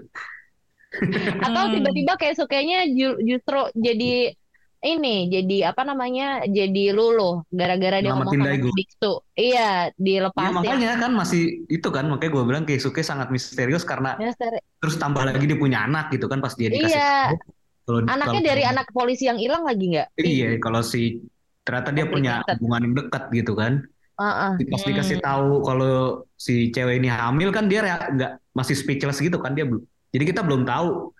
Atau 1.38 1.62
Hmm. 1.62 1.72
tiba-tiba 1.74 2.12
kayak 2.14 2.36
sukanya 2.36 2.84
ju- 2.84 3.18
justru 3.18 3.60
jadi 3.74 4.36
ini 4.82 5.30
jadi 5.30 5.70
apa 5.70 5.82
namanya 5.82 6.42
jadi 6.44 6.90
luluh 6.90 7.46
gara-gara 7.48 8.02
dia 8.02 8.12
ngomong 8.12 8.34
sama 8.34 8.50
Daigo. 8.50 8.68
biksu. 8.72 9.12
Iya 9.32 9.54
ya 9.54 9.94
dilepasin. 9.94 10.52
makanya 10.52 10.90
kan 10.98 11.12
masih 11.12 11.42
itu 11.66 11.88
kan 11.88 12.04
makanya 12.06 12.32
gue 12.32 12.42
bilang 12.44 12.64
Keisuke 12.64 13.00
sangat 13.00 13.30
misterius 13.30 13.82
karena 13.82 14.18
Ya, 14.18 14.34
seri- 14.34 14.58
terus 14.76 14.98
tambah 14.98 15.22
lagi 15.22 15.44
dia 15.44 15.54
punya 15.54 15.86
anak 15.86 16.10
gitu 16.10 16.26
kan 16.26 16.38
pas 16.38 16.52
dia 16.52 16.66
dikasih 16.68 16.92
Iya. 16.92 17.38
Kalau 17.82 17.98
Anaknya 18.04 18.26
kalau- 18.36 18.46
dari 18.46 18.62
anak 18.64 18.86
polisi 18.90 19.26
yang 19.26 19.38
hilang 19.38 19.62
lagi 19.62 19.86
nggak? 19.88 20.08
iya 20.16 20.54
kalau 20.58 20.82
si 20.82 21.18
ternyata 21.62 21.90
dia 21.90 22.04
punya 22.04 22.32
Complicated. 22.36 22.58
hubungan 22.58 22.80
yang 22.82 22.94
dekat 22.96 23.22
gitu 23.32 23.52
kan 23.54 23.72
Heeh. 24.14 24.52
pas 24.66 24.80
Hmm. 24.80 24.88
dikasih 24.88 25.18
tahu 25.20 25.48
kalau 25.62 25.94
si 26.36 26.54
cewek 26.68 26.98
ini 26.98 27.06
hamil 27.06 27.50
kan 27.50 27.66
dia 27.66 27.82
nggak 28.08 28.32
masih 28.50 28.74
speechless 28.74 29.18
gitu 29.18 29.38
kan 29.38 29.52
dia 29.52 29.62
belum 29.62 29.82
jadi 30.12 30.24
kita 30.28 30.40
belum 30.44 30.62
tahu 30.68 31.10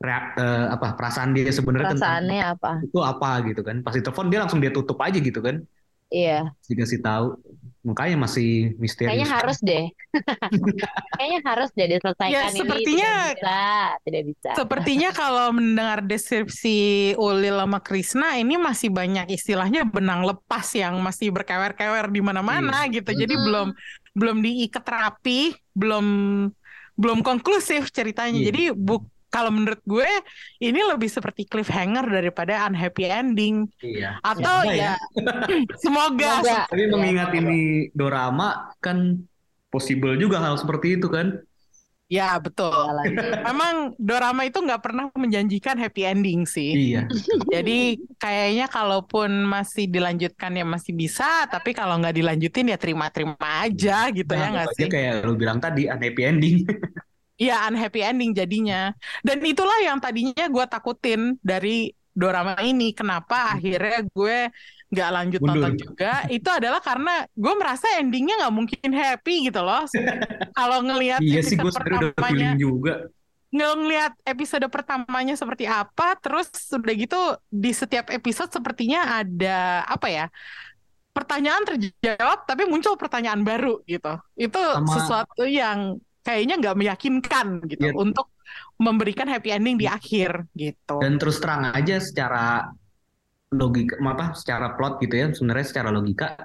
reak, 0.00 0.24
eh, 0.40 0.66
apa 0.74 0.96
perasaan 0.96 1.30
dia 1.36 1.52
sebenarnya 1.52 1.92
tentang 1.94 2.00
Perasaannya 2.24 2.42
apa? 2.56 2.70
itu 2.88 2.98
apa 3.04 3.30
gitu 3.46 3.60
kan 3.60 3.76
pas 3.84 3.92
telepon 3.92 4.26
dia 4.32 4.38
langsung 4.42 4.60
dia 4.64 4.72
tutup 4.72 4.96
aja 5.00 5.18
gitu 5.20 5.40
kan 5.44 5.60
Iya. 6.10 6.50
dikasih 6.66 7.06
tahu 7.06 7.38
makanya 7.86 8.26
masih 8.26 8.74
misterius 8.82 9.14
Kayaknya 9.14 9.28
harus 9.30 9.58
deh. 9.62 9.84
Kayaknya 11.16 11.40
harus 11.46 11.68
deh 11.70 11.86
diselesaikan 11.86 12.34
Ya, 12.34 12.42
ini. 12.50 12.58
sepertinya- 12.58 13.14
Tidak 13.30 13.38
bisa, 13.38 13.60
tidak 14.02 14.22
bisa. 14.34 14.50
Sepertinya 14.58 15.08
kalau 15.22 15.46
mendengar 15.54 15.98
deskripsi 16.02 16.78
Ulil 17.14 17.56
sama 17.62 17.78
Krisna 17.78 18.36
ini 18.42 18.58
masih 18.58 18.90
banyak 18.90 19.30
istilahnya 19.30 19.86
benang 19.86 20.26
lepas 20.26 20.66
yang 20.74 20.98
masih 20.98 21.30
berkewer-kewer 21.30 22.10
di 22.10 22.20
mana-mana 22.20 22.90
gitu. 22.90 23.10
Jadi 23.14 23.30
Mm-mm. 23.38 23.46
belum 23.46 23.68
belum 24.10 24.36
diikat 24.42 24.82
rapi, 24.82 25.54
belum 25.70 26.06
belum 27.00 27.24
konklusif 27.24 27.88
ceritanya. 27.88 28.36
Iya. 28.36 28.46
Jadi 28.52 28.62
bu 28.76 29.00
kalau 29.30 29.54
menurut 29.54 29.78
gue 29.86 30.10
ini 30.58 30.82
lebih 30.82 31.06
seperti 31.06 31.46
cliffhanger 31.46 32.04
daripada 32.04 32.66
unhappy 32.66 33.06
ending. 33.08 33.64
iya 33.80 34.18
Atau 34.20 34.66
Semoga 34.66 34.74
ya, 34.74 34.94
semoga. 35.78 36.30
Semoga. 36.44 36.56
tapi 36.66 36.84
mengingat 36.90 37.30
ini 37.38 37.88
dorama 37.94 38.74
kan 38.82 39.22
possible 39.70 40.18
juga 40.18 40.42
hal 40.42 40.58
seperti 40.58 40.98
itu 40.98 41.06
kan 41.06 41.38
Ya 42.10 42.42
betul. 42.42 42.74
Lagi. 42.74 43.14
Memang 43.46 43.74
dorama 44.02 44.42
itu 44.42 44.58
nggak 44.58 44.82
pernah 44.82 45.04
menjanjikan 45.14 45.78
happy 45.78 46.02
ending 46.10 46.42
sih. 46.42 46.70
iya 46.74 47.06
Jadi 47.54 48.02
kayaknya 48.18 48.66
kalaupun 48.66 49.30
masih 49.46 49.86
dilanjutkan 49.86 50.50
ya 50.58 50.64
masih 50.66 50.92
bisa, 51.02 51.46
tapi 51.46 51.70
kalau 51.70 51.94
nggak 52.02 52.14
dilanjutin 52.18 52.66
ya 52.74 52.78
terima-terima 52.82 53.38
aja 53.62 54.10
gitu 54.10 54.32
ya 54.34 54.46
Nah, 54.46 54.52
nggak 54.54 54.68
aja 54.74 54.74
sih? 54.78 54.88
kayak 54.92 55.12
lu 55.26 55.34
bilang 55.40 55.58
tadi 55.64 55.80
unhappy 55.90 56.22
ending 56.30 56.56
Iya 57.42 57.54
unhappy 57.72 58.00
ending 58.04 58.30
jadinya. 58.36 58.92
Dan 59.26 59.40
itulah 59.50 59.78
yang 59.86 59.96
tadinya 60.04 60.44
gue 60.54 60.64
takutin 60.68 61.20
dari 61.40 61.88
dorama 62.12 62.52
ini. 62.60 62.92
Kenapa 62.92 63.56
akhirnya 63.56 64.04
gue 64.12 64.36
nggak 64.90 65.10
lanjut 65.14 65.40
Mundur. 65.40 65.54
nonton 65.54 65.74
juga? 65.78 66.12
Itu 66.26 66.50
adalah 66.50 66.82
karena 66.82 67.22
gue 67.30 67.54
merasa 67.54 67.86
endingnya 67.96 68.42
nggak 68.42 68.54
mungkin 68.54 68.90
happy 68.90 69.46
gitu 69.46 69.62
loh. 69.62 69.86
Kalau 70.52 70.78
ngelihat 70.82 71.22
iya 71.22 71.40
sih 71.40 71.54
gue 71.54 71.70
pertamanya 71.70 72.58
juga 72.58 73.06
ngelihat 73.50 74.14
episode 74.22 74.62
pertamanya 74.70 75.34
seperti 75.34 75.66
apa, 75.66 76.14
terus 76.22 76.50
sudah 76.54 76.94
gitu 76.94 77.18
di 77.50 77.74
setiap 77.74 78.06
episode 78.14 78.46
sepertinya 78.50 79.18
ada 79.18 79.82
apa 79.90 80.06
ya? 80.06 80.26
Pertanyaan 81.10 81.66
terjawab, 81.66 82.46
tapi 82.46 82.70
muncul 82.70 82.94
pertanyaan 82.94 83.42
baru 83.42 83.82
gitu. 83.90 84.14
Itu 84.38 84.54
Sama- 84.62 84.94
sesuatu 84.94 85.42
yang 85.42 85.98
kayaknya 86.22 86.62
nggak 86.62 86.76
meyakinkan 86.78 87.46
gitu 87.66 87.90
Iya. 87.90 87.94
untuk 87.98 88.30
memberikan 88.78 89.26
happy 89.26 89.50
ending 89.50 89.78
di 89.78 89.86
akhir 89.86 90.46
gitu. 90.54 90.98
dan 90.98 91.18
terus 91.18 91.38
terang 91.38 91.70
aja 91.70 91.98
secara 92.02 92.70
logika 93.50 93.98
apa 93.98 94.32
secara 94.38 94.78
plot 94.78 95.02
gitu 95.02 95.14
ya 95.14 95.26
sebenarnya 95.34 95.66
secara 95.66 95.90
logika 95.90 96.38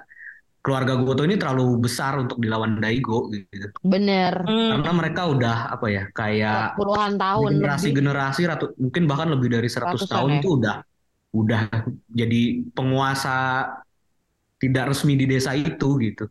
keluarga 0.58 0.98
Goto 0.98 1.22
ini 1.22 1.38
terlalu 1.38 1.78
besar 1.78 2.18
untuk 2.18 2.42
dilawan 2.42 2.82
Daigo 2.82 3.30
gitu 3.30 3.70
Bener. 3.86 4.34
Karena 4.42 4.90
mereka 4.90 5.30
udah 5.30 5.70
apa 5.70 5.86
ya 5.86 6.10
kayak 6.10 6.74
Puluhan 6.74 7.14
tahun 7.14 7.46
lebih. 7.46 7.62
generasi-generasi 7.62 8.40
ratu 8.50 8.66
mungkin 8.74 9.06
bahkan 9.06 9.30
lebih 9.30 9.54
dari 9.54 9.70
100 9.70 9.94
Ratusan 9.94 10.10
tahun 10.10 10.30
ya. 10.34 10.40
tuh 10.42 10.52
udah 10.58 10.76
udah 11.36 11.60
jadi 12.10 12.40
penguasa 12.74 13.34
tidak 14.58 14.90
resmi 14.90 15.14
di 15.14 15.26
desa 15.30 15.54
itu 15.54 15.88
gitu 16.02 16.26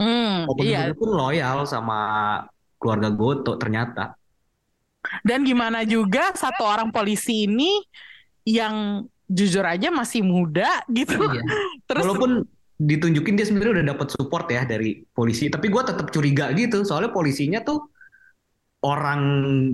Hmm, 0.00 0.48
Oh, 0.48 0.56
iya. 0.64 0.96
pun 0.96 1.12
loyal 1.12 1.68
sama 1.68 2.00
keluarga 2.80 3.12
Goto 3.12 3.60
ternyata. 3.60 4.16
Dan 5.20 5.44
gimana 5.44 5.84
juga 5.84 6.32
satu 6.32 6.64
orang 6.64 6.88
polisi 6.88 7.44
ini 7.44 7.84
yang 8.48 9.04
jujur 9.30 9.62
aja 9.62 9.94
masih 9.94 10.26
muda 10.26 10.82
gitu. 10.90 11.14
Iya. 11.14 11.42
Terus 11.88 12.02
Walaupun 12.02 12.42
ditunjukin 12.80 13.38
dia 13.38 13.46
sebenarnya 13.46 13.72
udah 13.78 13.86
dapat 13.94 14.08
support 14.10 14.50
ya 14.50 14.66
dari 14.66 15.06
polisi, 15.14 15.46
tapi 15.46 15.70
gua 15.70 15.86
tetap 15.86 16.10
curiga 16.10 16.50
gitu. 16.58 16.82
Soalnya 16.82 17.14
polisinya 17.14 17.62
tuh 17.62 17.86
orang 18.82 19.20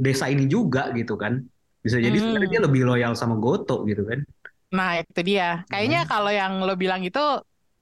desa 0.02 0.26
ini 0.26 0.44
juga 0.50 0.90
gitu 0.92 1.14
kan. 1.16 1.40
Bisa 1.80 2.02
jadi 2.02 2.14
Hmm. 2.18 2.34
sebenarnya 2.34 2.50
dia 2.50 2.62
lebih 2.66 2.82
loyal 2.84 3.12
sama 3.14 3.38
Goto 3.38 3.86
gitu 3.88 4.04
kan. 4.04 4.20
nah 4.66 4.98
itu 4.98 5.22
dia. 5.22 5.62
Kayaknya 5.70 6.04
Hmm. 6.04 6.10
kalau 6.10 6.30
yang 6.34 6.52
lo 6.60 6.74
bilang 6.74 7.00
itu 7.00 7.22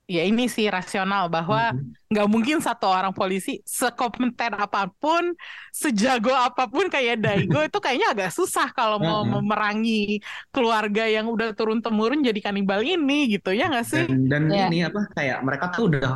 ya 0.04 0.22
ini 0.28 0.46
sih 0.52 0.66
rasional 0.68 1.32
bahwa 1.32 1.72
Mhm. 1.72 1.94
nggak 2.12 2.26
mungkin 2.30 2.58
satu 2.60 2.86
orang 2.86 3.10
polisi 3.16 3.58
sekompeten 3.64 4.52
apa 4.54 4.86
pun, 5.00 5.34
sejago 5.72 6.30
apa 6.30 6.68
pun 6.70 6.86
kayak 6.92 7.18
Daigo 7.24 7.58
itu 7.68 7.78
kayaknya 7.82 8.08
agak 8.14 8.30
susah 8.36 8.68
kalau 8.76 9.00
mau 9.00 9.24
Heeh. 9.24 9.34
memerangi 9.40 10.20
keluarga 10.54 11.02
yang 11.08 11.26
udah 11.32 11.56
turun 11.58 11.80
temurun 11.82 12.20
jadi 12.22 12.40
kanibal 12.44 12.80
ini 12.84 13.32
gitu 13.34 13.50
ya 13.56 13.66
nggak 13.72 13.86
sih? 13.88 14.04
Dan 14.06 14.28
dan 14.30 14.42
Iya. 14.52 14.64
ini 14.68 14.76
apa 14.88 15.00
kayak 15.16 15.38
mereka 15.46 15.64
tuh 15.74 15.82
udah 15.90 16.12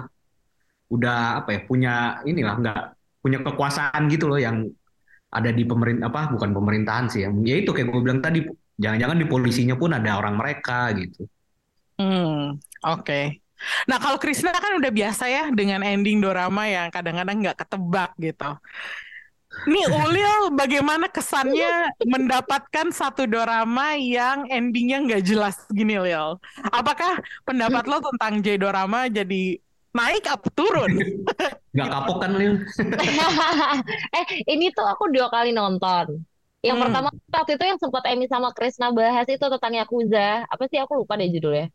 udah 0.89 1.45
apa 1.45 1.49
ya 1.57 1.61
punya 1.69 1.91
inilah 2.25 2.55
nggak 2.63 2.79
punya 3.23 3.39
kekuasaan 3.45 4.03
gitu 4.13 4.25
loh 4.31 4.41
yang 4.41 4.65
ada 5.29 5.51
di 5.53 5.65
pemerintah 5.69 6.09
apa 6.13 6.33
bukan 6.35 6.51
pemerintahan 6.57 7.07
sih 7.13 7.21
ya. 7.27 7.31
Ya 7.45 7.57
itu 7.61 7.71
kayak 7.77 7.89
gue 7.93 8.03
bilang 8.07 8.21
tadi 8.25 8.41
jangan-jangan 8.81 9.19
di 9.23 9.27
polisinya 9.29 9.77
pun 9.77 9.91
ada 9.97 10.11
orang 10.21 10.37
mereka 10.41 10.93
gitu. 10.97 11.29
Hmm, 11.99 12.59
oke. 12.83 13.41
Nah, 13.91 13.99
kalau 14.03 14.19
Krisna 14.23 14.55
kan 14.55 14.79
udah 14.81 14.93
biasa 14.93 15.25
ya 15.27 15.43
dengan 15.51 15.81
ending 15.83 16.19
dorama 16.25 16.63
yang 16.71 16.89
kadang-kadang 16.95 17.37
nggak 17.43 17.59
ketebak 17.65 18.11
gitu. 18.23 18.45
Nih 19.69 19.85
Ulil 19.93 20.57
bagaimana 20.57 21.13
kesannya 21.13 21.93
mendapatkan 22.01 22.89
satu 22.89 23.29
dorama 23.29 23.93
yang 24.01 24.49
endingnya 24.49 24.97
nggak 25.05 25.23
jelas 25.29 25.57
gini 25.69 26.01
Lil? 26.01 26.41
Apakah 26.73 27.21
pendapat 27.45 27.85
lo 27.85 28.01
tentang 28.01 28.41
J 28.41 28.57
dorama 28.57 29.13
jadi 29.13 29.61
naik 29.93 30.25
apa 30.25 30.49
turun? 30.57 30.93
Nggak 31.77 31.89
kapok 31.93 32.17
kan 32.25 32.33
Lil? 32.41 32.55
Eh, 34.17 34.25
ini 34.53 34.65
tuh 34.77 34.87
aku 34.93 35.05
dua 35.15 35.29
kali 35.35 35.51
nonton. 35.55 36.07
Yang 36.65 36.77
Hmm. 36.77 36.83
pertama 36.83 37.09
waktu 37.31 37.51
itu 37.55 37.65
yang 37.71 37.79
sempat 37.79 38.03
Emi 38.11 38.27
sama 38.27 38.49
Krisna 38.57 38.91
bahas 38.91 39.27
itu 39.31 39.45
tentang 39.53 39.73
Yakuza. 39.79 40.49
Apa 40.53 40.65
sih 40.71 40.79
aku 40.83 40.93
lupa 41.05 41.15
deh 41.21 41.29
judulnya. 41.31 41.71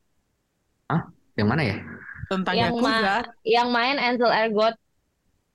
Yang 1.37 1.47
mana 1.49 1.61
ya? 1.65 1.77
Tentang 2.29 2.55
Yang 2.55 2.73
Yakuza. 2.73 3.13
ma- 3.21 3.29
Yang 3.45 3.67
main 3.73 3.97
Ansel 3.99 4.31
Elgort. 4.33 4.75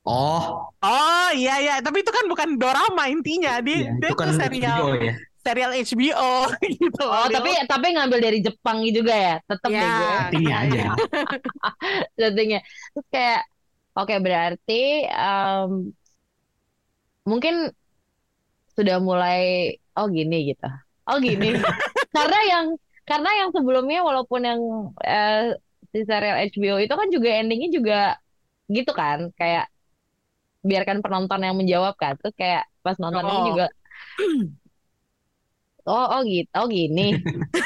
Oh, 0.08 0.72
Oh 0.80 1.28
iya 1.36 1.58
iya, 1.60 1.74
tapi 1.84 2.00
itu 2.00 2.08
kan 2.14 2.24
bukan 2.30 2.54
dorama 2.56 3.10
intinya. 3.10 3.58
Dia, 3.60 3.92
dia 3.98 4.08
itu 4.08 4.14
kan 4.14 4.30
serial 4.32 4.78
HBO 4.78 4.94
ya. 4.94 5.12
serial 5.44 5.72
HBO 5.74 6.32
gitu 6.80 7.02
loh, 7.02 7.12
Oh, 7.12 7.26
Lil. 7.28 7.34
tapi 7.36 7.50
tapi 7.66 7.86
ngambil 7.98 8.18
dari 8.22 8.38
Jepang 8.40 8.78
juga 8.88 9.14
ya. 9.14 9.34
Tetap 9.44 9.70
deh 9.70 9.80
Ya. 9.80 9.90
Artinya 10.24 10.54
aja. 10.64 10.82
settingnya. 12.18 12.60
Terus 12.94 13.06
kayak 13.12 13.40
oke 13.98 14.14
berarti 14.22 14.80
em, 15.10 15.70
mungkin 17.28 17.54
sudah 18.76 18.96
mulai 19.02 19.74
oh 19.98 20.06
gini 20.08 20.54
gitu. 20.54 20.66
Oh 21.08 21.16
gini. 21.18 21.56
Karena 22.14 22.38
yang 22.50 22.66
karena 23.08 23.30
yang 23.40 23.50
sebelumnya 23.56 23.98
walaupun 24.04 24.40
yang 24.44 24.60
eh, 25.02 25.56
si 25.92 26.04
serial 26.04 26.36
HBO 26.48 26.76
itu 26.78 26.94
kan 26.94 27.08
juga 27.08 27.28
endingnya 27.32 27.70
juga 27.72 28.00
gitu 28.68 28.92
kan 28.92 29.32
kayak 29.34 29.66
biarkan 30.60 31.00
penonton 31.00 31.40
yang 31.40 31.56
menjawab 31.56 31.94
kan. 31.96 32.18
Terus 32.20 32.34
kayak 32.36 32.66
pas 32.84 32.96
nonton 32.98 33.24
ini 33.24 33.38
Oh. 33.38 33.46
juga 33.54 33.66
oh 35.88 36.06
oh 36.18 36.20
gitu 36.22 36.48
oh 36.52 36.66
gini. 36.68 37.16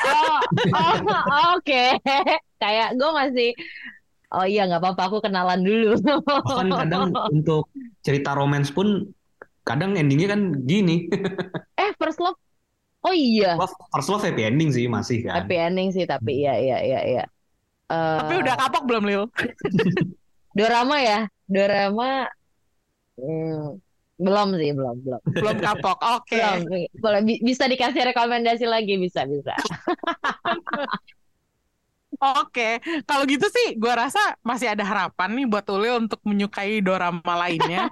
Oh 0.06 0.38
oh 0.78 1.58
oke. 1.58 1.84
Kayak 2.62 2.94
gue 2.94 3.10
masih 3.10 3.50
oh 4.32 4.46
iya 4.46 4.70
nggak 4.70 4.78
apa-apa 4.80 5.02
aku 5.10 5.18
kenalan 5.20 5.60
dulu. 5.66 5.98
Bahkan 5.98 6.68
kadang 6.86 7.10
untuk 7.34 7.66
cerita 8.00 8.38
romance 8.38 8.70
pun 8.70 9.10
kadang 9.62 9.98
endingnya 9.98 10.34
kan 10.34 10.62
gini. 10.62 11.06
eh 11.78 11.90
first 11.98 12.22
love. 12.22 12.38
Oh 13.02 13.10
iya. 13.10 13.58
Love, 13.58 13.74
first 13.90 14.10
love 14.10 14.22
happy 14.22 14.46
ending 14.46 14.70
sih 14.70 14.86
masih 14.86 15.26
kan. 15.26 15.42
happy 15.42 15.58
ending 15.58 15.90
sih 15.90 16.06
tapi 16.06 16.46
iya 16.46 16.54
iya 16.54 16.78
iya 16.78 17.00
iya 17.02 17.24
Eh, 17.92 18.18
Tapi 18.24 18.34
udah 18.40 18.54
kapok 18.56 18.82
belum 18.88 19.04
Lil? 19.04 19.22
dorama 20.58 20.96
ya 20.98 21.20
dorama 21.44 22.28
hmm, 23.16 23.80
belum 24.16 24.48
sih 24.54 24.70
belum 24.70 24.96
belum 25.00 25.20
Belum 25.32 25.56
kapok. 25.58 25.98
Oke. 26.16 26.36
belum 26.36 26.60
boleh 26.94 27.20
bi- 27.22 27.42
bisa 27.42 27.64
dikasih 27.64 28.04
rekomendasi 28.08 28.64
lagi 28.64 28.96
bisa 28.96 29.24
bisa 29.24 29.52
Oke, 32.22 32.78
kalau 33.02 33.24
gitu 33.24 33.48
sih 33.48 33.74
gua 33.74 34.06
rasa 34.06 34.20
masih 34.40 34.70
ada 34.70 34.84
harapan 34.84 35.32
nih 35.32 35.46
buat 35.48 35.64
Ulil 35.66 36.06
untuk 36.06 36.20
menyukai 36.22 36.78
dorama 36.78 37.34
lainnya. 37.40 37.88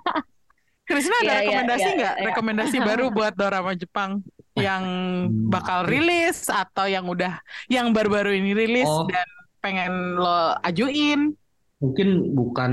Krisna 0.85 1.17
ada 1.17 1.25
Iya, 1.25 1.33
iya, 1.33 1.41
rekomendasi 1.41 1.83
iya, 1.83 1.97
nggak? 1.99 2.15
iya. 2.15 2.27
Rekomendasi 2.31 2.77
baru 2.79 3.05
buat 3.11 3.35
dorama 3.35 3.73
Jepang 3.75 4.21
yang 4.55 4.85
bakal 5.49 5.83
rilis 5.83 6.47
atau 6.47 6.85
yang 6.85 7.09
udah 7.09 7.41
yang 7.67 7.91
baru-baru 7.91 8.37
ini 8.37 8.53
rilis 8.53 8.87
Oh. 8.87 9.09
dan 9.09 9.27
pengen 9.63 10.19
lo 10.19 10.57
ajuin? 10.67 11.37
Mungkin 11.81 12.37
bukan 12.37 12.73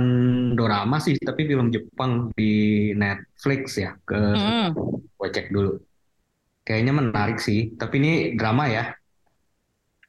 dorama 0.59 0.99
sih, 0.99 1.15
tapi 1.23 1.47
film 1.47 1.71
Jepang 1.71 2.27
di 2.35 2.51
Netflix 2.91 3.79
ya. 3.79 3.95
Ke 4.03 4.19
Hmm. 4.35 4.75
gue 5.17 5.29
cek 5.31 5.47
dulu. 5.55 5.79
Kayaknya 6.67 6.93
menarik 6.99 7.37
sih. 7.39 7.71
Tapi 7.79 7.95
ini 8.03 8.11
drama 8.35 8.67
ya, 8.67 8.83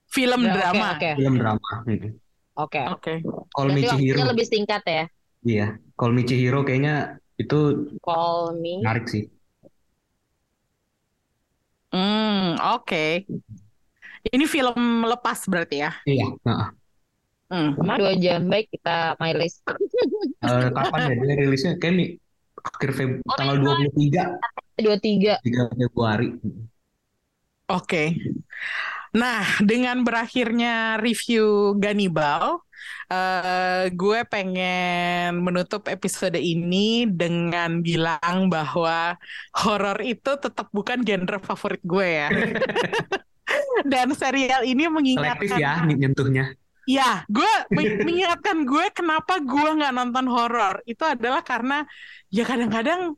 Film 0.09 0.41
Oke, 0.41 0.53
drama. 0.57 0.87
oke 0.97 1.11
film 1.21 1.35
drama. 1.39 1.71
Oke 2.59 2.79
Oke. 2.91 3.13
Call 3.55 3.69
Me 3.71 3.83
berarti 3.83 3.87
Chihiro. 3.87 4.19
waktunya 4.19 4.27
lebih 4.35 4.47
singkat 4.49 4.83
ya 4.89 5.05
Iya, 5.47 5.67
Call 5.95 6.13
Me 6.17 6.23
Chihiro 6.27 6.59
kayaknya 6.67 6.95
itu 7.39 7.59
call 8.03 8.59
me 8.59 8.75
menarik 8.83 9.07
sih. 9.07 9.23
Hmm, 11.93 12.57
oke. 12.75 13.25
Ini 14.29 14.45
film 14.45 15.09
lepas 15.09 15.49
berarti 15.49 15.77
ya? 15.85 15.93
Iya. 16.05 16.27
Nah, 16.45 16.73
Hmm. 17.49 17.73
dua 17.81 18.13
jam 18.21 18.45
baik 18.45 18.69
kita 18.69 19.17
my 19.17 19.33
list 19.33 19.65
eh, 20.45 20.69
kapan 20.69 21.01
ya 21.01 21.15
dia 21.17 21.35
rilisnya? 21.41 21.73
Kayak 21.81 22.21
akhir 22.61 22.91
Feb 22.93 23.11
Oh 23.25 23.37
tanggal 23.41 23.57
my 23.57 23.89
23, 23.89 24.25
dua 24.85 24.97
tiga 25.01 25.33
3 25.41 25.65
Februari. 25.73 26.29
Oke. 27.73 28.05
Nah, 29.17 29.41
dengan 29.65 30.05
berakhirnya 30.05 31.01
review 31.01 31.73
Gannibal, 31.81 32.61
eh, 33.09 33.89
gue 33.89 34.21
pengen 34.29 35.41
menutup 35.41 35.89
episode 35.89 36.37
ini 36.37 37.09
dengan 37.09 37.81
bilang 37.81 38.53
bahwa 38.53 39.17
horor 39.57 39.97
itu 40.05 40.37
tetap 40.37 40.69
bukan 40.77 41.01
genre 41.01 41.41
favorit 41.41 41.81
gue 41.81 42.09
ya. 42.09 42.29
Dan 43.85 44.13
serial 44.15 44.63
ini 44.67 44.85
Selektif 44.87 44.95
mengingatkan 44.95 45.61
ya 45.61 45.73
nyentuhnya. 45.87 46.45
Ya, 46.89 47.21
gue 47.29 47.53
men- 47.69 48.01
mengingatkan 48.01 48.65
gue 48.65 48.89
kenapa 48.97 49.41
gue 49.45 49.69
nggak 49.77 49.93
nonton 49.93 50.27
horor. 50.33 50.81
Itu 50.89 51.05
adalah 51.05 51.45
karena 51.45 51.85
ya 52.33 52.49
kadang-kadang 52.49 53.13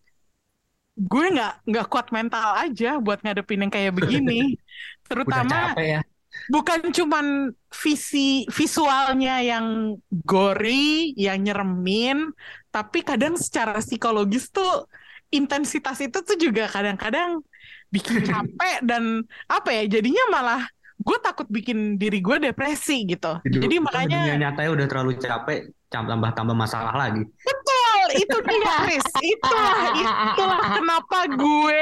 gue 0.98 1.26
nggak 1.32 1.54
nggak 1.70 1.86
kuat 1.86 2.10
mental 2.10 2.50
aja 2.66 2.98
buat 2.98 3.22
ngadepin 3.22 3.62
yang 3.66 3.72
kayak 3.72 3.94
begini. 3.94 4.58
Terutama 5.10 5.74
ya. 5.78 6.02
bukan 6.50 6.90
cuman 6.90 7.54
visi 7.70 8.42
visualnya 8.50 9.38
yang 9.42 9.94
gory, 10.10 11.14
yang 11.14 11.38
nyeremin, 11.42 12.34
tapi 12.74 13.06
kadang 13.06 13.38
secara 13.38 13.78
psikologis 13.78 14.50
tuh 14.50 14.86
intensitas 15.30 15.98
itu 16.02 16.18
tuh 16.26 16.36
juga 16.38 16.66
kadang-kadang 16.66 17.42
bikin 17.90 18.22
capek 18.30 18.76
dan 18.86 19.22
apa 19.50 19.70
ya 19.74 19.82
jadinya 19.86 20.24
malah 20.30 20.62
gue 21.00 21.18
takut 21.24 21.48
bikin 21.48 21.96
diri 21.96 22.20
gue 22.20 22.36
depresi 22.50 23.08
gitu. 23.08 23.40
Hidup- 23.44 23.62
Jadi 23.64 23.76
kan 23.80 23.84
makanya 23.88 24.18
dunia 24.20 24.36
nyatanya 24.48 24.70
udah 24.76 24.86
terlalu 24.86 25.12
capek, 25.16 25.60
tambah 25.88 26.30
tambah 26.36 26.56
masalah 26.56 26.92
lagi. 26.92 27.24
betul 27.24 28.06
itu 28.20 28.36
dia 28.44 28.70
Chris. 28.84 29.06
Itulah 29.24 29.96
itulah 29.96 30.60
kenapa 30.76 31.18
gue 31.32 31.80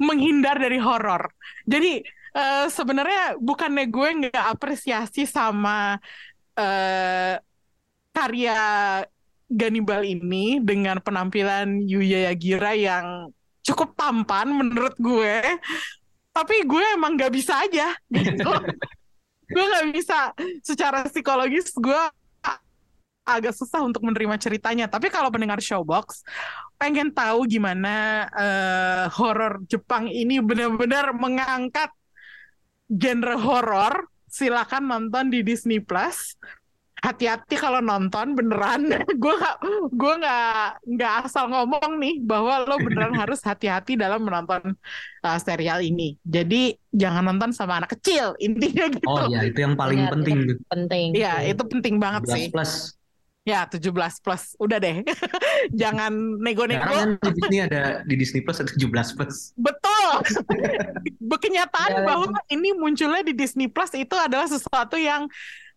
menghindar 0.00 0.56
dari 0.56 0.80
horor. 0.80 1.28
Jadi 1.68 2.00
eh, 2.32 2.66
sebenarnya 2.72 3.36
bukannya 3.36 3.84
gue 3.92 4.08
nggak 4.24 4.46
apresiasi 4.56 5.28
sama 5.28 6.00
eh, 6.56 7.36
karya 8.16 8.58
Gannibal 9.48 10.04
ini 10.04 10.60
dengan 10.60 11.00
penampilan 11.00 11.80
Yuya 11.84 12.28
Yagira 12.32 12.76
yang 12.76 13.32
cukup 13.68 13.92
tampan 13.94 14.48
menurut 14.48 14.96
gue, 14.96 15.60
tapi 16.32 16.64
gue 16.64 16.84
emang 16.96 17.14
nggak 17.18 17.32
bisa 17.32 17.60
aja 17.60 17.92
gitu. 18.08 18.48
gue 19.54 19.64
nggak 19.64 19.86
bisa 19.96 20.32
secara 20.60 21.08
psikologis 21.08 21.72
gue 21.76 22.02
agak 23.28 23.52
susah 23.52 23.84
untuk 23.84 24.00
menerima 24.08 24.40
ceritanya. 24.40 24.88
Tapi 24.88 25.12
kalau 25.12 25.28
pendengar 25.28 25.60
Showbox 25.60 26.24
pengen 26.80 27.12
tahu 27.12 27.44
gimana 27.44 28.24
eh, 28.32 29.04
horor 29.12 29.60
Jepang 29.68 30.08
ini 30.08 30.40
benar-benar 30.40 31.12
mengangkat 31.12 31.92
genre 32.88 33.36
horor, 33.36 34.08
silakan 34.32 34.88
nonton 34.88 35.28
di 35.28 35.44
Disney 35.44 35.84
Plus. 35.84 36.40
Hati-hati 36.98 37.54
kalau 37.54 37.78
nonton 37.78 38.34
beneran. 38.34 38.90
gue 39.22 39.34
gak, 39.38 39.56
gue 39.94 40.14
nggak 40.18 40.62
nggak 40.82 41.12
asal 41.26 41.46
ngomong 41.46 41.98
nih 42.02 42.18
bahwa 42.22 42.66
lo 42.66 42.76
beneran 42.82 43.14
harus 43.20 43.38
hati-hati 43.42 43.94
dalam 43.94 44.26
menonton 44.26 44.74
uh, 45.22 45.38
serial 45.38 45.78
ini. 45.78 46.18
Jadi 46.26 46.74
jangan 46.90 47.30
nonton 47.30 47.54
sama 47.54 47.78
anak 47.78 47.94
kecil 47.98 48.34
intinya 48.46 48.90
gitu. 48.90 49.06
Oh 49.06 49.30
ya 49.30 49.46
itu 49.46 49.62
yang 49.62 49.78
paling 49.78 50.06
Benar, 50.06 50.12
penting 50.18 50.36
tuh. 50.46 50.56
Penting. 50.70 51.06
Iya, 51.14 51.34
itu 51.46 51.62
penting 51.66 51.94
banget 52.02 52.22
12 52.26 52.34
sih. 52.34 52.46
plus. 52.50 52.72
Ya, 53.48 53.64
17 53.64 53.88
plus. 54.20 54.52
Udah 54.60 54.76
deh. 54.76 55.00
jangan 55.72 56.12
nego-nego. 56.44 56.84
Kan 56.84 57.16
di 57.16 57.30
Disney 57.32 57.58
ada 57.64 58.04
di 58.04 58.14
Disney 58.20 58.40
Plus 58.44 58.60
ada 58.60 58.68
17 58.68 59.16
plus. 59.16 59.36
Betul. 59.56 60.10
Kenyataan 61.40 61.90
Iya 61.96 62.04
bahwa 62.04 62.28
ini 62.52 62.76
munculnya 62.76 63.24
di 63.24 63.32
Disney 63.32 63.72
Plus 63.72 63.96
itu 63.96 64.12
adalah 64.12 64.44
sesuatu 64.44 65.00
yang 65.00 65.24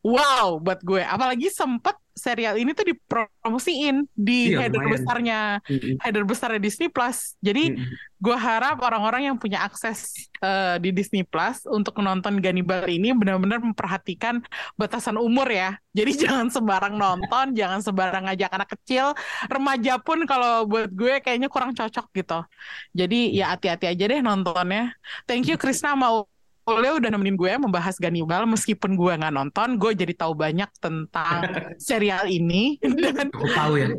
wow 0.05 0.57
buat 0.61 0.79
gue. 0.81 1.01
Apalagi 1.05 1.47
sempet 1.53 1.95
serial 2.11 2.59
ini 2.59 2.75
tuh 2.75 2.83
dipromosiin 2.91 4.03
di 4.11 4.51
Iya, 4.51 4.57
header 4.59 4.83
lumayan. 4.83 4.91
besarnya 4.91 5.39
Mm-mm. 5.69 5.95
header 6.01 6.23
besarnya 6.27 6.59
Disney 6.59 6.91
Plus. 6.91 7.39
Jadi 7.39 7.71
Mm-mm. 7.71 7.97
gue 8.21 8.37
harap 8.37 8.77
orang-orang 8.83 9.31
yang 9.31 9.37
punya 9.39 9.63
akses 9.65 10.29
eh, 10.43 10.75
di 10.83 10.91
Disney 10.91 11.23
Plus 11.23 11.63
untuk 11.71 11.95
menonton 11.97 12.37
Gannibal 12.43 12.83
ini 12.91 13.15
benar-benar 13.15 13.63
memperhatikan 13.63 14.43
batasan 14.75 15.15
umur 15.17 15.47
ya. 15.49 15.79
Jadi 15.95 16.11
jangan 16.27 16.47
sembarang 16.51 16.93
nonton, 16.99 17.55
jangan 17.55 17.79
sembarang 17.79 18.27
ngajak 18.27 18.49
anak 18.51 18.69
kecil, 18.75 19.15
remaja 19.47 19.97
pun 20.03 20.27
kalau 20.27 20.67
buat 20.67 20.91
gue 20.91 21.23
kayaknya 21.23 21.47
kurang 21.47 21.71
cocok 21.73 22.05
gitu. 22.11 22.43
Jadi 22.91 23.31
ya 23.39 23.55
hati-hati 23.55 23.85
aja 23.91 24.03
deh 24.11 24.19
nontonnya. 24.19 24.91
Thank 25.27 25.47
you 25.49 25.55
Krisna 25.55 25.95
mau 25.95 26.27
Oleh 26.69 26.93
udah 26.93 27.09
nemenin 27.09 27.37
gue 27.37 27.51
membahas 27.57 27.97
Gannibal 27.97 28.45
meskipun 28.45 28.93
gue 28.93 29.13
nggak 29.17 29.33
nonton, 29.33 29.81
gue 29.81 29.91
jadi 29.97 30.13
tahu 30.13 30.37
banyak 30.37 30.69
tentang 30.77 31.41
serial 31.81 32.29
ini 32.29 32.77
dan 32.81 33.33
tahu 33.33 33.81
ya. 33.81 33.89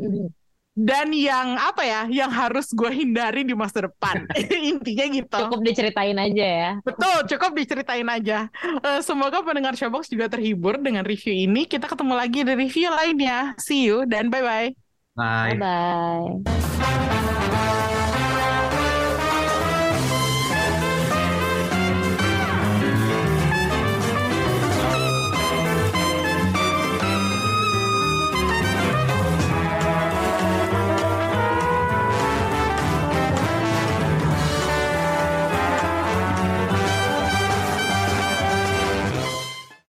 dan 0.73 1.13
yang 1.13 1.53
apa 1.59 1.85
ya, 1.85 2.01
yang 2.09 2.33
harus 2.33 2.73
gue 2.73 2.89
hindari 2.89 3.45
di 3.45 3.53
masa 3.53 3.85
depan. 3.85 4.25
Intinya 4.73 5.05
gitu. 5.11 5.37
Cukup 5.45 5.61
diceritain 5.61 6.17
aja 6.17 6.45
ya. 6.45 6.71
Betul, 6.81 7.29
cukup 7.29 7.51
diceritain 7.53 8.07
aja. 8.09 8.49
Eh, 8.81 9.01
semoga 9.05 9.45
pendengar 9.45 9.77
Showbox 9.77 10.09
juga 10.09 10.31
terhibur 10.33 10.81
dengan 10.81 11.05
review 11.05 11.35
ini. 11.35 11.69
Kita 11.69 11.85
ketemu 11.85 12.13
lagi 12.17 12.41
di 12.41 12.53
review 12.57 12.89
lainnya. 12.89 13.53
See 13.61 13.85
you 13.85 14.09
dan 14.09 14.33
bye-bye. 14.33 14.73
Bye. 15.13 15.53
Bye 15.53 15.61
bye. 15.61 17.42